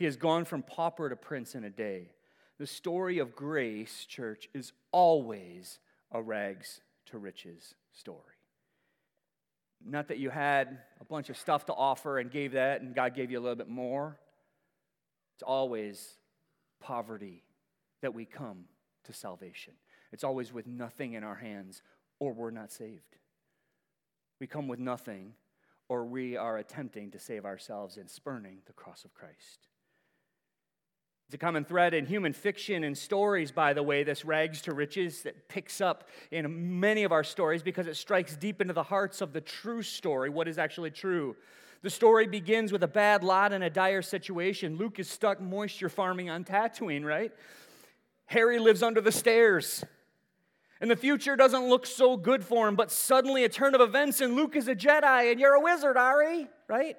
He 0.00 0.06
has 0.06 0.16
gone 0.16 0.46
from 0.46 0.62
pauper 0.62 1.10
to 1.10 1.14
prince 1.14 1.54
in 1.54 1.62
a 1.62 1.68
day. 1.68 2.14
The 2.56 2.66
story 2.66 3.18
of 3.18 3.36
grace, 3.36 4.06
church, 4.06 4.48
is 4.54 4.72
always 4.92 5.78
a 6.10 6.22
rags 6.22 6.80
to 7.10 7.18
riches 7.18 7.74
story. 7.92 8.16
Not 9.84 10.08
that 10.08 10.16
you 10.16 10.30
had 10.30 10.78
a 11.02 11.04
bunch 11.04 11.28
of 11.28 11.36
stuff 11.36 11.66
to 11.66 11.74
offer 11.74 12.18
and 12.18 12.30
gave 12.30 12.52
that 12.52 12.80
and 12.80 12.94
God 12.94 13.14
gave 13.14 13.30
you 13.30 13.38
a 13.38 13.42
little 13.42 13.56
bit 13.56 13.68
more. 13.68 14.18
It's 15.34 15.42
always 15.42 16.16
poverty 16.80 17.44
that 18.00 18.14
we 18.14 18.24
come 18.24 18.64
to 19.04 19.12
salvation. 19.12 19.74
It's 20.12 20.24
always 20.24 20.50
with 20.50 20.66
nothing 20.66 21.12
in 21.12 21.24
our 21.24 21.34
hands 21.34 21.82
or 22.18 22.32
we're 22.32 22.50
not 22.50 22.72
saved. 22.72 23.18
We 24.40 24.46
come 24.46 24.66
with 24.66 24.78
nothing 24.78 25.34
or 25.90 26.06
we 26.06 26.38
are 26.38 26.56
attempting 26.56 27.10
to 27.10 27.18
save 27.18 27.44
ourselves 27.44 27.98
in 27.98 28.08
spurning 28.08 28.60
the 28.64 28.72
cross 28.72 29.04
of 29.04 29.12
Christ. 29.12 29.66
It's 31.30 31.36
a 31.36 31.38
common 31.38 31.64
thread 31.64 31.94
in 31.94 32.06
human 32.06 32.32
fiction 32.32 32.82
and 32.82 32.98
stories, 32.98 33.52
by 33.52 33.72
the 33.72 33.84
way, 33.84 34.02
this 34.02 34.24
rags 34.24 34.62
to 34.62 34.74
riches 34.74 35.22
that 35.22 35.48
picks 35.48 35.80
up 35.80 36.08
in 36.32 36.80
many 36.80 37.04
of 37.04 37.12
our 37.12 37.22
stories 37.22 37.62
because 37.62 37.86
it 37.86 37.94
strikes 37.94 38.34
deep 38.34 38.60
into 38.60 38.74
the 38.74 38.82
hearts 38.82 39.20
of 39.20 39.32
the 39.32 39.40
true 39.40 39.80
story, 39.80 40.28
what 40.28 40.48
is 40.48 40.58
actually 40.58 40.90
true. 40.90 41.36
The 41.82 41.90
story 41.90 42.26
begins 42.26 42.72
with 42.72 42.82
a 42.82 42.88
bad 42.88 43.22
lot 43.22 43.52
and 43.52 43.62
a 43.62 43.70
dire 43.70 44.02
situation. 44.02 44.76
Luke 44.76 44.98
is 44.98 45.08
stuck 45.08 45.40
moisture 45.40 45.88
farming 45.88 46.30
on 46.30 46.42
Tatooine, 46.42 47.04
right? 47.04 47.30
Harry 48.26 48.58
lives 48.58 48.82
under 48.82 49.00
the 49.00 49.12
stairs. 49.12 49.84
And 50.80 50.90
the 50.90 50.96
future 50.96 51.36
doesn't 51.36 51.68
look 51.68 51.86
so 51.86 52.16
good 52.16 52.44
for 52.44 52.66
him, 52.66 52.74
but 52.74 52.90
suddenly 52.90 53.44
a 53.44 53.48
turn 53.48 53.76
of 53.76 53.80
events, 53.80 54.20
and 54.20 54.34
Luke 54.34 54.56
is 54.56 54.66
a 54.66 54.74
Jedi, 54.74 55.30
and 55.30 55.38
you're 55.38 55.54
a 55.54 55.60
wizard, 55.60 55.96
Harry, 55.96 56.48
right? 56.66 56.96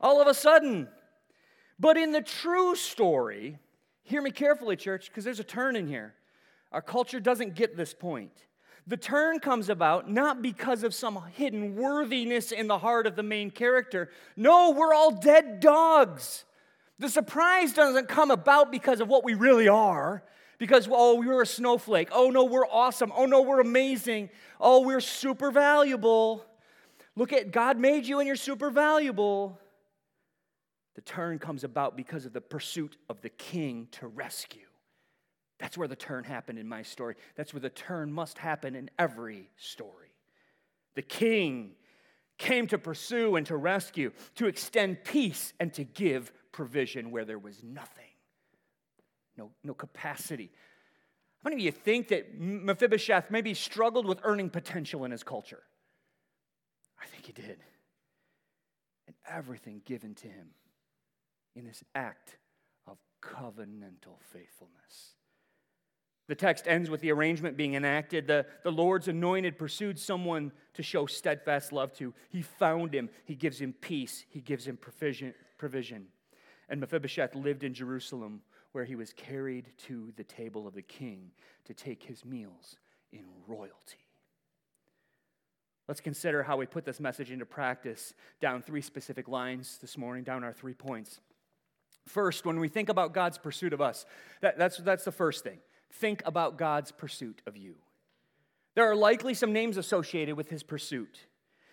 All 0.00 0.18
of 0.18 0.28
a 0.28 0.32
sudden, 0.32 0.88
but 1.78 1.96
in 1.96 2.12
the 2.12 2.20
true 2.20 2.74
story, 2.74 3.58
hear 4.02 4.22
me 4.22 4.30
carefully, 4.30 4.76
church, 4.76 5.08
because 5.08 5.24
there's 5.24 5.40
a 5.40 5.44
turn 5.44 5.76
in 5.76 5.86
here. 5.86 6.14
Our 6.72 6.82
culture 6.82 7.20
doesn't 7.20 7.54
get 7.54 7.76
this 7.76 7.94
point. 7.94 8.32
The 8.86 8.96
turn 8.96 9.38
comes 9.38 9.68
about 9.68 10.10
not 10.10 10.40
because 10.40 10.82
of 10.82 10.94
some 10.94 11.22
hidden 11.34 11.76
worthiness 11.76 12.52
in 12.52 12.68
the 12.68 12.78
heart 12.78 13.06
of 13.06 13.16
the 13.16 13.22
main 13.22 13.50
character. 13.50 14.10
No, 14.34 14.70
we're 14.70 14.94
all 14.94 15.10
dead 15.10 15.60
dogs. 15.60 16.44
The 16.98 17.08
surprise 17.08 17.74
doesn't 17.74 18.08
come 18.08 18.30
about 18.30 18.72
because 18.72 19.00
of 19.00 19.08
what 19.08 19.24
we 19.24 19.34
really 19.34 19.68
are, 19.68 20.22
because, 20.58 20.88
oh, 20.90 21.16
we're 21.16 21.42
a 21.42 21.46
snowflake. 21.46 22.08
Oh, 22.12 22.30
no, 22.30 22.44
we're 22.44 22.66
awesome. 22.66 23.12
Oh, 23.14 23.26
no, 23.26 23.42
we're 23.42 23.60
amazing. 23.60 24.30
Oh, 24.58 24.80
we're 24.80 25.00
super 25.00 25.50
valuable. 25.50 26.44
Look 27.14 27.32
at 27.32 27.50
God 27.52 27.78
made 27.78 28.06
you 28.06 28.18
and 28.18 28.26
you're 28.26 28.36
super 28.36 28.70
valuable. 28.70 29.60
The 30.98 31.02
turn 31.02 31.38
comes 31.38 31.62
about 31.62 31.96
because 31.96 32.26
of 32.26 32.32
the 32.32 32.40
pursuit 32.40 32.96
of 33.08 33.20
the 33.20 33.28
king 33.28 33.86
to 33.92 34.08
rescue. 34.08 34.66
That's 35.60 35.78
where 35.78 35.86
the 35.86 35.94
turn 35.94 36.24
happened 36.24 36.58
in 36.58 36.68
my 36.68 36.82
story. 36.82 37.14
That's 37.36 37.54
where 37.54 37.60
the 37.60 37.70
turn 37.70 38.12
must 38.12 38.36
happen 38.36 38.74
in 38.74 38.90
every 38.98 39.48
story. 39.56 40.10
The 40.96 41.02
king 41.02 41.76
came 42.36 42.66
to 42.66 42.78
pursue 42.78 43.36
and 43.36 43.46
to 43.46 43.56
rescue, 43.56 44.10
to 44.34 44.48
extend 44.48 45.04
peace 45.04 45.52
and 45.60 45.72
to 45.74 45.84
give 45.84 46.32
provision 46.50 47.12
where 47.12 47.24
there 47.24 47.38
was 47.38 47.62
nothing, 47.62 48.10
no, 49.36 49.52
no 49.62 49.74
capacity. 49.74 50.50
How 51.44 51.50
many 51.50 51.62
of 51.62 51.64
you 51.64 51.70
think 51.70 52.08
that 52.08 52.36
Mephibosheth 52.36 53.30
maybe 53.30 53.54
struggled 53.54 54.04
with 54.04 54.18
earning 54.24 54.50
potential 54.50 55.04
in 55.04 55.12
his 55.12 55.22
culture? 55.22 55.62
I 57.00 57.06
think 57.06 57.24
he 57.24 57.32
did. 57.32 57.60
And 59.06 59.14
everything 59.28 59.80
given 59.84 60.16
to 60.16 60.26
him 60.26 60.48
in 61.58 61.66
this 61.66 61.82
act 61.94 62.36
of 62.86 62.96
covenantal 63.20 64.16
faithfulness. 64.32 65.14
The 66.28 66.34
text 66.34 66.68
ends 66.68 66.88
with 66.88 67.00
the 67.00 67.10
arrangement 67.10 67.56
being 67.56 67.74
enacted. 67.74 68.26
The, 68.26 68.46
the 68.62 68.70
Lord's 68.70 69.08
anointed 69.08 69.58
pursued 69.58 69.98
someone 69.98 70.52
to 70.74 70.82
show 70.82 71.06
steadfast 71.06 71.72
love 71.72 71.92
to. 71.94 72.14
He 72.28 72.42
found 72.42 72.94
him. 72.94 73.08
He 73.24 73.34
gives 73.34 73.60
him 73.60 73.74
peace. 73.80 74.24
He 74.28 74.40
gives 74.40 74.66
him 74.66 74.76
provision. 74.76 75.34
provision. 75.56 76.06
And 76.68 76.80
Mephibosheth 76.80 77.34
lived 77.34 77.64
in 77.64 77.72
Jerusalem, 77.72 78.42
where 78.72 78.84
he 78.84 78.94
was 78.94 79.14
carried 79.14 79.72
to 79.86 80.12
the 80.16 80.24
table 80.24 80.66
of 80.66 80.74
the 80.74 80.82
king 80.82 81.30
to 81.64 81.72
take 81.72 82.02
his 82.02 82.24
meals 82.26 82.76
in 83.10 83.24
royalty. 83.46 84.04
Let's 85.88 86.02
consider 86.02 86.42
how 86.42 86.58
we 86.58 86.66
put 86.66 86.84
this 86.84 87.00
message 87.00 87.30
into 87.30 87.46
practice 87.46 88.12
down 88.42 88.60
three 88.60 88.82
specific 88.82 89.26
lines 89.26 89.78
this 89.80 89.96
morning, 89.96 90.22
down 90.22 90.44
our 90.44 90.52
three 90.52 90.74
points. 90.74 91.20
First, 92.08 92.44
when 92.44 92.58
we 92.58 92.68
think 92.68 92.88
about 92.88 93.12
God's 93.12 93.38
pursuit 93.38 93.72
of 93.72 93.80
us, 93.80 94.06
that, 94.40 94.58
that's, 94.58 94.78
that's 94.78 95.04
the 95.04 95.12
first 95.12 95.44
thing. 95.44 95.58
Think 95.92 96.22
about 96.24 96.58
God's 96.58 96.90
pursuit 96.90 97.42
of 97.46 97.56
you. 97.56 97.76
There 98.74 98.90
are 98.90 98.96
likely 98.96 99.34
some 99.34 99.52
names 99.52 99.76
associated 99.76 100.36
with 100.36 100.48
his 100.48 100.62
pursuit. 100.62 101.26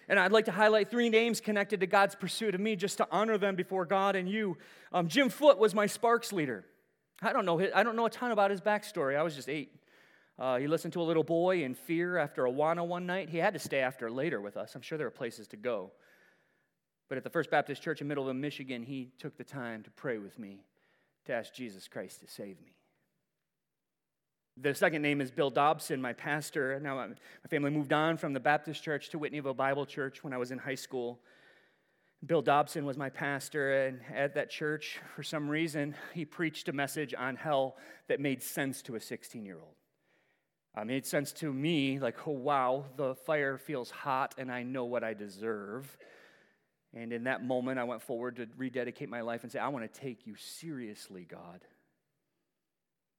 And 0.08 0.20
I'd 0.20 0.32
like 0.32 0.46
to 0.46 0.52
highlight 0.52 0.90
three 0.90 1.10
names 1.10 1.42
connected 1.42 1.80
to 1.80 1.88
God's 1.88 2.16
pursuit 2.16 2.54
of 2.54 2.62
me 2.62 2.76
just 2.76 2.98
to 2.98 3.08
honor 3.12 3.38
them 3.38 3.56
before 3.56 3.86
God 3.86 4.16
and 4.16 4.30
you. 4.30 4.58
Um, 4.92 5.08
Jim 5.08 5.30
Foote 5.30 5.58
was 5.58 5.74
my 5.74 5.88
Sparks 5.88 6.32
leader. 6.32 6.66
I 7.22 7.34
don't, 7.34 7.46
know, 7.46 7.60
I 7.74 7.84
don't 7.84 7.96
know 7.96 8.06
a 8.06 8.10
ton 8.10 8.32
about 8.32 8.52
his 8.52 8.62
backstory. 8.62 9.18
I 9.18 9.24
was 9.24 9.36
just 9.36 9.50
eight. 9.50 9.72
Uh, 10.38 10.58
he 10.58 10.68
listened 10.68 10.94
to 10.94 11.02
a 11.02 11.04
little 11.04 11.24
boy 11.24 11.64
in 11.64 11.74
fear 11.74 12.18
after 12.18 12.44
Awana 12.44 12.86
one 12.86 13.06
night. 13.06 13.30
He 13.30 13.38
had 13.38 13.54
to 13.54 13.60
stay 13.60 13.80
after 13.80 14.12
later 14.12 14.42
with 14.42 14.58
us. 14.58 14.76
I'm 14.76 14.82
sure 14.82 14.98
there 14.98 15.08
were 15.08 15.12
places 15.12 15.48
to 15.50 15.58
go. 15.58 15.92
But 17.08 17.18
at 17.18 17.24
the 17.24 17.30
First 17.30 17.52
Baptist 17.52 17.82
Church 17.82 18.02
in 18.02 18.08
Middleville, 18.08 18.36
Michigan, 18.36 18.84
he 18.84 19.12
took 19.20 19.38
the 19.38 19.44
time 19.44 19.84
to 19.84 19.92
pray 19.92 20.18
with 20.18 20.40
me 20.40 20.66
to 21.26 21.34
ask 21.34 21.54
Jesus 21.54 21.88
Christ 21.88 22.22
to 22.22 22.28
save 22.28 22.60
me. 22.62 22.74
The 24.58 24.74
second 24.74 25.02
name 25.02 25.20
is 25.20 25.32
Bill 25.32 25.50
Dobson, 25.50 26.02
my 26.02 26.14
pastor. 26.14 26.80
Now, 26.80 26.96
my 26.96 27.48
family 27.50 27.72
moved 27.72 27.92
on 27.92 28.16
from 28.16 28.34
the 28.34 28.40
Baptist 28.40 28.82
church 28.82 29.10
to 29.10 29.20
Whitneyville 29.20 29.56
Bible 29.56 29.86
Church 29.86 30.24
when 30.24 30.32
I 30.32 30.38
was 30.38 30.52
in 30.52 30.58
high 30.58 30.76
school. 30.76 31.20
Bill 32.26 32.42
Dobson 32.42 32.86
was 32.86 32.98
my 32.98 33.10
pastor, 33.10 33.86
and 33.86 34.00
at 34.14 34.34
that 34.36 34.50
church, 34.50 35.00
for 35.16 35.24
some 35.24 35.50
reason, 35.50 35.94
he 36.14 36.26
preached 36.26 36.70
a 36.70 36.74
message 36.74 37.14
on 37.14 37.36
hell 37.36 37.76
that 38.08 38.20
made 38.20 38.42
sense 38.42 38.82
to 38.84 38.96
a 38.96 39.00
16 39.00 39.46
year 39.46 39.60
old. 39.62 39.76
Uh, 40.76 40.86
made 40.86 41.06
sense 41.06 41.32
to 41.34 41.54
me, 41.54 42.00
like, 42.00 42.28
oh, 42.28 42.32
wow, 42.32 42.86
the 42.98 43.16
fire 43.16 43.58
feels 43.58 43.92
hot 43.92 44.36
and 44.38 44.52
I 44.52 44.64
know 44.64 44.86
what 44.86 45.04
I 45.04 45.14
deserve. 45.14 45.98
And 46.96 47.12
in 47.12 47.26
that 47.26 47.44
moment, 47.44 47.78
I 47.78 47.84
went 47.84 48.02
forward 48.02 48.38
to 48.38 48.48
rededicate 48.58 49.10
my 49.10 49.22
life 49.22 49.44
and 49.44 49.52
say, 49.52 49.60
I 49.60 49.68
want 49.68 49.92
to 49.92 50.00
take 50.00 50.26
you 50.26 50.36
seriously, 50.36 51.28
God. 51.30 51.62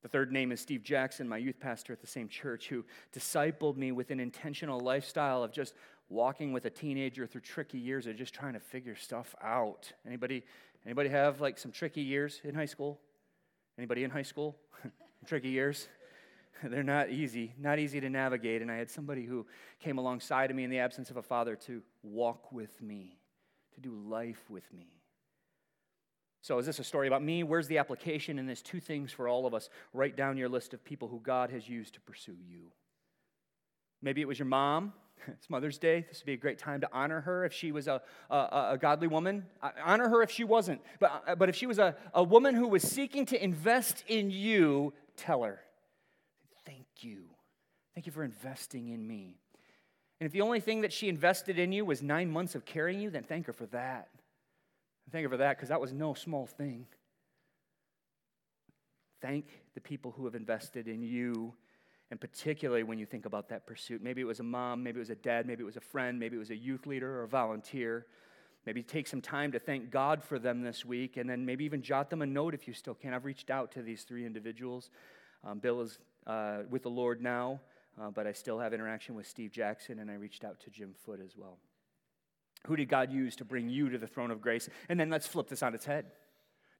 The 0.03 0.09
third 0.09 0.33
name 0.33 0.53
is 0.53 0.61
Steve 0.61 0.83
Jackson, 0.83 1.29
my 1.29 1.37
youth 1.37 1.61
pastor 1.61 1.93
at 1.93 2.01
the 2.01 2.07
same 2.07 2.29
church, 2.29 2.69
who 2.69 2.85
discipled 3.15 3.77
me 3.77 3.93
with 3.93 4.11
an 4.11 4.21
intentional 4.21 4.81
lifestyle 4.81 5.43
of 5.43 5.53
just 5.53 5.75
walking 6.09 6.53
with 6.53 6.65
a 6.65 6.71
teenager 6.71 7.27
through 7.27 7.41
tricky 7.41 7.79
years 7.79 8.07
of 8.07 8.17
just 8.17 8.33
trying 8.33 8.55
to 8.55 8.61
figure 8.61 8.95
stuff 8.95 9.35
out. 9.43 9.93
Anybody, 10.07 10.45
anybody 10.85 11.09
have 11.09 11.41
like 11.41 11.59
some 11.59 11.73
tricky 11.73 12.03
years 12.03 12.41
in 12.45 12.55
high 12.55 12.67
school? 12.67 13.01
Anybody 13.77 14.05
in 14.05 14.11
high 14.11 14.23
school? 14.23 14.57
tricky 15.27 15.49
years? 15.49 15.89
They're 16.63 16.83
not 16.83 17.11
easy, 17.11 17.53
not 17.59 17.79
easy 17.79 18.01
to 18.01 18.09
navigate. 18.09 18.63
And 18.63 18.71
I 18.71 18.77
had 18.77 18.91
somebody 18.91 19.25
who 19.25 19.47
came 19.81 19.99
alongside 19.99 20.51
of 20.51 20.57
me 20.57 20.65
in 20.65 20.71
the 20.71 20.79
absence 20.79 21.11
of 21.11 21.17
a 21.17 21.23
father 21.23 21.57
to 21.67 21.83
walk 22.03 22.53
with 22.53 22.81
me, 22.81 23.19
to 23.77 23.81
do 23.81 23.95
life 24.09 24.43
with 24.51 24.71
me. 24.73 24.89
So, 26.43 26.59
is 26.59 26.67
this 26.67 26.79
a 26.79 26.85
story 26.85 27.09
about 27.09 27.23
me? 27.23 27.43
Where's 27.43 27.67
the 27.67 27.79
application? 27.79 28.39
And 28.39 28.49
there's 28.49 28.63
two 28.63 28.81
things 28.81 29.11
for 29.11 29.27
all 29.27 29.47
of 29.47 29.55
us. 29.55 29.69
Write 29.93 30.17
down 30.17 30.37
your 30.37 30.49
list 30.49 30.75
of 30.75 30.85
people 30.85 31.09
who 31.09 31.21
God 31.21 31.51
has 31.51 31.69
used 31.69 31.95
to 31.95 32.01
pursue 32.01 32.37
you. 32.49 32.71
Maybe 34.03 34.21
it 34.21 34.29
was 34.29 34.39
your 34.39 34.47
mom. 34.47 34.93
It's 35.29 35.49
Mother's 35.49 35.79
Day. 35.79 36.05
This 36.09 36.21
would 36.21 36.27
be 36.27 36.35
a 36.35 36.37
great 36.37 36.59
time 36.59 36.83
to 36.83 36.89
honor 36.93 37.23
her 37.23 37.45
if 37.45 37.53
she 37.53 37.73
was 37.73 37.89
a, 37.89 38.03
a, 38.31 38.37
a 38.73 38.79
godly 38.81 39.09
woman. 39.09 39.47
Honor 39.83 40.09
her 40.11 40.23
if 40.23 40.31
she 40.31 40.45
wasn't. 40.45 40.81
But, 41.01 41.25
uh, 41.27 41.35
but 41.35 41.49
if 41.49 41.57
she 41.57 41.67
was 41.67 41.79
a, 41.79 41.97
a 42.15 42.23
woman 42.23 42.55
who 42.55 42.69
was 42.69 42.83
seeking 42.83 43.25
to 43.27 43.43
invest 43.43 44.05
in 44.07 44.31
you, 44.31 44.93
tell 45.17 45.43
her, 45.43 45.59
Thank 46.65 46.87
you. 47.01 47.25
Thank 47.95 48.07
you 48.07 48.13
for 48.13 48.25
investing 48.25 48.89
in 48.89 49.07
me. 49.07 49.41
And 50.21 50.27
if 50.27 50.33
the 50.33 50.41
only 50.41 50.61
thing 50.61 50.81
that 50.81 50.93
she 50.93 51.09
invested 51.09 51.59
in 51.59 51.73
you 51.73 51.85
was 51.85 52.03
nine 52.03 52.31
months 52.31 52.55
of 52.55 52.65
carrying 52.65 53.01
you, 53.01 53.11
then 53.11 53.23
thank 53.23 53.47
her 53.47 53.53
for 53.53 53.67
that. 53.67 54.09
Thank 55.13 55.25
her 55.25 55.29
for 55.29 55.37
that 55.37 55.57
because 55.57 55.69
that 55.69 55.81
was 55.81 55.93
no 55.93 56.15
small 56.15 56.47
thing. 56.47 56.87
Thank 59.21 59.47
the 59.75 59.81
people 59.81 60.13
who 60.13 60.25
have 60.25 60.35
invested 60.35 60.89
in 60.89 61.03
you 61.03 61.55
and 62.11 62.21
particularly 62.21 62.85
when 62.85 62.99
you 62.99 63.07
think 63.07 63.27
about 63.27 63.49
that 63.49 63.67
pursuit. 63.67 64.03
Maybe 64.03 64.21
it 64.21 64.27
was 64.27 64.41
a 64.41 64.45
mom, 64.45 64.83
maybe 64.83 64.99
it 64.99 65.01
was 65.01 65.11
a 65.11 65.17
dad, 65.17 65.47
maybe 65.47 65.63
it 65.63 65.67
was 65.67 65.77
a 65.77 65.81
friend, 65.81 66.19
maybe 66.19 66.37
it 66.37 66.39
was 66.39 66.51
a 66.51 66.57
youth 66.57 66.87
leader 66.87 67.21
or 67.21 67.25
a 67.25 67.29
volunteer. 67.29 68.07
Maybe 68.65 68.83
take 68.83 69.07
some 69.07 69.21
time 69.21 69.53
to 69.53 69.59
thank 69.59 69.91
God 69.91 70.23
for 70.23 70.39
them 70.39 70.63
this 70.63 70.85
week, 70.85 71.17
and 71.17 71.29
then 71.31 71.47
maybe 71.47 71.65
even 71.65 71.83
jot 71.83 72.11
them 72.11 72.23
a 72.23 72.27
note 72.27 72.53
if 72.55 72.67
you 72.67 72.75
still 72.75 72.95
can. 72.95 73.15
I've 73.15 73.25
reached 73.25 73.51
out 73.51 73.73
to 73.73 73.83
these 73.83 74.03
three 74.03 74.27
individuals. 74.27 74.91
Um, 75.45 75.59
Bill 75.61 75.81
is 75.83 75.99
uh, 76.27 76.59
with 76.69 76.83
the 76.83 76.91
Lord 76.91 77.23
now, 77.23 77.61
uh, 78.01 78.11
but 78.11 78.27
I 78.27 78.33
still 78.33 78.59
have 78.59 78.75
interaction 78.75 79.15
with 79.15 79.27
Steve 79.27 79.53
Jackson, 79.53 79.99
and 79.99 80.11
I 80.11 80.15
reached 80.15 80.45
out 80.45 80.61
to 80.61 80.71
Jim 80.71 80.95
Foote 81.05 81.21
as 81.25 81.37
well. 81.37 81.59
Who 82.67 82.77
did 82.77 82.89
God 82.89 83.13
use 83.13 83.37
to 83.37 83.45
bring 83.45 83.69
you 83.69 83.89
to 83.91 83.99
the 83.99 84.07
throne 84.07 84.31
of 84.31 84.41
grace? 84.41 84.69
And 84.89 84.99
then 84.99 85.11
let's 85.11 85.27
flip 85.27 85.49
this 85.49 85.63
on 85.63 85.75
its 85.75 85.85
head. 85.85 86.07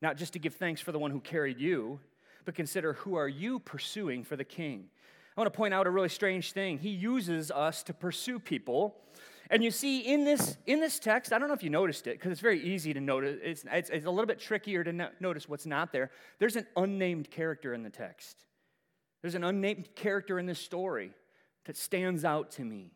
Not 0.03 0.17
just 0.17 0.33
to 0.35 0.39
give 0.39 0.55
thanks 0.55 0.81
for 0.81 0.93
the 0.93 0.99
one 0.99 1.11
who 1.11 1.21
carried 1.21 1.61
you, 1.61 2.01
but 2.45 2.55
consider 2.55 2.95
who 2.95 3.15
are 3.15 3.29
you 3.29 3.59
pursuing 3.59 4.25
for 4.25 4.37
the 4.37 4.45
king? 4.45 4.87
I 5.37 5.41
want 5.41 5.53
to 5.53 5.57
point 5.57 5.75
out 5.75 5.87
a 5.87 5.91
really 5.91 6.09
strange 6.09 6.53
thing. 6.53 6.79
He 6.79 6.91
uses 6.91 7.51
us 7.51 7.83
to 7.85 7.95
pursue 7.95 8.39
people. 8.39 8.97
And 9.51 9.63
you 9.63 9.71
see 9.71 10.01
in 10.01 10.25
this, 10.25 10.57
in 10.67 10.81
this 10.81 10.99
text, 10.99 11.33
I 11.33 11.39
don't 11.39 11.49
know 11.49 11.55
if 11.55 11.63
you 11.63 11.71
noticed 11.71 12.07
it, 12.07 12.19
because 12.19 12.33
it's 12.33 12.41
very 12.41 12.61
easy 12.63 12.93
to 12.95 13.01
notice. 13.01 13.39
It's, 13.43 13.65
it's, 13.71 13.91
it's, 13.91 14.07
a 14.07 14.11
little 14.11 14.27
bit 14.27 14.41
trickier 14.41 14.83
to 14.83 14.93
no- 14.93 15.11
notice 15.21 15.49
what's 15.49 15.67
not 15.67 15.93
there. 15.93 16.11
There's 16.39 16.57
an 16.57 16.67
unnamed 16.77 17.31
character 17.31 17.75
in 17.75 17.83
the 17.83 17.91
text. 17.91 18.45
There's 19.27 19.35
an 19.35 19.43
unnamed 19.43 19.89
character 19.97 20.39
in 20.39 20.47
this 20.47 20.61
story 20.61 21.11
that 21.65 21.77
stands 21.77 22.25
out 22.25 22.53
to 22.53 22.65
me. 22.65 22.93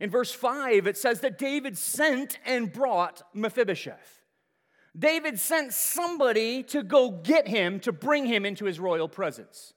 In 0.00 0.08
verse 0.08 0.32
5, 0.32 0.86
it 0.86 0.96
says 0.96 1.20
that 1.20 1.36
David 1.36 1.76
sent 1.76 2.38
and 2.46 2.72
brought 2.72 3.20
Mephibosheth. 3.34 4.22
David 4.98 5.38
sent 5.38 5.74
somebody 5.74 6.62
to 6.62 6.82
go 6.82 7.10
get 7.10 7.46
him, 7.46 7.78
to 7.80 7.92
bring 7.92 8.24
him 8.24 8.46
into 8.46 8.64
his 8.64 8.80
royal 8.80 9.06
presence. 9.06 9.74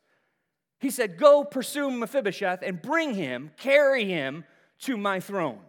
He 0.79 0.89
said, 0.89 1.17
Go 1.17 1.43
pursue 1.43 1.91
Mephibosheth 1.91 2.61
and 2.61 2.81
bring 2.81 3.13
him, 3.13 3.51
carry 3.57 4.05
him 4.05 4.45
to 4.83 4.95
my 4.95 5.19
throne, 5.19 5.59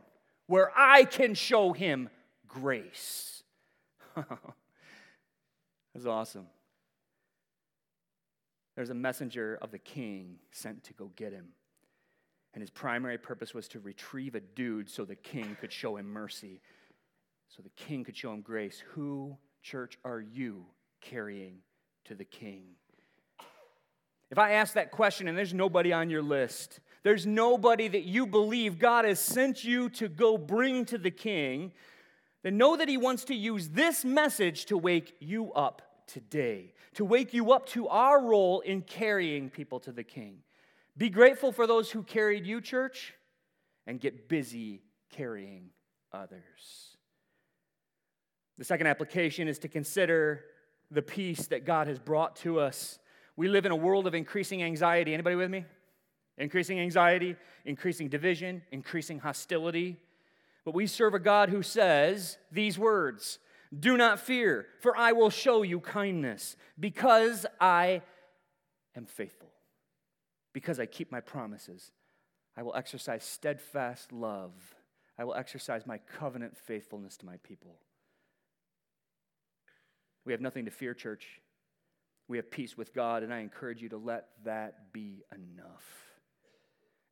where 0.47 0.71
I 0.77 1.07
can 1.07 1.35
show 1.35 1.73
him 1.73 2.09
grace. 2.47 3.43
That's 4.15 6.07
awesome. 6.07 6.47
There's 8.79 8.91
a 8.91 8.95
messenger 8.95 9.59
of 9.61 9.73
the 9.73 9.79
king 9.81 10.37
sent 10.53 10.85
to 10.85 10.93
go 10.93 11.11
get 11.17 11.33
him. 11.33 11.47
And 12.55 12.61
his 12.61 12.71
primary 12.71 13.19
purpose 13.19 13.53
was 13.53 13.67
to 13.71 13.81
retrieve 13.81 14.37
a 14.37 14.41
dude 14.41 14.89
so 14.89 15.05
the 15.05 15.17
king 15.17 15.57
could 15.61 15.73
show 15.73 15.97
him 15.97 16.07
mercy, 16.07 16.61
so 17.49 17.61
the 17.61 17.71
king 17.71 18.05
could 18.05 18.17
show 18.17 18.33
him 18.33 18.41
grace. 18.41 18.81
Who, 18.93 19.37
church, 19.65 19.99
are 20.05 20.21
you 20.21 20.65
carrying 21.01 21.57
to 22.05 22.15
the 22.15 22.25
king? 22.25 22.67
If 24.31 24.39
I 24.39 24.53
ask 24.53 24.75
that 24.75 24.93
question 24.93 25.27
and 25.27 25.37
there's 25.37 25.53
nobody 25.53 25.93
on 25.93 26.09
your 26.09 26.23
list, 26.23 26.79
there's 27.03 27.27
nobody 27.27 27.89
that 27.89 28.05
you 28.05 28.29
believe 28.29 28.79
God 28.79 29.05
has 29.05 29.19
sent 29.19 29.65
you 29.65 29.89
to 29.89 30.07
go 30.07 30.39
bring 30.39 30.85
to 30.85 30.99
the 30.99 31.11
king, 31.11 31.73
then 32.45 32.57
know 32.57 32.77
that 32.77 32.89
He 32.89 32.97
wants 32.97 33.25
to 33.25 33.35
use 33.35 33.71
this 33.71 34.05
message 34.05 34.67
to 34.67 34.79
wake 34.79 35.17
you 35.19 35.53
up 35.55 35.83
today, 36.09 36.75
to 36.95 37.05
wake 37.05 37.33
you 37.33 37.53
up 37.53 37.67
to 37.67 37.89
our 37.89 38.21
role 38.21 38.61
in 38.61 38.83
carrying 38.83 39.51
people 39.51 39.79
to 39.81 39.93
the 39.93 40.03
king. 40.03 40.39
Be 40.97 41.11
grateful 41.11 41.53
for 41.53 41.67
those 41.67 41.91
who 41.91 42.03
carried 42.03 42.47
you, 42.47 42.61
church, 42.61 43.15
and 43.87 44.01
get 44.01 44.29
busy 44.29 44.83
carrying 45.11 45.71
others. 46.13 46.97
The 48.57 48.65
second 48.65 48.89
application 48.89 49.47
is 49.47 49.61
to 49.61 49.69
consider 49.69 50.45
the 50.91 51.03
peace 51.03 51.47
that 51.49 51.65
God 51.65 51.87
has 51.87 51.99
brought 51.99 52.35
to 52.37 52.59
us 52.59 52.99
we 53.39 53.47
live 53.47 53.67
in 53.67 53.71
a 53.71 53.77
world 53.77 54.09
of 54.09 54.17
increasing 54.17 54.65
anxiety. 54.65 55.15
Anybody 55.15 55.37
with 55.37 55.49
me? 55.49 55.65
Increasing 56.39 56.81
anxiety, 56.81 57.37
increasing 57.65 58.09
division, 58.09 58.63
increasing 58.73 59.21
hostility. 59.21 59.97
But 60.65 60.75
we 60.75 60.89
serve 60.89 61.15
a 61.15 61.21
God 61.21 61.49
who 61.49 61.63
says 61.63 62.37
these 62.51 62.81
words 62.81 63.39
Do 63.77 63.97
not 63.97 64.21
fear, 64.21 64.67
for 64.81 64.97
I 64.97 65.13
will 65.13 65.31
show 65.31 65.63
you 65.63 65.81
kindness, 65.81 66.57
because 66.79 67.45
I 67.61 68.03
am 68.97 69.05
faithful, 69.05 69.51
because 70.53 70.81
I 70.81 70.87
keep 70.87 71.13
my 71.13 71.21
promises. 71.21 71.93
I 72.57 72.63
will 72.63 72.75
exercise 72.75 73.25
steadfast 73.25 74.13
love. 74.13 74.53
I 75.19 75.25
will 75.25 75.35
exercise 75.35 75.87
my 75.87 75.99
covenant 75.99 76.57
faithfulness 76.57 77.17
to 77.19 77.27
my 77.27 77.37
people. 77.39 77.77
We 80.25 80.33
have 80.33 80.41
nothing 80.41 80.65
to 80.65 80.71
fear, 80.71 80.95
church 80.95 81.41
we 82.29 82.37
have 82.37 82.51
peace 82.51 82.77
with 82.77 82.95
God, 82.95 83.23
and 83.23 83.33
I 83.33 83.41
encourage 83.41 83.83
you 83.83 83.89
to 83.89 83.97
let 83.97 84.27
that 84.45 84.93
be 84.93 85.25
enough. 85.35 86.08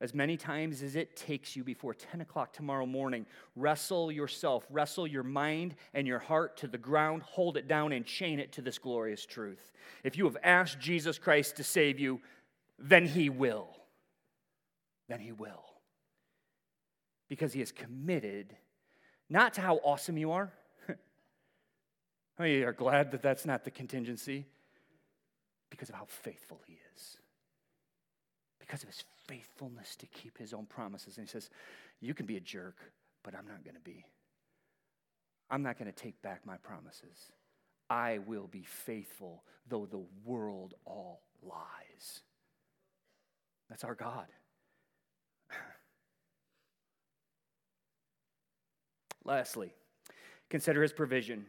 As 0.01 0.15
many 0.15 0.37
times 0.37 0.83
as 0.83 0.95
it 0.95 1.17
takes 1.17 1.57
you 1.57 1.65
before 1.65 1.95
10 1.95 2.21
o'clock 2.21 2.53
tomorrow 2.53 2.85
morning, 2.85 3.25
wrestle 3.55 4.13
yourself, 4.13 4.67
wrestle 4.71 5.07
your 5.07 5.23
mind 5.23 5.75
and 5.95 6.07
your 6.07 6.19
heart 6.19 6.59
to 6.59 6.69
the 6.69 6.77
ground, 6.77 7.23
hold 7.23 7.57
it 7.57 7.67
down, 7.67 7.93
and 7.93 8.05
chain 8.05 8.39
it 8.39 8.53
to 8.53 8.63
this 8.63 8.79
glorious 8.79 9.25
truth. 9.25 9.73
If 10.05 10.19
you 10.19 10.25
have 10.25 10.37
asked 10.43 10.79
Jesus 10.81 11.19
Christ 11.19 11.57
to 11.57 11.65
save 11.65 11.99
you, 11.99 12.21
then 12.79 13.07
He 13.07 13.31
will. 13.31 13.69
Then 15.09 15.21
He 15.21 15.33
will. 15.33 15.65
Because 17.29 17.55
He 17.55 17.63
is 17.63 17.73
committed 17.73 18.55
not 19.31 19.55
to 19.55 19.63
how 19.63 19.77
awesome 19.77 20.19
you 20.19 20.33
are. 20.33 20.53
You 22.39 22.69
are 22.69 22.75
glad 22.75 23.13
that 23.13 23.23
that's 23.23 23.47
not 23.47 23.65
the 23.65 23.71
contingency 23.71 24.45
because 25.71 25.89
of 25.89 25.95
how 25.95 26.05
faithful 26.07 26.61
he 26.67 26.79
is. 26.95 27.17
Because 28.67 28.83
of 28.83 28.89
his 28.89 29.05
faithfulness 29.27 29.95
to 29.97 30.07
keep 30.07 30.39
his 30.39 30.53
own 30.53 30.67
promises. 30.67 31.19
And 31.19 31.27
he 31.27 31.31
says, 31.31 31.51
You 32.01 32.15
can 32.15 32.27
be 32.27 32.37
a 32.37 32.41
jerk, 32.41 32.77
but 33.23 33.35
I'm 33.35 33.47
not 33.47 33.63
going 33.65 33.77
to 33.77 33.81
be. 33.81 34.05
I'm 35.51 35.63
not 35.63 35.79
going 35.79 35.93
to 35.93 35.97
take 35.97 36.21
back 36.23 36.45
my 36.45 36.57
promises. 36.57 37.31
I 37.89 38.19
will 38.27 38.49
be 38.49 38.65
faithful, 38.65 39.45
though 39.69 39.87
the 39.87 40.03
world 40.25 40.75
all 40.85 41.23
lies. 41.43 42.23
That's 43.69 43.85
our 43.85 43.95
God. 43.95 44.27
Lastly, 49.25 49.73
consider 50.51 50.83
his 50.83 50.93
provision. 50.93 51.47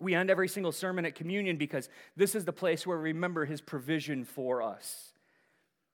We 0.00 0.14
end 0.14 0.30
every 0.30 0.48
single 0.48 0.72
sermon 0.72 1.06
at 1.06 1.14
communion 1.14 1.56
because 1.56 1.88
this 2.16 2.34
is 2.34 2.44
the 2.44 2.52
place 2.52 2.84
where 2.86 2.98
we 2.98 3.04
remember 3.04 3.44
his 3.44 3.60
provision 3.60 4.24
for 4.24 4.60
us. 4.60 5.13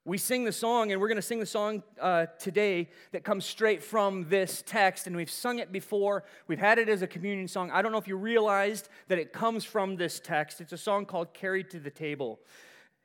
We 0.03 0.17
sing 0.17 0.45
the 0.45 0.51
song, 0.51 0.91
and 0.91 0.99
we're 0.99 1.09
going 1.09 1.17
to 1.17 1.21
sing 1.21 1.39
the 1.39 1.45
song 1.45 1.83
uh, 1.99 2.25
today 2.39 2.89
that 3.11 3.23
comes 3.23 3.45
straight 3.45 3.83
from 3.83 4.27
this 4.29 4.63
text, 4.65 5.05
and 5.05 5.15
we've 5.15 5.29
sung 5.29 5.59
it 5.59 5.71
before. 5.71 6.23
We've 6.47 6.57
had 6.57 6.79
it 6.79 6.89
as 6.89 7.03
a 7.03 7.07
communion 7.07 7.47
song. 7.47 7.69
I 7.69 7.83
don't 7.83 7.91
know 7.91 7.99
if 7.99 8.07
you 8.07 8.15
realized 8.15 8.89
that 9.09 9.19
it 9.19 9.31
comes 9.31 9.63
from 9.63 9.97
this 9.97 10.19
text. 10.19 10.59
It's 10.59 10.73
a 10.73 10.77
song 10.77 11.05
called 11.05 11.35
Carried 11.35 11.69
to 11.69 11.79
the 11.79 11.91
Table. 11.91 12.39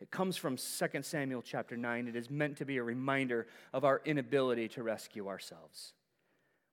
It 0.01 0.11
comes 0.11 0.39
from 0.39 0.57
2 0.57 1.03
Samuel 1.03 1.43
chapter 1.43 1.77
9. 1.77 2.09
It 2.09 2.17
is 2.17 2.31
meant 2.31 2.57
to 2.59 2.65
be 2.65 2.79
a 2.79 2.83
reminder 2.83 3.47
of 3.75 3.85
our 3.85 4.01
inability 4.07 4.69
to 4.69 4.83
rescue 4.83 5.29
ourselves 5.29 5.93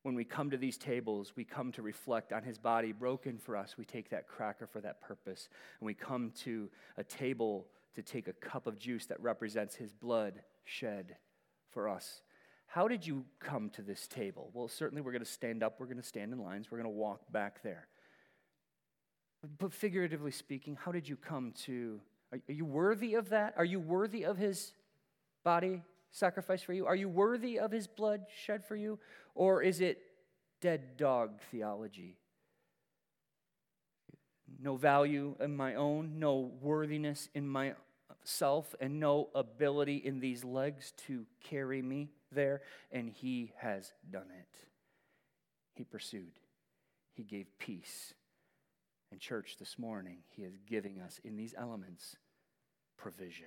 when 0.03 0.15
we 0.15 0.25
come 0.25 0.51
to 0.51 0.57
these 0.57 0.77
tables, 0.77 1.33
we 1.35 1.45
come 1.45 1.71
to 1.71 1.81
reflect 1.81 2.33
on 2.33 2.43
his 2.43 2.57
body 2.57 2.91
broken 2.91 3.37
for 3.37 3.55
us. 3.55 3.77
We 3.77 3.85
take 3.85 4.09
that 4.09 4.27
cracker 4.27 4.67
for 4.67 4.81
that 4.81 5.01
purpose. 5.01 5.47
And 5.79 5.85
we 5.85 5.93
come 5.93 6.31
to 6.43 6.69
a 6.97 7.03
table 7.05 7.65
to 7.95 8.01
take 8.01 8.27
a 8.27 8.33
cup 8.33 8.67
of 8.67 8.77
juice 8.77 9.05
that 9.07 9.19
represents 9.21 9.75
his 9.75 9.91
blood 9.91 10.41
shed 10.63 11.15
for 11.71 11.89
us. 11.89 12.21
How 12.67 12.87
did 12.87 13.05
you 13.05 13.25
come 13.39 13.69
to 13.71 13.81
this 13.81 14.07
table? 14.07 14.49
Well, 14.53 14.67
certainly 14.67 15.01
we're 15.01 15.11
going 15.11 15.23
to 15.23 15.29
stand 15.29 15.61
up, 15.61 15.79
we're 15.79 15.85
going 15.85 15.97
to 15.97 16.03
stand 16.03 16.33
in 16.33 16.39
lines, 16.39 16.71
we're 16.71 16.79
going 16.79 16.91
to 16.91 16.97
walk 16.97 17.31
back 17.31 17.61
there. 17.61 17.87
But 19.59 19.73
figuratively 19.73 20.31
speaking, 20.31 20.77
how 20.81 20.91
did 20.91 21.07
you 21.07 21.15
come 21.17 21.53
to 21.65 21.99
Are, 22.31 22.39
you 22.47 22.65
worthy 22.65 23.13
of 23.13 23.29
that? 23.29 23.53
Are 23.57 23.65
you 23.65 23.79
worthy 23.79 24.25
of 24.25 24.37
his 24.37 24.73
body 25.43 25.83
sacrificed 26.11 26.65
for 26.65 26.73
you? 26.73 26.85
Are 26.85 26.95
you 26.95 27.09
worthy 27.09 27.59
of 27.59 27.71
his 27.71 27.85
blood 27.85 28.21
shed 28.43 28.65
for 28.65 28.75
you? 28.75 28.99
Or 29.35 29.61
is 29.61 29.81
it 29.81 29.99
dead 30.61 30.97
dog 30.97 31.41
theology? 31.51 32.17
No 34.61 34.75
value 34.75 35.35
in 35.39 35.55
my 35.55 35.75
own, 35.75 36.19
no 36.19 36.51
worthiness 36.61 37.29
in 37.33 37.47
myself, 37.47 38.75
and 38.79 38.99
no 38.99 39.29
ability 39.35 39.97
in 39.97 40.19
these 40.19 40.43
legs 40.43 40.93
to 41.07 41.25
carry 41.43 41.81
me 41.81 42.09
there. 42.31 42.61
And 42.91 43.09
he 43.09 43.53
has 43.57 43.93
done 44.09 44.27
it. 44.37 44.57
He 45.75 45.83
pursued, 45.83 46.39
he 47.13 47.23
gave 47.23 47.47
peace. 47.57 48.13
And, 49.11 49.19
church, 49.19 49.57
this 49.59 49.77
morning, 49.77 50.19
he 50.29 50.43
is 50.43 50.57
giving 50.67 50.99
us 50.99 51.19
in 51.23 51.35
these 51.35 51.53
elements 51.57 52.15
provision. 52.97 53.45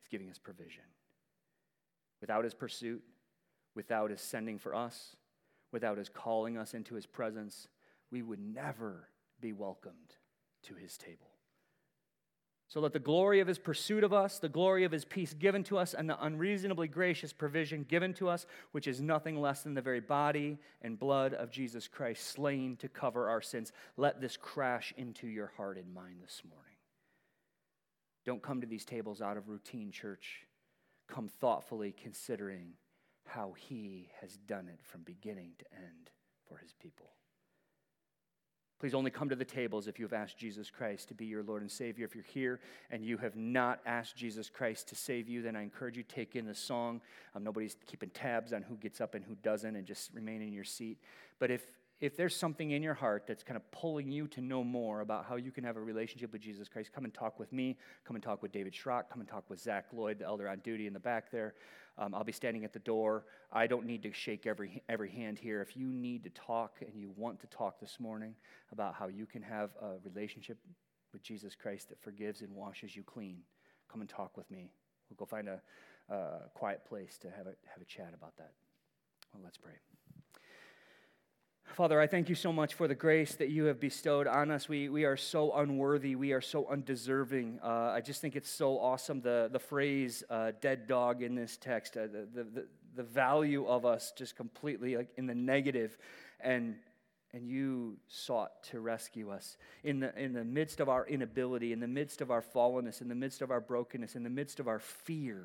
He's 0.00 0.08
giving 0.10 0.30
us 0.30 0.38
provision. 0.38 0.84
Without 2.20 2.44
his 2.44 2.54
pursuit, 2.54 3.02
without 3.74 4.10
his 4.10 4.20
sending 4.20 4.58
for 4.58 4.74
us, 4.74 5.16
without 5.72 5.98
his 5.98 6.08
calling 6.08 6.56
us 6.56 6.72
into 6.72 6.94
his 6.94 7.06
presence, 7.06 7.68
we 8.10 8.22
would 8.22 8.38
never 8.38 9.08
be 9.40 9.52
welcomed 9.52 10.16
to 10.64 10.74
his 10.74 10.96
table. 10.96 11.30
So 12.68 12.80
let 12.80 12.92
the 12.92 12.98
glory 12.98 13.40
of 13.40 13.46
his 13.46 13.58
pursuit 13.58 14.02
of 14.02 14.12
us, 14.12 14.38
the 14.38 14.48
glory 14.48 14.84
of 14.84 14.90
his 14.90 15.04
peace 15.04 15.32
given 15.34 15.62
to 15.64 15.78
us, 15.78 15.94
and 15.94 16.08
the 16.08 16.20
unreasonably 16.24 16.88
gracious 16.88 17.32
provision 17.32 17.84
given 17.84 18.14
to 18.14 18.28
us, 18.28 18.46
which 18.72 18.88
is 18.88 19.00
nothing 19.00 19.40
less 19.40 19.62
than 19.62 19.74
the 19.74 19.82
very 19.82 20.00
body 20.00 20.58
and 20.82 20.98
blood 20.98 21.34
of 21.34 21.50
Jesus 21.50 21.86
Christ 21.86 22.26
slain 22.26 22.76
to 22.78 22.88
cover 22.88 23.28
our 23.28 23.42
sins, 23.42 23.70
let 23.96 24.20
this 24.20 24.36
crash 24.36 24.92
into 24.96 25.28
your 25.28 25.52
heart 25.56 25.76
and 25.76 25.92
mind 25.94 26.16
this 26.22 26.42
morning. 26.48 26.64
Don't 28.24 28.42
come 28.42 28.60
to 28.62 28.66
these 28.66 28.86
tables 28.86 29.20
out 29.20 29.36
of 29.36 29.48
routine, 29.48 29.92
church. 29.92 30.46
Come 31.06 31.28
thoughtfully 31.28 31.92
considering 31.92 32.72
how 33.26 33.54
he 33.56 34.08
has 34.20 34.36
done 34.36 34.68
it 34.68 34.80
from 34.82 35.02
beginning 35.02 35.52
to 35.58 35.64
end 35.76 36.10
for 36.48 36.58
his 36.58 36.72
people. 36.72 37.10
Please 38.80 38.94
only 38.94 39.10
come 39.10 39.28
to 39.28 39.36
the 39.36 39.44
tables 39.44 39.86
if 39.86 39.98
you 39.98 40.04
have 40.04 40.12
asked 40.12 40.36
Jesus 40.36 40.70
Christ 40.70 41.08
to 41.08 41.14
be 41.14 41.24
your 41.26 41.42
Lord 41.42 41.62
and 41.62 41.70
Savior. 41.70 42.04
If 42.04 42.14
you're 42.14 42.24
here 42.24 42.60
and 42.90 43.04
you 43.04 43.16
have 43.18 43.36
not 43.36 43.80
asked 43.86 44.16
Jesus 44.16 44.50
Christ 44.50 44.88
to 44.88 44.94
save 44.94 45.28
you, 45.28 45.42
then 45.42 45.56
I 45.56 45.62
encourage 45.62 45.96
you 45.96 46.02
to 46.02 46.14
take 46.14 46.36
in 46.36 46.44
the 46.44 46.54
song. 46.54 47.00
Um, 47.34 47.44
nobody's 47.44 47.76
keeping 47.86 48.10
tabs 48.10 48.52
on 48.52 48.62
who 48.62 48.76
gets 48.76 49.00
up 49.00 49.14
and 49.14 49.24
who 49.24 49.36
doesn't, 49.36 49.76
and 49.76 49.86
just 49.86 50.12
remain 50.12 50.42
in 50.42 50.52
your 50.52 50.64
seat. 50.64 50.98
But 51.38 51.50
if 51.50 51.62
if 52.00 52.16
there's 52.16 52.36
something 52.36 52.72
in 52.72 52.82
your 52.82 52.94
heart 52.94 53.24
that's 53.26 53.42
kind 53.42 53.56
of 53.56 53.70
pulling 53.70 54.10
you 54.10 54.26
to 54.28 54.40
know 54.40 54.64
more 54.64 55.00
about 55.00 55.26
how 55.26 55.36
you 55.36 55.50
can 55.50 55.64
have 55.64 55.76
a 55.76 55.80
relationship 55.80 56.32
with 56.32 56.42
Jesus 56.42 56.68
Christ, 56.68 56.92
come 56.92 57.04
and 57.04 57.14
talk 57.14 57.38
with 57.38 57.52
me. 57.52 57.76
Come 58.04 58.16
and 58.16 58.22
talk 58.22 58.42
with 58.42 58.52
David 58.52 58.74
Schrock. 58.74 59.04
Come 59.10 59.20
and 59.20 59.28
talk 59.28 59.48
with 59.48 59.60
Zach 59.60 59.86
Lloyd, 59.92 60.18
the 60.18 60.24
elder 60.24 60.48
on 60.48 60.58
duty 60.58 60.86
in 60.86 60.92
the 60.92 61.00
back 61.00 61.30
there. 61.30 61.54
Um, 61.96 62.14
I'll 62.14 62.24
be 62.24 62.32
standing 62.32 62.64
at 62.64 62.72
the 62.72 62.80
door. 62.80 63.26
I 63.52 63.66
don't 63.68 63.86
need 63.86 64.02
to 64.02 64.12
shake 64.12 64.46
every, 64.46 64.82
every 64.88 65.10
hand 65.10 65.38
here. 65.38 65.62
If 65.62 65.76
you 65.76 65.86
need 65.86 66.24
to 66.24 66.30
talk 66.30 66.78
and 66.80 67.00
you 67.00 67.12
want 67.16 67.40
to 67.40 67.46
talk 67.46 67.78
this 67.78 68.00
morning 68.00 68.34
about 68.72 68.94
how 68.94 69.06
you 69.06 69.26
can 69.26 69.42
have 69.42 69.70
a 69.80 69.94
relationship 70.04 70.58
with 71.12 71.22
Jesus 71.22 71.54
Christ 71.54 71.88
that 71.90 72.02
forgives 72.02 72.40
and 72.40 72.52
washes 72.52 72.96
you 72.96 73.04
clean, 73.04 73.38
come 73.88 74.00
and 74.00 74.10
talk 74.10 74.36
with 74.36 74.50
me. 74.50 74.72
We'll 75.08 75.16
go 75.16 75.26
find 75.26 75.48
a, 75.48 75.60
a 76.12 76.50
quiet 76.54 76.84
place 76.84 77.16
to 77.18 77.30
have 77.30 77.46
a, 77.46 77.54
have 77.66 77.80
a 77.80 77.84
chat 77.84 78.12
about 78.12 78.36
that. 78.38 78.50
Well, 79.32 79.42
let's 79.44 79.58
pray. 79.58 79.74
Father, 81.74 82.00
I 82.00 82.06
thank 82.06 82.28
you 82.28 82.36
so 82.36 82.52
much 82.52 82.74
for 82.74 82.86
the 82.86 82.94
grace 82.94 83.34
that 83.34 83.48
you 83.48 83.64
have 83.64 83.80
bestowed 83.80 84.28
on 84.28 84.52
us. 84.52 84.68
We, 84.68 84.88
we 84.88 85.04
are 85.04 85.16
so 85.16 85.52
unworthy. 85.54 86.14
We 86.14 86.32
are 86.32 86.40
so 86.40 86.68
undeserving. 86.70 87.58
Uh, 87.64 87.90
I 87.92 88.00
just 88.00 88.20
think 88.20 88.36
it's 88.36 88.50
so 88.50 88.78
awesome 88.78 89.20
the, 89.20 89.48
the 89.50 89.58
phrase 89.58 90.22
uh, 90.30 90.52
dead 90.60 90.86
dog 90.86 91.20
in 91.20 91.34
this 91.34 91.56
text, 91.56 91.96
uh, 91.96 92.02
the, 92.02 92.44
the, 92.44 92.66
the 92.94 93.02
value 93.02 93.66
of 93.66 93.84
us 93.84 94.12
just 94.16 94.36
completely 94.36 94.96
like 94.96 95.08
in 95.16 95.26
the 95.26 95.34
negative, 95.34 95.98
and, 96.38 96.76
and 97.32 97.48
you 97.48 97.96
sought 98.06 98.62
to 98.70 98.78
rescue 98.78 99.30
us 99.30 99.56
in 99.82 99.98
the, 99.98 100.16
in 100.16 100.32
the 100.32 100.44
midst 100.44 100.78
of 100.78 100.88
our 100.88 101.04
inability, 101.08 101.72
in 101.72 101.80
the 101.80 101.88
midst 101.88 102.20
of 102.20 102.30
our 102.30 102.42
fallenness, 102.42 103.00
in 103.00 103.08
the 103.08 103.16
midst 103.16 103.42
of 103.42 103.50
our 103.50 103.60
brokenness, 103.60 104.14
in 104.14 104.22
the 104.22 104.30
midst 104.30 104.60
of 104.60 104.68
our 104.68 104.78
fear, 104.78 105.42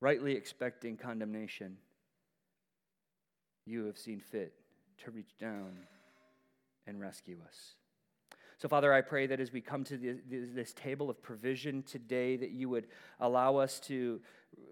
rightly 0.00 0.32
expecting 0.32 0.96
condemnation 0.96 1.76
you 3.66 3.84
have 3.84 3.98
seen 3.98 4.20
fit 4.20 4.54
to 5.04 5.10
reach 5.10 5.36
down 5.38 5.72
and 6.86 7.00
rescue 7.00 7.38
us. 7.46 7.74
So, 8.58 8.68
Father, 8.68 8.92
I 8.92 9.02
pray 9.02 9.26
that 9.26 9.38
as 9.38 9.52
we 9.52 9.60
come 9.60 9.84
to 9.84 10.18
this 10.30 10.72
table 10.72 11.10
of 11.10 11.20
provision 11.22 11.82
today, 11.82 12.36
that 12.36 12.50
you 12.50 12.70
would 12.70 12.86
allow 13.20 13.56
us 13.56 13.78
to 13.80 14.20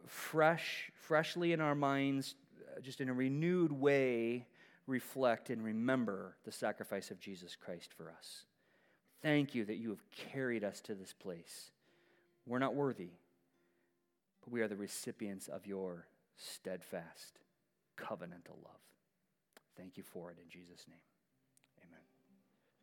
fresh, 0.07 0.91
freshly 0.95 1.53
in 1.53 1.61
our 1.61 1.75
minds, 1.75 2.35
uh, 2.75 2.81
just 2.81 3.03
in 3.03 3.11
a 3.11 3.15
renewed 3.15 3.73
way, 3.73 4.47
reflect 4.87 5.51
and 5.51 5.63
remember 5.63 6.37
the 6.45 6.53
sacrifice 6.53 7.11
of 7.11 7.21
Jesus 7.21 7.57
Christ 7.57 7.93
for 7.93 8.11
us. 8.11 8.45
Thank 9.23 9.55
you 9.55 9.67
that 9.67 9.77
you 9.77 9.91
have 9.91 10.11
carried 10.33 10.65
us 10.65 10.81
to 10.83 10.95
this 10.95 11.13
place. 11.13 11.71
We're 12.47 12.59
not 12.59 12.75
worthy, 12.75 13.11
but 14.43 14.53
we 14.53 14.63
are 14.63 14.69
the 14.69 14.77
recipients 14.77 15.49
of 15.49 15.67
your 15.67 16.07
steadfast 16.37 17.39
covenantal 17.97 18.63
love. 18.63 18.81
Thank 19.77 19.97
you 19.97 20.03
for 20.05 20.31
it 20.31 20.39
in 20.43 20.49
Jesus' 20.49 20.87
name. 20.89 21.14